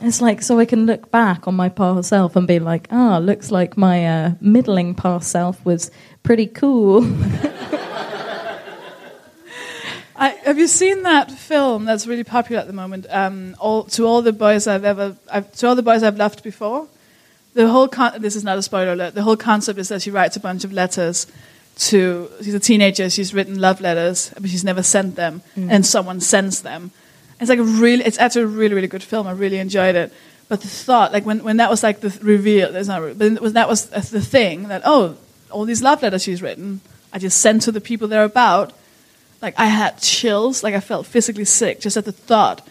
It's 0.05 0.21
like, 0.21 0.43
so 0.43 0.59
I 0.59 0.65
can 0.65 0.85
look 0.85 1.09
back 1.09 1.47
on 1.47 1.55
my 1.55 1.67
past 1.67 2.09
self 2.09 2.35
and 2.35 2.47
be 2.47 2.59
like, 2.59 2.87
ah, 2.91 3.17
looks 3.17 3.49
like 3.49 3.75
my 3.75 4.05
uh, 4.05 4.31
middling 4.39 4.93
past 4.93 5.31
self 5.31 5.65
was 5.65 5.89
pretty 6.21 6.45
cool. 6.45 7.03
I, 10.15 10.29
have 10.43 10.59
you 10.59 10.67
seen 10.67 11.01
that 11.03 11.31
film 11.31 11.85
that's 11.85 12.05
really 12.05 12.23
popular 12.23 12.61
at 12.61 12.67
the 12.67 12.73
moment? 12.73 13.07
Um, 13.09 13.55
all, 13.59 13.85
to 13.85 14.05
all 14.05 14.21
the 14.21 14.31
boys 14.31 14.67
I've 14.67 14.85
ever, 14.85 15.17
I've, 15.31 15.51
to 15.53 15.67
all 15.67 15.75
the 15.75 15.81
boys 15.81 16.03
I've 16.03 16.17
loved 16.17 16.43
before. 16.43 16.87
The 17.55 17.67
whole 17.67 17.87
con- 17.87 18.21
this 18.21 18.35
is 18.35 18.43
not 18.43 18.59
a 18.59 18.61
spoiler 18.61 18.93
alert. 18.93 19.15
The 19.15 19.23
whole 19.23 19.37
concept 19.37 19.79
is 19.79 19.89
that 19.89 20.03
she 20.03 20.11
writes 20.11 20.37
a 20.37 20.39
bunch 20.39 20.63
of 20.63 20.71
letters 20.71 21.25
to. 21.77 22.29
She's 22.43 22.53
a 22.53 22.59
teenager. 22.59 23.09
She's 23.09 23.33
written 23.33 23.59
love 23.59 23.81
letters, 23.81 24.31
but 24.39 24.51
she's 24.51 24.63
never 24.63 24.83
sent 24.83 25.15
them, 25.15 25.41
and 25.55 25.85
someone 25.85 26.19
sends 26.19 26.61
them. 26.61 26.91
It's 27.39 27.49
like 27.49 27.59
a 27.59 27.63
really. 27.63 28.03
It's 28.03 28.17
actually 28.17 28.43
a 28.43 28.47
really 28.47 28.75
really 28.75 28.87
good 28.87 29.03
film. 29.03 29.27
I 29.27 29.31
really 29.31 29.59
enjoyed 29.59 29.95
it. 29.95 30.13
But 30.47 30.61
the 30.61 30.67
thought, 30.67 31.11
like 31.11 31.25
when, 31.25 31.43
when 31.43 31.57
that 31.57 31.71
was 31.71 31.81
like 31.81 32.01
the 32.01 32.11
th- 32.11 32.21
reveal, 32.21 32.71
there's 32.71 32.87
not, 32.87 33.17
but 33.17 33.53
that 33.53 33.67
was 33.67 33.91
uh, 33.91 33.99
the 33.99 34.21
thing 34.21 34.67
that 34.67 34.83
oh, 34.85 35.17
all 35.49 35.65
these 35.65 35.81
love 35.81 36.03
letters 36.03 36.23
she's 36.23 36.41
written, 36.41 36.81
I 37.11 37.17
just 37.17 37.41
sent 37.41 37.63
to 37.63 37.71
the 37.71 37.81
people 37.81 38.07
they're 38.07 38.23
about 38.23 38.71
like 39.41 39.53
I 39.57 39.67
had 39.67 39.99
chills, 39.99 40.63
like 40.63 40.73
I 40.73 40.79
felt 40.79 41.05
physically 41.05 41.45
sick 41.45 41.79
just 41.79 41.97
at 41.97 42.05
the 42.05 42.11
thought 42.11 42.67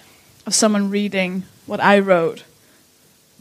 of 0.47 0.55
someone 0.55 0.91
reading 0.91 1.45
what 1.67 1.81
I 1.81 2.01
wrote 2.01 2.45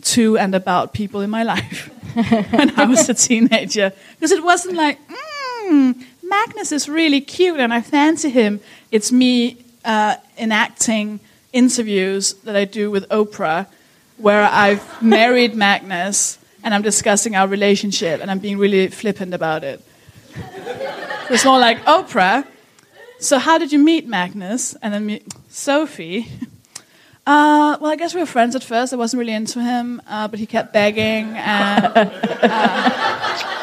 to 0.03 0.37
and 0.37 0.53
about 0.53 0.93
people 0.93 1.21
in 1.21 1.29
my 1.29 1.43
life 1.53 1.89
when 2.51 2.79
I 2.79 2.85
was 2.85 3.09
a 3.09 3.13
teenager. 3.13 3.91
Because 4.15 4.31
it 4.31 4.43
wasn't 4.43 4.75
like, 4.75 4.99
mm, 5.07 6.03
Magnus 6.21 6.71
is 6.71 6.87
really 6.87 7.21
cute 7.21 7.59
and 7.59 7.73
I 7.73 7.81
fancy 7.81 8.29
him. 8.29 8.59
It's 8.91 9.11
me 9.11 9.62
uh, 9.85 10.15
enacting 10.37 11.19
interviews 11.51 12.33
that 12.45 12.55
I 12.55 12.65
do 12.65 12.89
with 12.89 13.07
Oprah 13.09 13.67
where 14.17 14.43
I've 14.43 15.01
married 15.01 15.55
Magnus 15.55 16.37
and 16.63 16.73
I'm 16.73 16.81
discussing 16.81 17.35
our 17.35 17.47
relationship 17.47 18.21
and 18.21 18.31
I'm 18.31 18.39
being 18.39 18.57
really 18.57 18.87
flippant 18.87 19.33
about 19.33 19.63
it. 19.63 19.81
It's 21.29 21.45
more 21.45 21.59
like 21.59 21.79
Oprah. 21.85 22.45
So 23.19 23.37
how 23.39 23.57
did 23.57 23.71
you 23.71 23.79
meet 23.79 24.07
Magnus 24.07 24.75
and 24.81 24.93
then 24.93 25.05
meet 25.05 25.27
Sofie? 25.49 26.27
Uh, 27.25 27.77
well, 27.79 27.89
I 27.89 27.95
guess 27.95 28.13
we 28.13 28.19
were 28.19 28.25
friends 28.25 28.53
at 28.53 28.65
first. 28.65 28.91
I 28.91 28.97
wasn't 28.97 29.21
really 29.21 29.31
into 29.31 29.61
him, 29.61 30.01
uh, 30.09 30.27
but 30.27 30.39
he 30.39 30.45
kept 30.45 30.73
begging, 30.73 31.27
and 31.37 31.85
uh, 31.95 33.62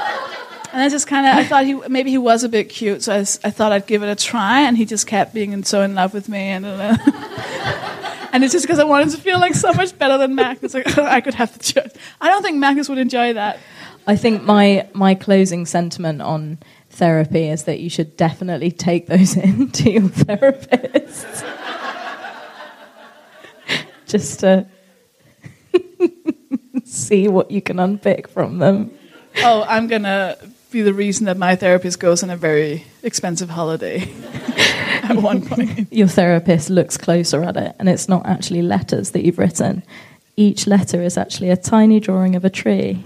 and 0.73 0.83
I 0.83 0.89
just 0.89 1.07
kind 1.07 1.27
of 1.27 1.35
I 1.35 1.45
thought 1.45 1.65
he 1.65 1.75
maybe 1.89 2.11
he 2.11 2.19
was 2.19 2.45
a 2.45 2.49
bit 2.49 2.69
cute, 2.69 3.03
so 3.03 3.15
I, 3.15 3.19
I, 3.21 3.51
thought 3.51 3.73
I'd 3.73 3.87
give 3.87 4.03
it 4.03 4.09
a 4.09 4.17
try, 4.17 4.61
and 4.61 4.77
he 4.77 4.85
just 4.85 5.07
kept 5.07 5.35
being 5.35 5.63
so 5.65 5.83
in 5.83 5.95
love 5.95 6.15
with 6.15 6.29
me, 6.29 6.39
and 6.39 6.65
uh, 6.67 6.97
and 8.33 8.45
it's 8.45 8.53
just 8.53 8.65
because 8.65 8.79
I 8.79 8.85
wanted 8.85 9.11
to 9.11 9.19
feel 9.19 9.39
like 9.39 9.55
so 9.55 9.73
much 9.73 9.97
better 9.99 10.19
than 10.19 10.35
Magnus. 10.35 10.75
Like, 10.75 10.99
I 10.99 11.21
could 11.21 11.35
have 11.35 11.57
the 11.57 11.63
choice. 11.63 11.93
I 12.21 12.29
don't 12.29 12.43
think 12.43 12.59
Magnus 12.59 12.89
would 12.89 12.99
enjoy 12.99 13.33
that. 13.35 13.59
I 14.07 14.17
think 14.17 14.43
my, 14.43 14.89
my 14.93 15.15
closing 15.15 15.67
sentiment 15.67 16.23
on 16.23 16.59
therapy 16.89 17.49
is 17.49 17.65
that 17.65 17.81
you 17.81 17.91
should 17.91 18.17
definitely 18.17 18.71
take 18.71 19.07
those 19.07 19.37
in 19.37 19.71
to 19.71 19.91
your 19.91 20.09
therapist. 20.09 21.45
Just 24.07 24.41
to 24.41 24.67
see 26.85 27.29
what 27.29 27.51
you 27.51 27.63
can 27.63 27.79
unpick 27.79 28.29
from 28.29 28.59
them. 28.59 28.91
Oh, 29.39 29.65
I'm 29.69 29.87
gonna 29.87 30.37
be 30.71 30.83
the 30.83 30.95
reason 30.95 31.27
that 31.27 31.37
my 31.37 31.57
therapist 31.57 31.99
goes 31.99 32.23
on 32.23 32.31
a 32.31 32.37
very 32.37 32.85
expensive 33.03 33.51
holiday 33.51 34.03
at 35.03 35.17
one 35.17 35.47
point. 35.47 35.93
Your 35.93 36.09
therapist 36.09 36.71
looks 36.71 36.97
closer 36.97 37.43
at 37.43 37.57
it, 37.57 37.75
and 37.79 37.89
it's 37.89 38.09
not 38.09 38.27
actually 38.27 38.63
letters 38.63 39.11
that 39.11 39.25
you've 39.25 39.39
written. 39.39 39.83
Each 40.37 40.67
letter 40.67 41.03
is 41.03 41.19
actually 41.19 41.51
a 41.51 41.57
tiny 41.57 42.01
drawing 42.01 42.37
of 42.37 42.45
a 42.45 42.51
tree. 42.51 43.05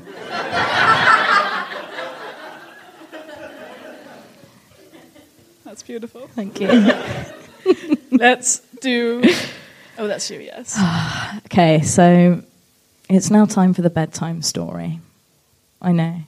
That's 5.65 5.83
beautiful. 5.83 6.29
Thank 6.29 6.61
you. 6.61 6.69
Let's 8.13 8.61
do. 8.81 9.23
Oh, 9.99 10.07
that's 10.07 10.31
you, 10.31 10.41
yes. 10.41 10.79
Okay, 11.47 11.83
so 11.83 12.43
it's 13.09 13.31
now 13.31 13.45
time 13.45 13.75
for 13.75 13.83
the 13.83 13.91
bedtime 13.91 14.43
story. 14.43 15.01
I 15.81 15.93
know. 15.93 16.21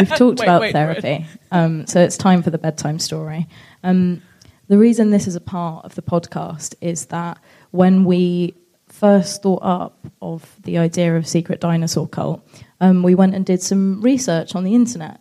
We've 0.00 0.08
talked 0.18 0.40
Wait, 0.40 0.46
about 0.46 0.60
wait 0.60 0.72
therapy, 0.72 1.26
um, 1.50 1.86
so 1.86 2.00
it's 2.00 2.16
time 2.16 2.42
for 2.42 2.50
the 2.50 2.58
bedtime 2.58 2.98
story. 2.98 3.46
Um, 3.82 4.22
the 4.68 4.78
reason 4.78 5.10
this 5.10 5.26
is 5.26 5.34
a 5.36 5.40
part 5.40 5.84
of 5.84 5.94
the 5.94 6.02
podcast 6.02 6.74
is 6.80 7.06
that 7.06 7.38
when 7.72 8.04
we 8.04 8.54
first 8.88 9.42
thought 9.42 9.62
up 9.62 10.06
of 10.20 10.56
the 10.62 10.78
idea 10.78 11.16
of 11.16 11.26
secret 11.26 11.60
dinosaur 11.60 12.08
cult, 12.08 12.46
um, 12.80 13.02
we 13.02 13.14
went 13.14 13.34
and 13.34 13.44
did 13.44 13.62
some 13.62 14.00
research 14.00 14.54
on 14.54 14.64
the 14.64 14.74
internet, 14.74 15.20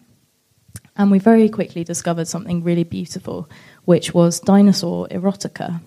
and 0.98 1.12
we 1.12 1.20
very 1.20 1.50
quickly 1.50 1.84
discovered 1.84 2.28
something 2.28 2.64
really 2.64 2.84
beautiful, 2.84 3.50
which 3.86 4.14
was 4.14 4.40
dinosaur 4.40 5.08
erotica. 5.10 5.82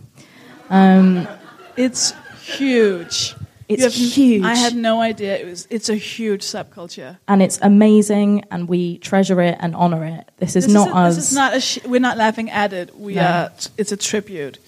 Um, 0.70 1.28
It's 1.76 2.14
huge. 2.42 3.34
It's 3.74 3.82
have- 3.84 3.92
huge. 4.14 4.42
I 4.44 4.54
had 4.54 4.74
no 4.74 5.00
idea 5.00 5.36
it 5.36 5.46
was. 5.46 5.66
It's 5.70 5.88
a 5.88 5.94
huge 5.94 6.42
subculture. 6.42 7.18
and 7.28 7.42
it's 7.42 7.58
amazing 7.62 8.44
and 8.50 8.68
we 8.68 8.98
treasure 8.98 9.40
it 9.40 9.56
and 9.60 9.74
honor 9.74 10.04
it 10.04 10.28
this 10.38 10.56
is 10.56 10.64
This 10.66 10.74
not 10.74 10.88
us 10.94 11.16
This 11.16 11.28
is 11.30 11.34
not 11.34 11.56
a. 11.56 11.60
Sh- 11.60 11.78
we're 11.86 12.00
not 12.00 12.16
laughing 12.16 12.50
at 12.50 12.72
it. 12.72 12.96
We 12.98 13.14
No. 13.14 13.22
are. 13.22 13.50
It's 13.78 13.92
a 13.92 13.96
tribute. 13.96 14.58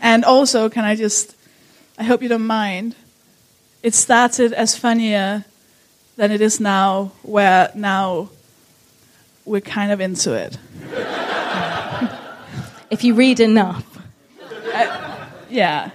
and 0.00 0.24
also, 0.24 0.68
can 0.68 0.84
I 0.84 0.94
just? 0.96 1.34
I 1.98 2.04
hope 2.04 2.22
you 2.22 2.28
don't 2.28 2.46
mind. 2.46 2.94
It 3.82 3.94
started 3.94 4.52
as 4.52 4.76
funnier 4.76 5.44
than 6.16 6.30
it 6.30 6.40
is 6.40 6.60
now. 6.60 7.12
Where 7.22 7.70
now 7.74 8.28
we're 9.44 9.60
kind 9.60 9.90
of 9.92 10.00
into 10.00 10.32
it. 10.34 10.56
if 12.90 13.02
you 13.04 13.14
read 13.14 13.40
enough 13.40 13.84
uh, 14.74 15.26
Yeah. 15.50 15.90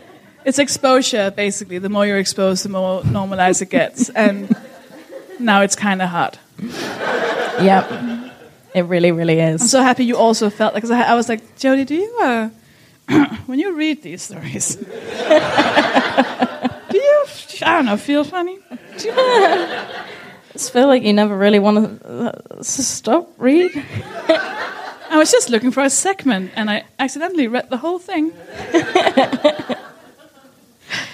It's 0.47 0.59
exposure, 0.59 1.29
basically. 1.29 1.77
The 1.77 1.89
more 1.89 2.07
you're 2.07 2.19
exposed, 2.19 2.63
the 2.63 2.69
more 2.69 3.03
normalized 3.03 3.61
it 3.61 3.69
gets. 3.69 4.09
And 4.15 4.55
now 5.39 5.61
it's 5.61 5.75
kind 5.75 6.01
of 6.01 6.09
hot. 6.09 6.39
yep 7.61 7.85
it 8.73 8.85
really 8.85 9.11
really 9.11 9.39
is. 9.39 9.61
I'm 9.61 9.67
so 9.67 9.81
happy 9.81 10.05
you 10.05 10.15
also 10.17 10.49
felt 10.49 10.73
like, 10.73 10.83
because 10.83 10.91
I, 10.91 11.11
I 11.11 11.15
was 11.15 11.27
like, 11.27 11.41
Jodie, 11.57 11.85
do 11.85 11.95
you, 11.95 12.17
uh, 12.21 12.49
when 13.47 13.59
you 13.59 13.75
read 13.75 14.03
these 14.03 14.21
stories, 14.21 14.75
do 14.75 14.85
you, 16.93 17.25
I 17.63 17.75
don't 17.75 17.85
know, 17.85 17.97
feel 17.97 18.23
funny? 18.23 18.59
I 18.71 19.87
just 20.53 20.71
feel 20.71 20.87
like 20.87 21.03
you 21.03 21.13
never 21.13 21.35
really 21.35 21.59
want 21.59 22.01
to 22.01 22.07
uh, 22.07 22.63
stop 22.63 23.29
read 23.37 23.71
I 25.09 25.17
was 25.17 25.31
just 25.31 25.49
looking 25.49 25.71
for 25.71 25.83
a 25.83 25.89
segment 25.89 26.51
and 26.55 26.69
I 26.69 26.83
accidentally 26.99 27.47
read 27.47 27.69
the 27.69 27.77
whole 27.77 27.97
thing. 27.97 28.33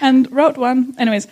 And 0.04 0.32
wrote 0.32 0.58
one. 0.58 0.94
Anyways, 1.00 1.28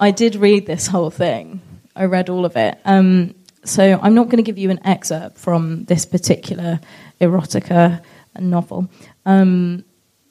i 0.00 0.12
did 0.12 0.36
read 0.36 0.64
this 0.64 0.86
whole 0.86 1.10
thing 1.10 1.60
i 1.96 2.04
read 2.04 2.28
all 2.28 2.44
of 2.44 2.56
it 2.56 2.78
um, 2.84 3.34
so 3.64 3.98
I'm 4.02 4.14
not 4.14 4.26
going 4.26 4.38
to 4.38 4.42
give 4.42 4.58
you 4.58 4.70
an 4.70 4.80
excerpt 4.84 5.38
from 5.38 5.84
this 5.84 6.06
particular 6.06 6.80
erotica 7.20 8.02
novel. 8.38 8.88
Um, 9.26 9.84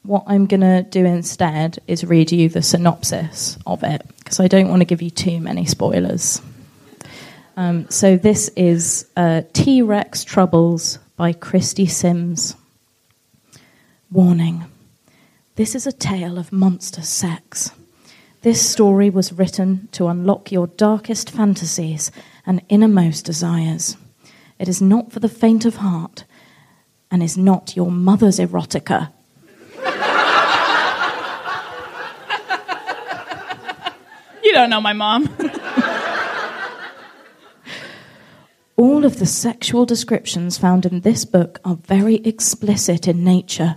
what 0.04 0.24
I'm 0.28 0.46
going 0.46 0.62
to 0.62 0.84
do 0.84 1.06
instead 1.06 1.80
is 1.88 2.04
read 2.04 2.32
you 2.32 2.50
the 2.50 2.62
synopsis 2.62 3.58
of 3.66 3.84
it 3.84 4.02
because 4.18 4.40
I 4.40 4.48
don't 4.48 4.70
want 4.70 4.82
to 4.82 4.86
give 4.86 5.02
you 5.02 5.10
too 5.10 5.40
many 5.40 5.66
spoilers. 5.66 6.42
Um, 7.58 7.90
so 7.90 8.18
this 8.18 8.50
is 8.56 9.08
uh, 9.18 9.42
T 9.54 9.82
Rex 9.82 10.24
Troubles 10.24 11.00
by 11.16 11.34
Christie 11.34 11.88
Sims. 11.88 12.56
Warning 14.10 14.64
This 15.58 15.74
is 15.74 15.88
a 15.88 15.92
tale 15.92 16.38
of 16.38 16.54
monster 16.54 17.02
sex. 17.02 17.72
This 18.44 18.62
story 18.70 19.10
was 19.10 19.34
written 19.34 19.90
to 19.94 20.06
unlock 20.06 20.52
your 20.52 20.68
darkest 20.68 21.32
fantasies 21.32 22.12
and 22.46 22.62
innermost 22.70 23.26
desires. 23.26 23.98
It 24.60 24.68
is 24.68 24.84
not 24.84 25.12
for 25.12 25.20
the 25.20 25.28
faint 25.28 25.66
of 25.66 25.78
heart 25.78 26.26
and 27.10 27.24
is 27.24 27.40
not 27.40 27.76
your 27.76 27.90
mother's 27.90 28.38
erotica. 28.38 29.12
You 34.44 34.54
don't 34.54 34.70
know 34.70 34.80
my 34.80 34.94
mom. 34.94 35.24
All 38.78 39.04
of 39.04 39.18
the 39.20 39.26
sexual 39.26 39.86
descriptions 39.86 40.58
found 40.58 40.86
in 40.86 41.02
this 41.02 41.26
book 41.26 41.60
are 41.66 41.76
very 41.76 42.18
explicit 42.18 43.08
in 43.10 43.26
nature. 43.26 43.76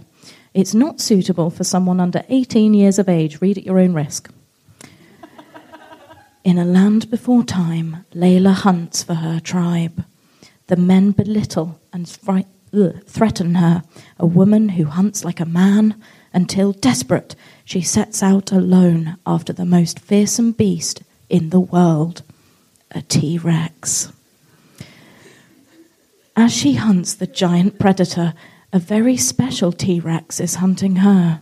It's 0.53 0.75
not 0.75 1.01
suitable 1.01 1.51
for 1.51 1.65
someone 1.65 2.01
under 2.01 2.25
18 2.29 2.75
years 2.75 2.99
of 2.99 3.09
age. 3.09 3.41
Read 3.41 3.59
at 3.59 3.65
your 3.65 3.79
own 3.79 3.95
risk. 3.95 4.31
In 6.45 6.59
a 6.59 6.65
land 6.65 7.11
before 7.11 7.45
time, 7.45 8.05
Layla 8.13 8.55
hunts 8.55 9.03
for 9.03 9.15
her 9.15 9.39
tribe. 9.39 10.05
The 10.67 10.77
men 10.77 11.13
belittle 11.13 11.81
and 11.93 12.09
fright, 12.09 12.47
ugh, 12.73 13.05
threaten 13.07 13.57
her, 13.57 13.83
a 14.19 14.27
woman 14.27 14.71
who 14.71 14.87
hunts 14.87 15.25
like 15.25 15.41
a 15.41 15.47
man, 15.47 16.01
until, 16.33 16.73
desperate, 16.73 17.35
she 17.65 17.81
sets 17.83 18.23
out 18.23 18.53
alone 18.53 19.17
after 19.27 19.53
the 19.53 19.65
most 19.65 19.99
fearsome 19.99 20.53
beast 20.53 21.03
in 21.29 21.51
the 21.51 21.61
world 21.61 22.23
a 22.93 23.03
T 23.03 23.39
Rex. 23.39 24.13
As 26.37 26.53
she 26.53 26.75
hunts 26.75 27.15
the 27.15 27.27
giant 27.27 27.79
predator, 27.79 28.35
a 28.73 28.79
very 28.79 29.17
special 29.17 29.73
T 29.73 29.99
Rex 29.99 30.39
is 30.39 30.57
hunting 30.57 30.97
her. 30.97 31.41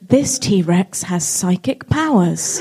This 0.00 0.38
T 0.38 0.62
Rex 0.62 1.02
has 1.04 1.26
psychic 1.26 1.88
powers. 1.88 2.60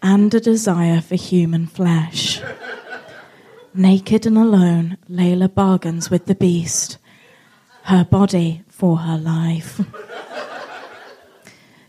and 0.00 0.32
a 0.32 0.40
desire 0.40 1.00
for 1.00 1.16
human 1.16 1.66
flesh. 1.66 2.40
Naked 3.74 4.26
and 4.26 4.38
alone, 4.38 4.96
Layla 5.10 5.52
bargains 5.52 6.08
with 6.08 6.26
the 6.26 6.34
beast, 6.34 6.98
her 7.82 8.04
body 8.04 8.62
for 8.68 8.98
her 8.98 9.18
life. 9.18 9.80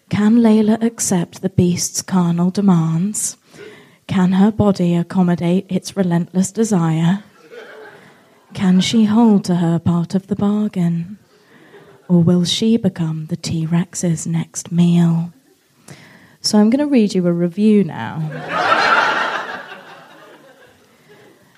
Can 0.10 0.38
Layla 0.38 0.82
accept 0.84 1.41
the 1.41 1.49
beast's 1.49 2.01
carnal 2.01 2.49
demands? 2.49 3.38
Can 4.07 4.34
her 4.34 4.51
body 4.51 4.95
accommodate 4.95 5.66
its 5.70 5.95
relentless 5.95 6.51
desire? 6.51 7.24
Can 8.53 8.82
she 8.82 9.05
hold 9.05 9.45
to 9.45 9.55
her 9.55 9.78
part 9.78 10.16
of 10.16 10.28
the 10.28 10.36
bargain? 10.36 11.20
Or 12.07 12.24
will 12.24 12.43
she 12.43 12.76
become 12.76 13.28
the 13.28 13.38
T 13.38 13.68
Rex's 13.68 14.26
next 14.26 14.72
meal? 14.72 15.32
So 16.41 16.57
I'm 16.57 16.72
going 16.72 16.80
to 16.80 16.91
read 16.91 17.14
you 17.14 17.28
a 17.28 17.34
review 17.34 17.84
now. 17.84 18.18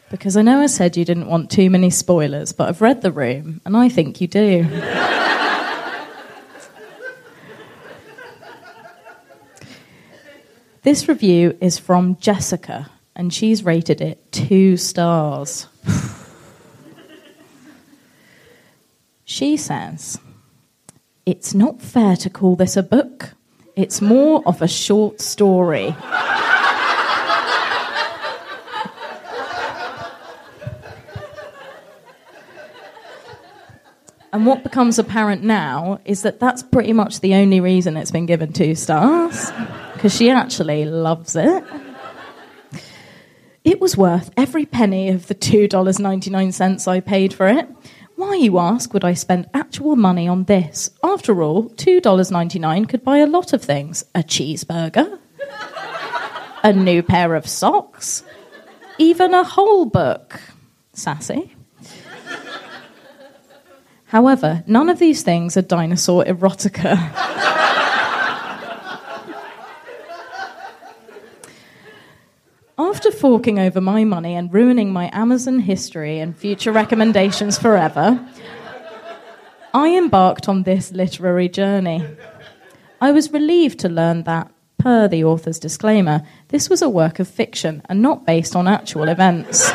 because 0.10 0.36
I 0.36 0.42
know 0.42 0.60
I 0.60 0.66
said 0.66 0.98
you 0.98 1.06
didn't 1.06 1.30
want 1.30 1.50
too 1.50 1.70
many 1.70 1.90
spoilers, 1.90 2.52
but 2.52 2.68
I've 2.68 2.82
read 2.82 3.02
the 3.02 3.12
room 3.12 3.62
and 3.66 3.78
I 3.78 3.88
think 3.88 4.20
you 4.20 4.28
do. 4.28 4.68
This 10.84 11.08
review 11.08 11.58
is 11.62 11.78
from 11.78 12.18
Jessica 12.18 12.90
and 13.16 13.34
she's 13.34 13.64
rated 13.64 14.02
it 14.02 14.32
two 14.32 14.78
stars. 14.78 15.68
she 19.26 19.58
says, 19.58 20.20
It's 21.26 21.54
not 21.54 21.82
fair 21.82 22.16
to 22.18 22.30
call 22.30 22.56
this 22.56 22.78
a 22.78 22.84
book. 22.84 23.34
It's 23.76 24.02
more 24.02 24.44
of 24.46 24.62
a 24.62 24.68
short 24.68 25.22
story. 25.22 25.96
And 34.34 34.46
what 34.46 34.64
becomes 34.64 34.98
apparent 34.98 35.44
now 35.44 36.00
is 36.06 36.22
that 36.22 36.40
that's 36.40 36.64
pretty 36.64 36.94
much 36.94 37.20
the 37.20 37.36
only 37.36 37.60
reason 37.60 37.98
it's 37.98 38.12
been 38.12 38.26
given 38.26 38.54
two 38.54 38.76
stars, 38.76 39.52
because 40.02 40.16
she 40.16 40.32
actually 40.32 40.84
loves 40.84 41.36
it. 41.36 41.64
It 43.64 43.80
was 43.80 43.96
worth 43.96 44.32
every 44.36 44.66
penny 44.66 45.10
of 45.10 45.28
the 45.28 45.36
$2.99 45.36 46.88
I 46.88 47.00
paid 47.02 47.36
for 47.36 47.48
it. 47.48 47.70
Why, 48.16 48.34
you 48.34 48.58
ask, 48.58 48.96
would 48.96 49.04
I 49.04 49.14
spend 49.14 49.48
actual 49.54 49.96
money 49.96 50.28
on 50.28 50.46
this? 50.46 50.90
After 51.04 51.44
all, 51.44 51.70
$2.99 51.70 52.90
could 52.90 53.04
buy 53.04 53.20
a 53.20 53.28
lot 53.28 53.54
of 53.54 53.64
things 53.64 54.04
a 54.16 54.24
cheeseburger, 54.24 55.20
a 56.64 56.74
new 56.74 57.04
pair 57.04 57.36
of 57.36 57.48
socks, 57.48 58.24
even 58.98 59.36
a 59.36 59.44
whole 59.44 59.86
book. 59.86 60.42
Sassy. 60.94 61.54
However, 64.06 64.64
none 64.66 64.90
of 64.90 64.98
these 64.98 65.22
things 65.22 65.56
are 65.58 65.62
dinosaur 65.62 66.24
erotica. 66.24 67.78
After 72.82 73.12
forking 73.12 73.60
over 73.60 73.80
my 73.80 74.04
money 74.04 74.34
and 74.34 74.52
ruining 74.52 74.92
my 74.92 75.12
Amazon 75.14 75.60
history 75.60 76.18
and 76.18 76.36
future 76.36 76.72
recommendations 76.72 77.60
forever, 77.60 78.20
I 79.72 79.90
embarked 79.90 80.50
on 80.50 80.64
this 80.64 80.92
literary 80.92 81.48
journey. 81.48 82.04
I 83.00 83.12
was 83.12 83.32
relieved 83.32 83.78
to 83.82 83.88
learn 83.88 84.24
that, 84.24 84.52
per 84.80 85.08
the 85.08 85.24
author's 85.24 85.60
disclaimer, 85.60 86.24
this 86.48 86.72
was 86.72 86.82
a 86.82 86.90
work 86.90 87.20
of 87.20 87.28
fiction 87.28 87.84
and 87.86 88.02
not 88.02 88.26
based 88.26 88.56
on 88.56 88.68
actual 88.68 89.10
events. 89.10 89.70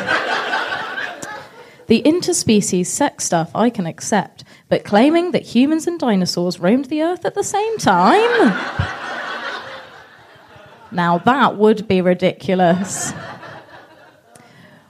The 1.87 2.01
interspecies 2.03 2.87
sex 2.87 3.23
stuff 3.23 3.51
I 3.55 3.69
can 3.69 3.85
accept, 3.85 4.43
but 4.67 4.83
claiming 4.83 5.31
that 5.31 5.43
humans 5.43 5.87
and 5.87 5.97
dinosaurs 5.97 6.59
roamed 6.59 6.85
the 6.85 7.03
earth 7.03 7.23
at 7.23 7.35
the 7.35 7.43
same 7.45 7.77
time? 7.77 8.96
Now 10.91 11.17
that 11.19 11.57
would 11.57 11.87
be 11.87 12.01
ridiculous. 12.01 13.13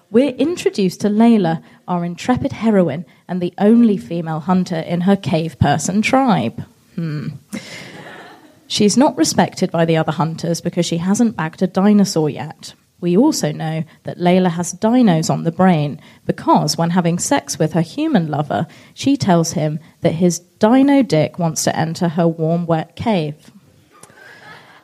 We're 0.09 0.29
introduced 0.29 1.01
to 1.01 1.09
Layla, 1.09 1.61
our 1.87 2.05
intrepid 2.05 2.53
heroine, 2.53 3.05
and 3.27 3.41
the 3.41 3.53
only 3.57 3.97
female 3.97 4.39
hunter 4.39 4.77
in 4.79 5.01
her 5.01 5.17
cave 5.17 5.59
person 5.59 6.01
tribe. 6.01 6.63
Hmm. 6.95 7.27
She's 8.67 8.97
not 8.97 9.17
respected 9.17 9.71
by 9.71 9.85
the 9.85 9.97
other 9.97 10.11
hunters 10.11 10.61
because 10.61 10.85
she 10.85 10.97
hasn't 10.97 11.35
bagged 11.35 11.61
a 11.61 11.67
dinosaur 11.67 12.29
yet. 12.29 12.73
We 12.99 13.15
also 13.15 13.51
know 13.51 13.83
that 14.03 14.17
Layla 14.17 14.49
has 14.49 14.73
dinos 14.73 15.29
on 15.29 15.43
the 15.43 15.51
brain 15.51 16.01
because 16.25 16.77
when 16.77 16.89
having 16.89 17.19
sex 17.19 17.59
with 17.59 17.73
her 17.73 17.81
human 17.81 18.27
lover, 18.27 18.65
she 18.93 19.17
tells 19.17 19.51
him 19.51 19.79
that 20.01 20.15
his 20.15 20.39
dino 20.39 21.03
dick 21.03 21.37
wants 21.37 21.63
to 21.65 21.75
enter 21.75 22.09
her 22.09 22.27
warm, 22.27 22.65
wet 22.65 22.95
cave. 22.95 23.51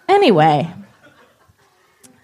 Anyway, 0.07 0.72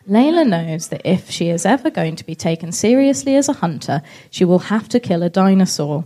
Layla 0.10 0.48
knows 0.48 0.88
that 0.88 1.04
if 1.06 1.30
she 1.30 1.50
is 1.50 1.68
ever 1.68 1.92
going 1.92 2.16
to 2.16 2.26
be 2.26 2.34
taken 2.34 2.72
seriously 2.72 3.36
as 3.36 3.48
a 3.48 3.54
hunter, 3.54 4.02
she 4.32 4.44
will 4.44 4.60
have 4.60 4.90
to 4.90 5.00
kill 5.00 5.22
a 5.22 5.30
dinosaur. 5.30 6.04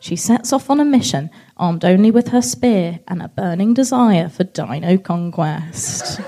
She 0.00 0.16
sets 0.16 0.54
off 0.54 0.70
on 0.70 0.80
a 0.80 0.84
mission, 0.86 1.28
armed 1.58 1.84
only 1.84 2.10
with 2.10 2.28
her 2.28 2.40
spear 2.40 3.00
and 3.06 3.22
a 3.22 3.28
burning 3.28 3.74
desire 3.74 4.30
for 4.30 4.44
dino 4.44 4.96
conquest. 4.96 6.18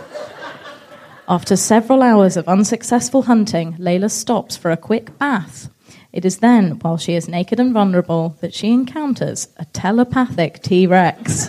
After 1.27 1.57
several 1.57 2.03
hours 2.03 2.37
of 2.37 2.47
unsuccessful 2.47 3.23
hunting, 3.23 3.73
Layla 3.79 4.11
stops 4.11 4.55
for 4.55 4.71
a 4.71 4.77
quick 4.77 5.19
bath. 5.19 5.71
It 6.13 6.27
is 6.27 6.39
then, 6.39 6.73
while 6.81 6.99
she 6.99 7.15
is 7.15 7.27
naked 7.27 7.59
and 7.59 7.73
vulnerable, 7.73 8.37
that 8.43 8.53
she 8.53 8.71
encounters 8.71 9.49
a 9.57 9.65
telepathic 9.65 10.63
T 10.63 10.87
Rex. 10.87 11.49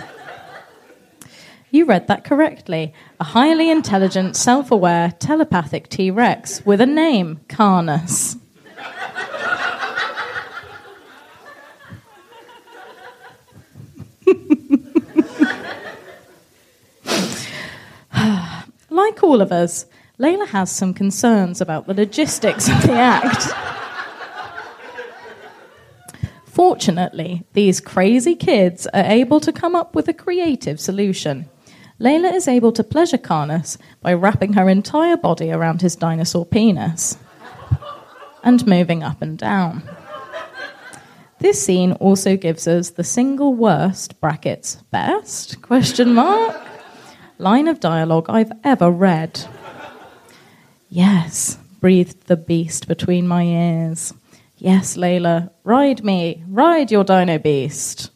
You 1.76 1.84
read 1.84 2.08
that 2.08 2.24
correctly. 2.24 2.94
A 3.20 3.26
highly 3.26 3.70
intelligent, 3.70 4.38
self 4.38 4.72
aware, 4.72 5.12
telepathic 5.20 5.90
T 5.90 6.10
Rex 6.10 6.66
with 6.66 6.80
a 6.80 6.86
name, 6.86 7.42
Carnus. 7.50 8.38
like 18.90 19.22
all 19.22 19.42
of 19.42 19.52
us, 19.52 19.86
Layla 20.18 20.48
has 20.48 20.72
some 20.72 20.94
concerns 20.94 21.60
about 21.60 21.88
the 21.88 21.94
logistics 21.94 22.70
of 22.70 22.82
the 22.84 22.94
act. 22.94 23.48
Fortunately, 26.46 27.44
these 27.52 27.82
crazy 27.82 28.34
kids 28.34 28.88
are 28.94 29.04
able 29.04 29.42
to 29.42 29.52
come 29.52 29.76
up 29.76 29.94
with 29.94 30.08
a 30.08 30.14
creative 30.14 30.80
solution. 30.80 31.50
Layla 32.00 32.34
is 32.34 32.48
able 32.48 32.74
to 32.74 32.84
pleasure 32.84 33.18
Carnus 33.18 33.78
by 34.02 34.14
wrapping 34.14 34.54
her 34.54 34.70
entire 34.70 35.16
body 35.16 35.52
around 35.52 35.82
his 35.82 35.96
dinosaur 35.96 36.46
penis 36.46 37.18
and 38.44 38.68
moving 38.68 39.02
up 39.02 39.22
and 39.22 39.38
down. 39.38 39.82
This 41.40 41.64
scene 41.64 41.94
also 41.94 42.36
gives 42.36 42.68
us 42.68 42.92
the 42.92 43.04
single 43.04 43.54
worst 43.54 44.20
brackets 44.20 44.76
best 44.92 45.62
question 45.62 46.14
mark 46.14 46.56
line 47.38 47.68
of 47.68 47.80
dialogue 47.80 48.28
I've 48.30 48.52
ever 48.64 48.90
read. 48.90 49.46
Yes, 50.90 51.58
breathed 51.80 52.28
the 52.28 52.38
beast 52.38 52.88
between 52.88 53.28
my 53.28 53.44
ears. 53.44 54.14
Yes, 54.58 54.96
Layla, 54.96 55.52
ride 55.64 56.04
me, 56.04 56.44
ride 56.48 56.92
your 56.92 57.04
dino 57.04 57.38
beast. 57.38 58.12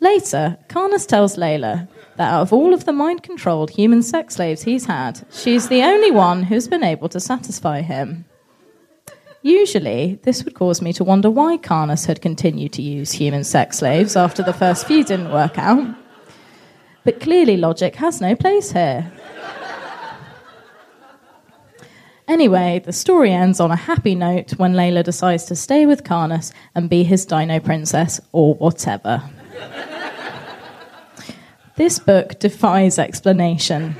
Later, 0.00 0.58
Carnus 0.68 1.06
tells 1.06 1.36
Layla 1.36 1.88
that 2.16 2.32
out 2.32 2.42
of 2.42 2.52
all 2.52 2.74
of 2.74 2.84
the 2.84 2.92
mind 2.92 3.22
controlled 3.22 3.70
human 3.70 4.02
sex 4.02 4.36
slaves 4.36 4.62
he's 4.62 4.86
had, 4.86 5.26
she's 5.30 5.68
the 5.68 5.82
only 5.82 6.10
one 6.10 6.44
who's 6.44 6.68
been 6.68 6.84
able 6.84 7.08
to 7.10 7.20
satisfy 7.20 7.82
him. 7.82 8.24
Usually, 9.42 10.18
this 10.22 10.44
would 10.44 10.54
cause 10.54 10.82
me 10.82 10.92
to 10.94 11.04
wonder 11.04 11.30
why 11.30 11.56
Carnus 11.56 12.06
had 12.06 12.20
continued 12.20 12.72
to 12.72 12.82
use 12.82 13.12
human 13.12 13.44
sex 13.44 13.78
slaves 13.78 14.16
after 14.16 14.42
the 14.42 14.52
first 14.52 14.86
few 14.86 15.04
didn't 15.04 15.30
work 15.30 15.58
out. 15.58 15.94
But 17.04 17.20
clearly, 17.20 17.56
logic 17.56 17.94
has 17.96 18.20
no 18.20 18.34
place 18.34 18.72
here. 18.72 19.12
Anyway, 22.28 22.82
the 22.84 22.92
story 22.92 23.30
ends 23.30 23.60
on 23.60 23.70
a 23.70 23.76
happy 23.76 24.16
note 24.16 24.50
when 24.58 24.74
Layla 24.74 25.04
decides 25.04 25.44
to 25.44 25.54
stay 25.54 25.86
with 25.86 26.02
Carnus 26.02 26.52
and 26.74 26.90
be 26.90 27.04
his 27.04 27.24
dino 27.24 27.60
princess 27.60 28.20
or 28.32 28.54
whatever. 28.56 29.22
This 31.76 31.98
book 31.98 32.38
defies 32.38 32.98
explanation. 32.98 33.94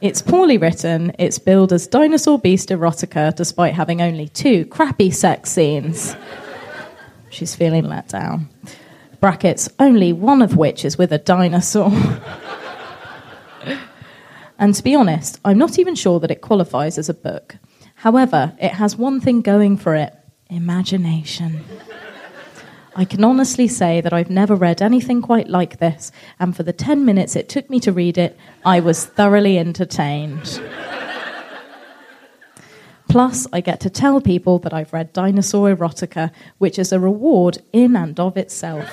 It's 0.00 0.22
poorly 0.22 0.58
written, 0.58 1.12
it's 1.18 1.38
billed 1.38 1.72
as 1.72 1.86
dinosaur 1.86 2.38
beast 2.38 2.70
erotica 2.70 3.34
despite 3.34 3.74
having 3.74 4.00
only 4.00 4.28
two 4.28 4.64
crappy 4.66 5.10
sex 5.10 5.50
scenes. 5.50 6.16
She's 7.28 7.54
feeling 7.54 7.84
let 7.84 8.08
down. 8.08 8.48
Brackets, 9.20 9.68
only 9.78 10.12
one 10.12 10.42
of 10.42 10.56
which 10.56 10.84
is 10.84 10.96
with 10.96 11.12
a 11.12 11.18
dinosaur. 11.18 11.92
And 14.58 14.74
to 14.74 14.82
be 14.82 14.94
honest, 14.94 15.38
I'm 15.44 15.58
not 15.58 15.78
even 15.78 15.94
sure 15.94 16.20
that 16.20 16.30
it 16.30 16.42
qualifies 16.42 16.98
as 16.98 17.08
a 17.08 17.14
book. 17.14 17.56
However, 17.94 18.54
it 18.60 18.72
has 18.72 18.96
one 18.96 19.20
thing 19.20 19.42
going 19.42 19.76
for 19.76 19.94
it 19.94 20.14
imagination. 20.48 21.64
I 22.96 23.04
can 23.04 23.22
honestly 23.22 23.68
say 23.68 24.00
that 24.00 24.12
I've 24.12 24.30
never 24.30 24.56
read 24.56 24.82
anything 24.82 25.22
quite 25.22 25.48
like 25.48 25.78
this, 25.78 26.10
and 26.40 26.56
for 26.56 26.64
the 26.64 26.72
10 26.72 27.04
minutes 27.04 27.36
it 27.36 27.48
took 27.48 27.70
me 27.70 27.78
to 27.80 27.92
read 27.92 28.18
it, 28.18 28.36
I 28.64 28.80
was 28.80 29.06
thoroughly 29.06 29.58
entertained. 29.58 30.60
Plus, 33.08 33.46
I 33.52 33.60
get 33.60 33.80
to 33.80 33.90
tell 33.90 34.20
people 34.20 34.58
that 34.60 34.72
I've 34.72 34.92
read 34.92 35.12
Dinosaur 35.12 35.74
Erotica, 35.74 36.30
which 36.58 36.78
is 36.78 36.92
a 36.92 37.00
reward 37.00 37.58
in 37.72 37.96
and 37.96 38.18
of 38.18 38.36
itself. 38.36 38.88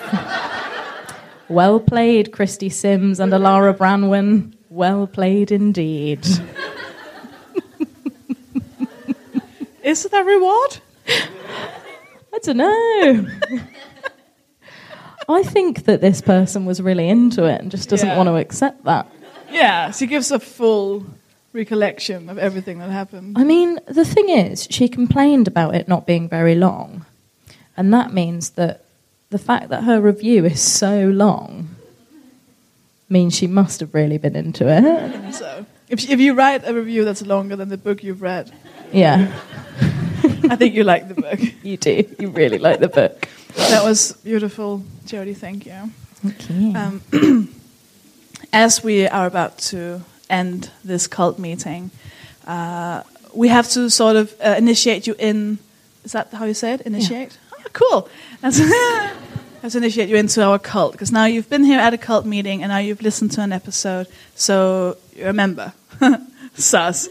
well 1.49 1.79
played, 1.79 2.31
Christie 2.31 2.69
Sims 2.69 3.19
and 3.19 3.31
Alara 3.31 3.75
Branwen. 3.75 4.53
Well 4.69 5.05
played 5.07 5.51
indeed. 5.51 6.25
Is 9.83 10.03
it 10.03 10.13
a 10.13 10.23
reward? 10.23 10.77
I 12.33 12.39
don't 12.43 12.57
know. 12.57 13.27
I 15.29 15.43
think 15.43 15.85
that 15.85 15.99
this 16.01 16.21
person 16.21 16.65
was 16.65 16.81
really 16.81 17.09
into 17.09 17.45
it 17.45 17.61
and 17.61 17.69
just 17.71 17.89
doesn't 17.89 18.07
Yeah. 18.07 18.17
want 18.17 18.27
to 18.27 18.35
accept 18.37 18.83
that. 18.85 19.07
Yeah, 19.51 19.91
she 19.91 20.07
gives 20.07 20.31
a 20.31 20.39
full 20.39 21.05
recollection 21.53 22.29
of 22.29 22.37
everything 22.37 22.79
that 22.79 22.89
happened. 22.89 23.37
I 23.37 23.43
mean, 23.43 23.79
the 23.87 24.05
thing 24.05 24.29
is, 24.29 24.67
she 24.69 24.87
complained 24.87 25.47
about 25.47 25.75
it 25.75 25.87
not 25.87 26.05
being 26.05 26.29
very 26.29 26.55
long. 26.55 27.05
And 27.75 27.93
that 27.93 28.13
means 28.13 28.51
that 28.51 28.83
the 29.29 29.37
fact 29.37 29.69
that 29.69 29.83
her 29.83 29.99
review 30.01 30.45
is 30.45 30.61
so 30.61 31.07
long 31.09 31.69
means 33.09 33.35
she 33.35 33.47
must 33.47 33.79
have 33.79 33.93
really 33.93 34.17
been 34.17 34.35
into 34.35 34.65
it. 34.67 35.33
So, 35.33 35.65
if, 35.89 36.09
if 36.09 36.19
you 36.19 36.33
write 36.33 36.67
a 36.67 36.73
review 36.73 37.05
that's 37.05 37.21
longer 37.25 37.55
than 37.55 37.69
the 37.69 37.77
book 37.77 38.03
you've 38.03 38.21
read, 38.21 38.51
Yeah, 38.91 39.31
I 40.49 40.55
think 40.55 40.75
you 40.75 40.83
like 40.83 41.07
the 41.07 41.15
book. 41.15 41.39
you 41.63 41.77
do. 41.77 42.03
You 42.19 42.29
really 42.29 42.57
like 42.57 42.79
the 42.79 42.87
book. 42.89 43.27
That 43.57 43.83
was 43.83 44.13
beautiful, 44.23 44.83
Jodie. 45.05 45.35
Thank 45.35 45.65
you. 45.65 45.91
Okay. 46.25 46.73
Um, 46.73 47.01
as 48.53 48.83
we 48.83 49.07
are 49.07 49.27
about 49.27 49.57
to 49.69 50.01
end 50.29 50.69
this 50.83 51.07
cult 51.07 51.39
meeting, 51.39 51.91
uh, 52.45 53.03
we 53.33 53.49
have 53.49 53.67
to 53.69 53.89
sort 53.89 54.15
of 54.15 54.33
uh, 54.39 54.55
initiate 54.57 55.07
you 55.07 55.15
in. 55.19 55.59
Is 56.03 56.13
that 56.13 56.31
how 56.31 56.45
you 56.45 56.53
say 56.53 56.73
it? 56.73 56.81
Initiate. 56.81 57.37
Oh, 57.53 57.63
cool. 57.73 58.09
That's 58.41 58.59
have 59.61 59.71
to 59.71 59.77
initiate 59.77 60.09
you 60.09 60.15
into 60.15 60.43
our 60.43 60.59
cult 60.59 60.93
because 60.93 61.11
now 61.11 61.25
you've 61.25 61.49
been 61.49 61.63
here 61.63 61.79
at 61.79 61.93
a 61.93 61.97
cult 61.97 62.25
meeting 62.25 62.63
and 62.63 62.69
now 62.69 62.77
you've 62.77 63.01
listened 63.01 63.31
to 63.31 63.41
an 63.41 63.51
episode, 63.51 64.07
so 64.35 64.97
you're 65.15 65.29
a 65.29 65.33
member. 65.33 65.73
Sus. 66.55 67.09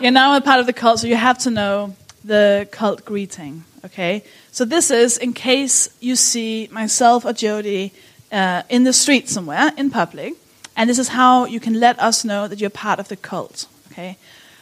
You're 0.00 0.10
now 0.10 0.36
a 0.36 0.40
part 0.40 0.60
of 0.60 0.66
the 0.66 0.72
cult, 0.72 1.00
so 1.00 1.06
you 1.06 1.16
have 1.16 1.38
to 1.38 1.50
know 1.50 1.94
the 2.24 2.68
cult 2.70 3.04
greeting. 3.04 3.64
Okay, 3.84 4.24
so 4.54 4.64
this 4.64 4.88
is 4.88 5.18
in 5.18 5.32
case 5.32 5.88
you 5.98 6.14
see 6.14 6.68
myself 6.70 7.24
or 7.24 7.32
Jodie 7.32 7.90
uh, 8.30 8.62
in 8.68 8.84
the 8.84 8.92
street 8.92 9.28
somewhere 9.28 9.72
in 9.76 9.90
public, 9.90 10.34
and 10.76 10.88
this 10.88 11.00
is 11.00 11.08
how 11.08 11.44
you 11.44 11.58
can 11.58 11.80
let 11.80 11.98
us 11.98 12.24
know 12.24 12.46
that 12.46 12.60
you're 12.60 12.70
part 12.70 13.00
of 13.00 13.08
the 13.08 13.16
cult. 13.16 13.66
Okay, 13.90 14.16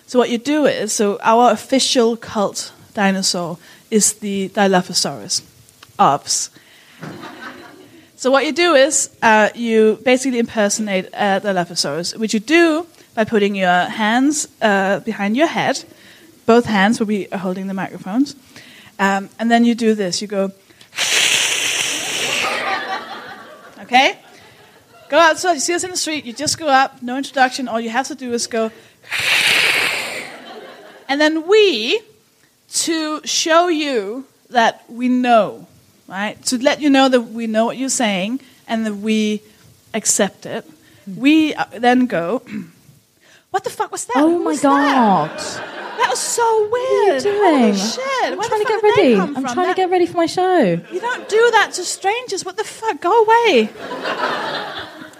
so 0.07 0.19
what 0.19 0.31
you 0.31 0.39
do 0.39 0.65
is, 0.65 0.95
so 0.95 1.19
our 1.23 1.51
official 1.51 2.17
cult 2.17 2.73
dinosaur 2.95 3.59
is 3.91 4.15
the 4.15 4.49
Dilophosaurus, 4.49 5.43
OBS. 5.99 6.49
So 8.17 8.31
what 8.31 8.47
you 8.47 8.53
do 8.53 8.73
is 8.73 9.15
uh, 9.21 9.51
you 9.55 10.01
basically 10.07 10.39
impersonate 10.39 11.09
a 11.13 11.39
Dilophosaurus, 11.45 12.17
which 12.17 12.33
you 12.33 12.41
do 12.41 12.87
by 13.15 13.25
putting 13.25 13.55
your 13.55 13.85
hands 13.91 14.49
uh, 14.63 15.01
behind 15.01 15.37
your 15.37 15.49
head. 15.49 15.85
Both 16.47 16.65
hands 16.65 16.99
will 16.99 17.09
be 17.09 17.29
holding 17.31 17.67
the 17.67 17.75
microphones. 17.75 18.37
Um, 19.03 19.31
and 19.41 19.51
then 19.51 19.65
you 19.65 19.75
do 19.75 19.97
this. 19.97 20.23
You 20.23 20.29
go, 20.29 20.53
okay? 23.83 24.17
Go 25.09 25.19
out. 25.19 25.39
So 25.39 25.51
you 25.51 25.59
see 25.59 25.75
us 25.75 25.83
in 25.83 25.91
the 25.91 25.97
street. 25.97 26.25
You 26.25 26.33
just 26.33 26.57
go 26.57 26.69
up, 26.69 27.03
no 27.03 27.17
introduction. 27.17 27.67
All 27.67 27.81
you 27.81 27.91
have 27.91 28.07
to 28.09 28.15
do 28.15 28.33
is 28.33 28.47
go, 28.47 28.71
and 31.09 31.21
then 31.21 31.49
we, 31.49 32.01
to 32.87 33.21
show 33.27 33.67
you 33.67 34.25
that 34.51 34.85
we 34.89 35.09
know, 35.09 35.67
right? 36.07 36.41
To 36.45 36.63
let 36.63 36.81
you 36.81 36.89
know 36.89 37.09
that 37.09 37.23
we 37.23 37.49
know 37.49 37.65
what 37.65 37.79
you're 37.79 37.89
saying 37.89 38.39
and 38.69 38.87
that 38.87 38.95
we 38.95 39.43
accept 39.95 40.47
it. 40.47 40.65
We 41.09 41.55
uh, 41.55 41.65
then 41.77 42.07
go. 42.07 42.43
What 43.51 43.65
the 43.65 43.71
fuck 43.71 43.93
was 43.93 44.07
that? 44.07 44.17
oh 44.17 44.39
Who 44.39 44.45
my 44.45 44.57
god! 44.57 45.39
That? 45.39 45.82
That 46.03 46.11
was 46.11 46.19
so 46.19 46.69
weird. 46.71 47.23
What 47.23 47.27
are 47.27 47.33
you 47.33 47.43
Holy 47.45 47.61
doing? 47.73 47.75
shit! 47.75 48.03
I'm 48.25 48.37
Where 48.39 48.49
trying 48.49 48.61
to 48.63 48.69
get 48.69 48.83
ready. 48.83 49.15
I'm 49.17 49.35
from? 49.35 49.45
trying 49.45 49.57
That- 49.57 49.77
to 49.77 49.83
get 49.83 49.91
ready 49.91 50.07
for 50.07 50.17
my 50.17 50.27
show. 50.27 50.59
You 50.93 51.01
don't 51.01 51.29
do 51.29 51.51
that 51.53 51.71
to 51.75 51.85
strangers. 51.85 52.45
What 52.45 52.57
the 52.57 52.65
fuck? 52.65 53.01
Go 53.01 53.23
away. 53.25 53.71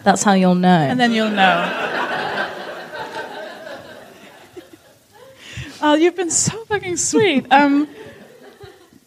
That's 0.03 0.23
how 0.25 0.33
you'll 0.33 0.57
know. 0.57 0.69
And 0.69 0.99
then 0.99 1.13
you'll 1.13 1.31
know. 1.31 1.59
oh, 5.83 5.95
you've 5.95 6.17
been 6.17 6.31
so 6.31 6.65
fucking 6.65 6.97
sweet. 6.97 7.47
Um, 7.53 7.89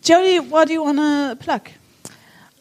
Jodie, 0.02 0.48
what 0.50 0.68
do 0.68 0.74
you 0.74 0.84
want 0.84 0.98
to 1.00 1.36
plug? 1.44 1.70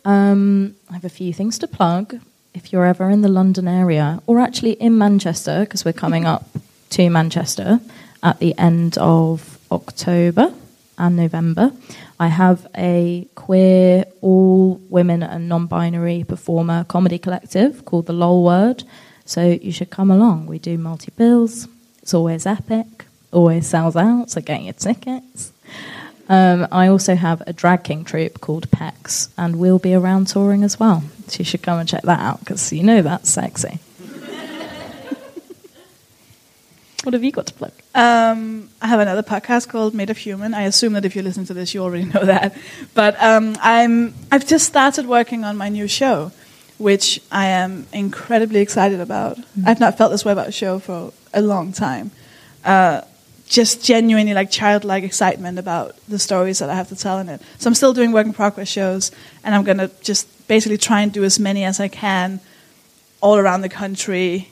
Um, 0.05 0.75
I 0.91 0.95
have 0.95 1.05
a 1.05 1.09
few 1.11 1.33
things 1.35 1.59
to 1.59 1.69
plug. 1.69 2.19
If 2.55 2.73
you're 2.73 2.87
ever 2.87 3.11
in 3.11 3.21
the 3.23 3.29
London 3.29 3.69
area, 3.69 4.23
or 4.27 4.39
actually 4.41 4.73
in 4.73 4.97
Manchester, 4.97 5.61
because 5.61 5.85
we're 5.85 5.93
coming 5.93 6.25
up 6.35 6.49
to 6.91 7.11
Manchester 7.11 7.81
at 8.25 8.41
the 8.41 8.59
end 8.59 8.99
of 8.99 9.59
October 9.71 10.53
and 10.99 11.17
November, 11.17 11.71
I 12.19 12.29
have 12.29 12.67
a 12.77 13.29
queer, 13.35 14.07
all 14.23 14.81
women 14.89 15.23
and 15.23 15.49
non 15.49 15.67
binary 15.67 16.25
performer 16.25 16.85
comedy 16.85 17.19
collective 17.19 17.85
called 17.85 18.07
The 18.07 18.13
LOL 18.13 18.43
Word. 18.43 18.85
So 19.27 19.43
you 19.47 19.71
should 19.71 19.91
come 19.91 20.11
along. 20.11 20.47
We 20.47 20.59
do 20.59 20.77
multi 20.79 21.13
bills, 21.17 21.69
it's 22.03 22.15
always 22.15 22.47
epic, 22.47 23.05
always 23.33 23.67
sells 23.67 23.97
out, 23.97 24.31
so 24.31 24.41
get 24.41 24.63
your 24.63 24.73
tickets. 24.75 25.53
Um, 26.29 26.67
I 26.73 26.89
also 26.89 27.15
have 27.17 27.43
a 27.47 27.53
drag 27.53 27.85
king 27.85 28.05
troupe 28.05 28.41
called 28.41 28.71
Pecs, 28.71 29.29
and 29.37 29.57
we'll 29.57 29.79
be 29.79 29.95
around 29.95 30.29
touring 30.29 30.65
as 30.65 30.81
well. 30.81 31.03
So 31.29 31.39
you 31.39 31.45
should 31.45 31.63
come 31.63 31.79
and 31.79 31.89
check 31.89 32.03
that 32.03 32.21
out 32.21 32.41
because 32.41 32.73
you 32.73 32.83
know 32.83 33.03
that's 33.03 33.29
sexy. 33.29 33.79
What 37.05 37.13
have 37.13 37.23
you 37.23 37.33
got 37.33 37.47
to 37.49 37.53
plug? 37.53 37.73
Um, 37.95 38.71
I 38.81 38.87
have 38.87 38.99
another 38.99 39.23
podcast 39.23 39.69
called 39.69 39.93
Made 39.93 40.09
of 40.09 40.17
Human. 40.17 40.55
I 40.55 40.63
assume 40.63 40.95
that 40.95 41.05
if 41.05 41.15
you 41.15 41.21
listen 41.21 41.45
to 41.45 41.55
this, 41.55 41.75
you 41.75 41.83
already 41.83 42.05
know 42.15 42.25
that. 42.25 42.57
But 42.95 43.23
um, 43.23 43.57
I'm 43.61 44.15
I've 44.33 44.47
just 44.47 44.67
started 44.67 45.07
working 45.07 45.45
on 45.45 45.59
my 45.59 45.69
new 45.69 45.87
show, 45.87 46.33
which 46.79 47.21
I 47.31 47.47
am 47.49 47.87
incredibly 47.93 48.61
excited 48.61 49.01
about. 49.01 49.39
I've 49.67 49.81
not 49.81 49.99
felt 49.99 50.13
this 50.13 50.25
way 50.25 50.33
about 50.33 50.49
a 50.49 50.53
show 50.53 50.79
for 50.79 51.13
a 51.35 51.43
long 51.43 51.73
time. 51.73 52.11
Uh, 52.65 53.03
just 53.47 53.85
genuinely 53.85 54.33
like 54.33 54.51
childlike 54.51 55.05
excitement 55.05 55.59
about 55.59 55.95
the 56.09 56.19
stories 56.19 56.59
that 56.61 56.71
I 56.71 56.75
have 56.75 56.89
to 56.89 56.97
tell 56.97 57.19
in 57.19 57.29
it. 57.29 57.43
So 57.59 57.69
I'm 57.69 57.75
still 57.75 57.93
doing 57.93 58.13
work 58.13 58.25
in 58.25 58.33
progress 58.33 58.69
shows, 58.69 59.11
and 59.45 59.55
I'm 59.55 59.63
gonna 59.63 59.91
just 60.01 60.49
basically 60.49 60.79
try 60.79 61.03
and 61.03 61.13
do 61.13 61.23
as 61.23 61.39
many 61.39 61.65
as 61.65 61.81
I 61.81 61.89
can 61.89 62.41
all 63.21 63.37
around 63.37 63.61
the 63.61 63.69
country, 63.69 64.49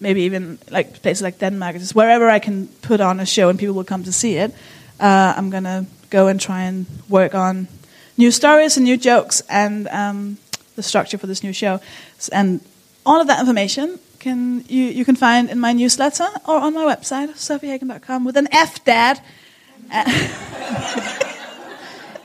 maybe 0.00 0.22
even 0.22 0.58
like 0.70 1.02
places 1.02 1.22
like 1.22 1.38
Denmark, 1.38 1.76
just 1.76 1.94
wherever 1.94 2.28
I 2.28 2.38
can 2.38 2.68
put 2.82 3.00
on 3.00 3.20
a 3.20 3.26
show 3.26 3.48
and 3.48 3.58
people 3.58 3.74
will 3.74 3.84
come 3.84 4.04
to 4.04 4.12
see 4.12 4.36
it. 4.36 4.52
Uh, 5.00 5.34
I'm 5.36 5.50
gonna 5.50 5.86
go 6.10 6.28
and 6.28 6.40
try 6.40 6.62
and 6.62 6.86
work 7.08 7.34
on 7.34 7.68
new 8.16 8.30
stories 8.30 8.76
and 8.76 8.84
new 8.84 8.96
jokes 8.96 9.42
and 9.48 9.88
um, 9.88 10.38
the 10.74 10.82
structure 10.82 11.18
for 11.18 11.26
this 11.26 11.42
new 11.42 11.52
show. 11.52 11.80
And 12.32 12.60
all 13.04 13.20
of 13.20 13.26
that 13.26 13.40
information 13.40 13.98
can 14.18 14.64
you, 14.68 14.84
you 14.84 15.04
can 15.04 15.16
find 15.16 15.50
in 15.50 15.58
my 15.60 15.72
newsletter 15.72 16.26
or 16.46 16.56
on 16.56 16.74
my 16.74 16.84
website, 16.84 17.28
sofiehagen.com, 17.34 18.24
with 18.24 18.36
an 18.36 18.48
F, 18.52 18.84
Dad. 18.84 19.20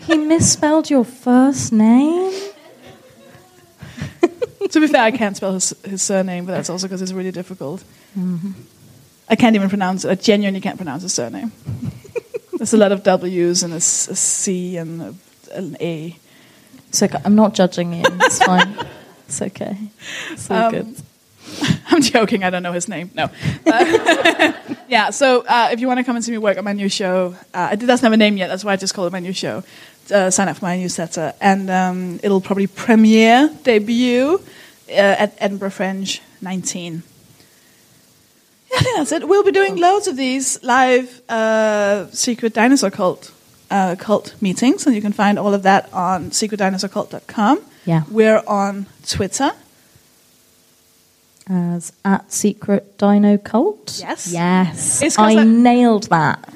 He 0.08 0.18
misspelled 0.18 0.90
your 0.90 1.06
first 1.06 1.72
name. 1.72 2.51
To 4.72 4.80
be 4.80 4.88
fair, 4.88 5.04
I 5.04 5.12
can't 5.12 5.36
spell 5.38 5.54
his, 5.54 5.74
his 5.84 6.02
surname, 6.02 6.46
but 6.46 6.54
that's 6.54 6.70
also 6.70 6.88
because 6.88 7.02
it's 7.02 7.14
really 7.14 7.32
difficult. 7.32 7.84
I 9.30 9.36
can't 9.36 9.56
even 9.56 9.70
pronounce 9.70 10.04
it. 10.06 10.10
I 10.12 10.16
genuinely 10.16 10.62
can't 10.62 10.78
pronounce 10.78 11.04
his 11.04 11.14
surname. 11.14 11.52
There's 12.58 12.74
a 12.74 12.78
lot 12.78 12.92
of 12.92 13.04
W's 13.04 13.64
and 13.64 13.74
a, 13.74 13.78
a 13.78 13.80
C 13.82 14.78
and 14.78 15.02
a, 15.02 15.16
an 15.56 15.78
A. 15.80 16.18
Okay. 17.02 17.18
I'm 17.24 17.36
not 17.36 17.54
judging 17.54 17.94
you. 17.94 18.04
It's 18.06 18.44
fine. 18.44 18.76
it's 19.28 19.42
okay. 19.42 19.78
It's 20.32 20.52
all 20.52 20.66
Um, 20.66 20.72
good. 20.72 20.96
I'm 21.88 22.02
joking. 22.02 22.44
I 22.44 22.50
don't 22.50 22.64
know 22.64 22.74
his 22.74 22.88
name. 22.88 23.10
No. 23.16 23.30
Uh, 23.66 24.54
yeah. 24.88 25.10
So 25.10 25.42
uh, 25.48 25.70
if 25.72 25.80
you 25.80 25.88
want 25.88 26.00
to 26.00 26.04
come 26.04 26.16
and 26.16 26.24
see 26.24 26.32
me 26.32 26.38
work 26.38 26.58
on 26.58 26.64
my 26.64 26.74
new 26.74 26.90
show, 26.90 27.36
uh, 27.54 27.70
it 27.72 27.78
doesn't 27.78 28.04
have 28.04 28.14
a 28.14 28.18
name 28.18 28.38
yet. 28.38 28.48
That's 28.48 28.64
why 28.64 28.74
I 28.74 28.76
just 28.76 28.94
call 28.94 29.08
it 29.08 29.12
my 29.14 29.20
new 29.20 29.34
show. 29.34 29.64
Uh, 30.14 30.30
sign 30.30 30.50
up 30.50 30.58
for 30.58 30.66
my 30.66 30.78
newsletter, 30.78 31.34
and 31.40 31.70
um, 31.70 32.20
it'll 32.24 32.42
probably 32.42 32.68
premiere 32.68 33.50
debut 33.64 34.42
at 34.92 35.36
Edinburgh 35.39 35.72
Fringe 35.72 36.22
19. 36.42 37.04
Yeah, 38.72 38.78
I 38.78 38.84
think 38.84 38.98
that's 38.98 39.12
it. 39.12 39.28
We'll 39.28 39.44
be 39.44 39.52
doing 39.52 39.76
loads 39.78 40.08
of 40.08 40.16
these 40.18 40.62
live 40.64 41.22
uh, 41.30 42.08
secret 42.12 42.54
dinosaur 42.54 42.89
cult 42.92 43.32
uh, 43.70 43.96
cult 44.00 44.36
meetings, 44.42 44.86
and 44.86 44.96
you 44.96 45.02
can 45.02 45.12
find 45.14 45.38
all 45.39 45.54
of 45.54 45.64
that 45.64 45.92
on 45.94 46.30
secretdinosaurcult.com. 46.32 47.62
Yeah. 47.86 48.04
We're 48.10 48.44
on 48.48 48.86
Twitter. 49.08 49.52
As 51.48 51.92
at 52.06 52.32
Secret 52.32 52.98
Dino 52.98 53.38
Cult. 53.38 53.98
Yes. 54.00 54.32
Yes. 54.32 55.18
I 55.18 55.32
I- 55.38 55.44
nailed 55.44 56.04
that. 56.10 56.48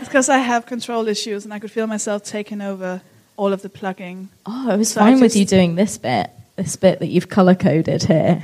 It's 0.00 0.08
because 0.08 0.28
I 0.28 0.38
have 0.38 0.66
control 0.66 1.06
issues 1.08 1.44
and 1.44 1.52
I 1.54 1.58
could 1.58 1.70
feel 1.70 1.86
myself 1.86 2.24
taking 2.24 2.60
over 2.62 3.02
all 3.36 3.52
of 3.52 3.62
the 3.62 3.68
plugging. 3.68 4.30
Oh, 4.46 4.70
I 4.70 4.76
was 4.76 4.90
So 4.90 5.00
fine 5.00 5.20
with 5.20 5.36
you 5.36 5.44
doing 5.44 5.74
this 5.76 5.98
bit. 5.98 6.30
This 6.62 6.76
bit 6.76 7.00
that 7.00 7.08
you've 7.08 7.28
color 7.28 7.56
coded 7.56 8.04
here. 8.04 8.40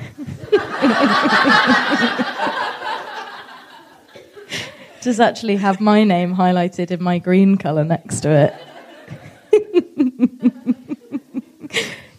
Does 5.02 5.20
actually 5.20 5.54
have 5.54 5.80
my 5.80 6.02
name 6.02 6.34
highlighted 6.34 6.90
in 6.90 7.00
my 7.00 7.20
green 7.20 7.56
color 7.56 7.84
next 7.84 8.22
to 8.22 8.30
it. 8.30 8.52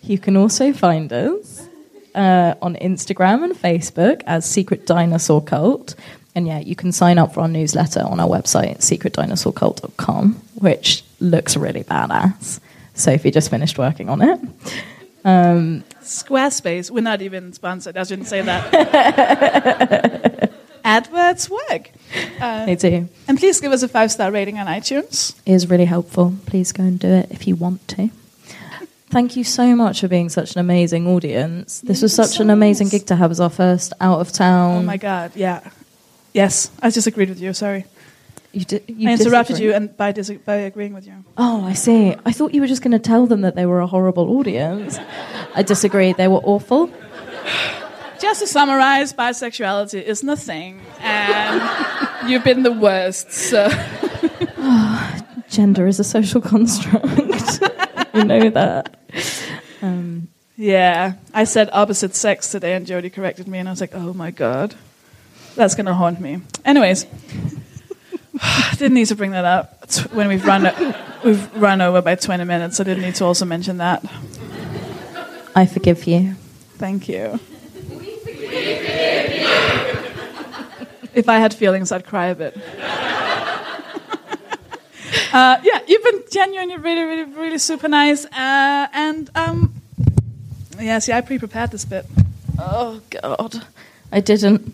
you 0.03 0.17
can 0.17 0.37
also 0.37 0.71
find 0.71 1.11
us 1.11 1.67
uh, 2.15 2.53
on 2.61 2.75
Instagram 2.75 3.43
and 3.43 3.53
Facebook 3.53 4.21
as 4.25 4.45
Secret 4.45 4.85
Dinosaur 4.85 5.43
Cult. 5.43 5.95
And 6.33 6.47
yeah, 6.47 6.59
you 6.59 6.77
can 6.77 6.93
sign 6.93 7.17
up 7.17 7.33
for 7.33 7.41
our 7.41 7.49
newsletter 7.49 8.03
on 8.05 8.21
our 8.21 8.29
website, 8.29 8.77
secretdinosaurcult.com, 8.77 10.35
which 10.55 11.03
looks 11.19 11.57
really 11.57 11.83
badass. 11.83 12.61
Sofie 12.95 13.33
just 13.33 13.49
finished 13.49 13.77
working 13.77 14.07
on 14.07 14.21
it. 14.21 14.39
Um, 15.25 15.83
Squarespace, 16.01 16.89
we're 16.89 17.01
not 17.01 17.21
even 17.21 17.53
sponsored. 17.53 17.97
I 17.97 18.03
shouldn't 18.03 18.27
say 18.27 18.41
that. 18.41 18.71
AdWords 20.85 21.49
work. 21.49 21.91
Uh, 22.41 22.65
they 22.65 22.75
do. 22.75 23.07
and 23.27 23.37
please 23.37 23.59
give 23.59 23.71
us 23.71 23.83
a 23.83 23.87
five 23.87 24.11
star 24.11 24.31
rating 24.31 24.57
on 24.57 24.67
iTunes. 24.67 25.35
It 25.45 25.53
is 25.53 25.69
really 25.69 25.85
helpful. 25.85 26.33
Please 26.45 26.71
go 26.71 26.83
and 26.83 26.97
do 26.99 27.07
it 27.07 27.27
if 27.31 27.47
you 27.47 27.55
want 27.55 27.87
to. 27.89 28.09
Thank 29.11 29.35
you 29.35 29.43
so 29.43 29.75
much 29.75 30.01
for 30.01 30.07
being 30.07 30.29
such 30.29 30.53
an 30.55 30.59
amazing 30.59 31.07
audience. 31.07 31.81
This 31.81 31.97
You've 31.97 32.03
was 32.03 32.15
such 32.15 32.37
so 32.37 32.43
an 32.43 32.49
amazing 32.51 32.85
nice. 32.85 32.91
gig 32.91 33.07
to 33.07 33.15
have 33.15 33.31
as 33.31 33.39
our 33.39 33.49
first 33.49 33.91
out 33.99 34.19
of 34.19 34.31
town. 34.31 34.77
Oh 34.77 34.83
my 34.83 34.97
God, 34.97 35.31
yeah. 35.35 35.67
Yes, 36.33 36.69
I 36.81 36.91
just 36.91 37.07
agreed 37.07 37.29
with 37.29 37.41
you. 37.41 37.53
Sorry. 37.53 37.85
You 38.51 38.65
di- 38.65 38.81
you 38.87 39.09
I 39.09 39.13
interrupted 39.13 39.55
disagree? 39.57 39.65
you 39.67 39.73
and 39.73 39.95
by, 39.95 40.11
dis- 40.11 40.31
by 40.43 40.55
agreeing 40.55 40.93
with 40.93 41.05
you. 41.05 41.23
Oh, 41.37 41.63
I 41.65 41.73
see. 41.73 42.15
I 42.25 42.31
thought 42.31 42.53
you 42.53 42.61
were 42.61 42.67
just 42.67 42.81
going 42.81 42.91
to 42.93 42.99
tell 42.99 43.27
them 43.27 43.41
that 43.41 43.55
they 43.55 43.65
were 43.67 43.79
a 43.79 43.87
horrible 43.87 44.29
audience. 44.39 44.97
I 45.53 45.61
disagree. 45.61 46.13
They 46.13 46.27
were 46.27 46.39
awful. 46.43 46.89
Just 48.19 48.41
to 48.41 48.47
summarize, 48.47 49.13
bisexuality 49.13 50.01
isn't 50.03 50.27
a 50.27 50.35
thing, 50.35 50.81
and 50.99 51.61
you've 52.29 52.43
been 52.43 52.63
the 52.63 52.71
worst. 52.73 53.31
So 53.31 53.69
Gender 55.49 55.87
is 55.87 56.01
a 56.01 56.03
social 56.03 56.41
construct. 56.41 57.05
you 58.13 58.25
know 58.25 58.49
that. 58.49 58.99
Um, 59.81 60.27
yeah, 60.57 61.13
I 61.33 61.45
said 61.45 61.69
opposite 61.71 62.13
sex 62.13 62.51
today, 62.51 62.73
and 62.73 62.85
Jodie 62.85 63.13
corrected 63.13 63.47
me, 63.47 63.57
and 63.59 63.69
I 63.69 63.71
was 63.71 63.79
like, 63.79 63.91
oh 63.95 64.13
my 64.13 64.31
god, 64.31 64.75
that's 65.55 65.75
gonna 65.75 65.93
haunt 65.93 66.19
me. 66.19 66.41
Anyways, 66.65 67.05
didn't 68.77 68.93
need 68.93 69.07
to 69.07 69.15
bring 69.15 69.31
that 69.31 69.45
up 69.45 69.91
when 70.11 70.27
we've 70.27 70.45
run 70.45 70.71
we've 71.23 71.53
run 71.55 71.81
over 71.81 72.01
by 72.01 72.15
20 72.15 72.43
minutes. 72.43 72.79
I 72.79 72.83
didn't 72.83 73.03
need 73.03 73.15
to 73.15 73.25
also 73.25 73.45
mention 73.45 73.77
that. 73.77 74.03
I 75.55 75.65
forgive 75.65 76.05
you. 76.05 76.35
Thank 76.77 77.09
you. 77.09 77.39
if 81.13 81.27
I 81.27 81.39
had 81.39 81.53
feelings, 81.53 81.91
I'd 81.91 82.05
cry 82.05 82.27
a 82.27 82.35
bit. 82.35 82.55
uh, 85.33 85.59
yeah, 85.63 85.79
you've 85.87 86.03
been 86.03 86.23
genuinely 86.31 86.77
really, 86.77 87.03
really, 87.03 87.23
really 87.23 87.57
super 87.57 87.87
nice. 87.87 88.25
Uh, 88.25 88.87
and 88.93 89.29
um, 89.35 89.73
yeah, 90.79 90.99
see, 90.99 91.11
I 91.11 91.21
pre-prepared 91.21 91.71
this 91.71 91.85
bit. 91.85 92.05
Oh, 92.57 93.01
God. 93.09 93.65
I 94.11 94.21
didn't. 94.21 94.73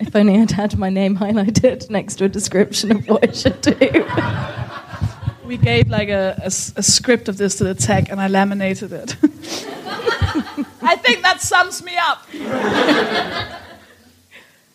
If 0.00 0.14
only 0.16 0.40
I'd 0.40 0.50
had 0.50 0.76
my 0.78 0.90
name 0.90 1.16
highlighted 1.16 1.88
next 1.90 2.16
to 2.16 2.24
a 2.24 2.28
description 2.28 2.90
of 2.92 3.08
what 3.08 3.28
I 3.28 3.32
should 3.32 3.60
do. 3.60 4.06
We 5.46 5.56
gave 5.58 5.88
like 5.88 6.08
a 6.08 6.34
a 6.44 6.50
script 6.50 7.28
of 7.28 7.36
this 7.36 7.56
to 7.56 7.64
the 7.64 7.74
tech, 7.74 8.10
and 8.10 8.20
I 8.20 8.28
laminated 8.28 8.92
it. 8.92 9.16
I 10.82 10.96
think 10.96 11.22
that 11.22 11.40
sums 11.40 11.82
me 11.82 11.96
up. 11.96 12.26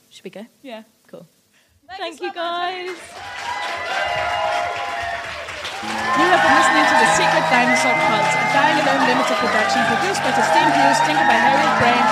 Should 0.09 0.23
we 0.23 0.29
go? 0.29 0.45
Yeah. 0.61 0.83
Cool. 1.07 1.25
Thank, 1.87 2.01
Thank 2.01 2.21
you, 2.21 2.33
guys. 2.33 2.97
You 6.19 6.27
have 6.27 6.43
been 6.43 6.55
listening 6.59 6.85
to 6.91 6.95
The 6.99 7.09
Secret 7.15 7.45
Dinosaur 7.49 7.95
Cult, 7.95 8.29
a 8.35 8.43
Dying 8.51 8.77
Alone 8.83 9.03
limited 9.07 9.37
production 9.39 9.79
produced 9.87 10.21
by 10.21 10.31
Justine 10.35 10.71
Hughes, 10.75 10.99
tinkered 11.07 11.23
by 11.23 11.39
Harriet 11.39 11.73
Brain, 11.79 12.03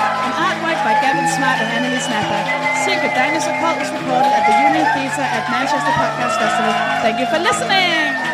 by 0.88 0.96
Gavin 1.04 1.28
Smart 1.28 1.60
and 1.60 1.68
Emily 1.76 2.00
Snapper. 2.00 2.40
Secret 2.80 3.12
Dinosaur 3.12 3.52
Cult 3.60 3.76
was 3.76 3.92
recorded 3.92 4.32
at 4.32 4.44
the 4.48 4.56
Union 4.72 4.88
Theatre 4.96 5.20
at 5.20 5.44
Manchester 5.52 5.92
Podcast 5.92 6.40
Festival. 6.40 6.72
Thank 7.04 7.20
you 7.20 7.26
for 7.28 7.38
listening! 7.44 8.27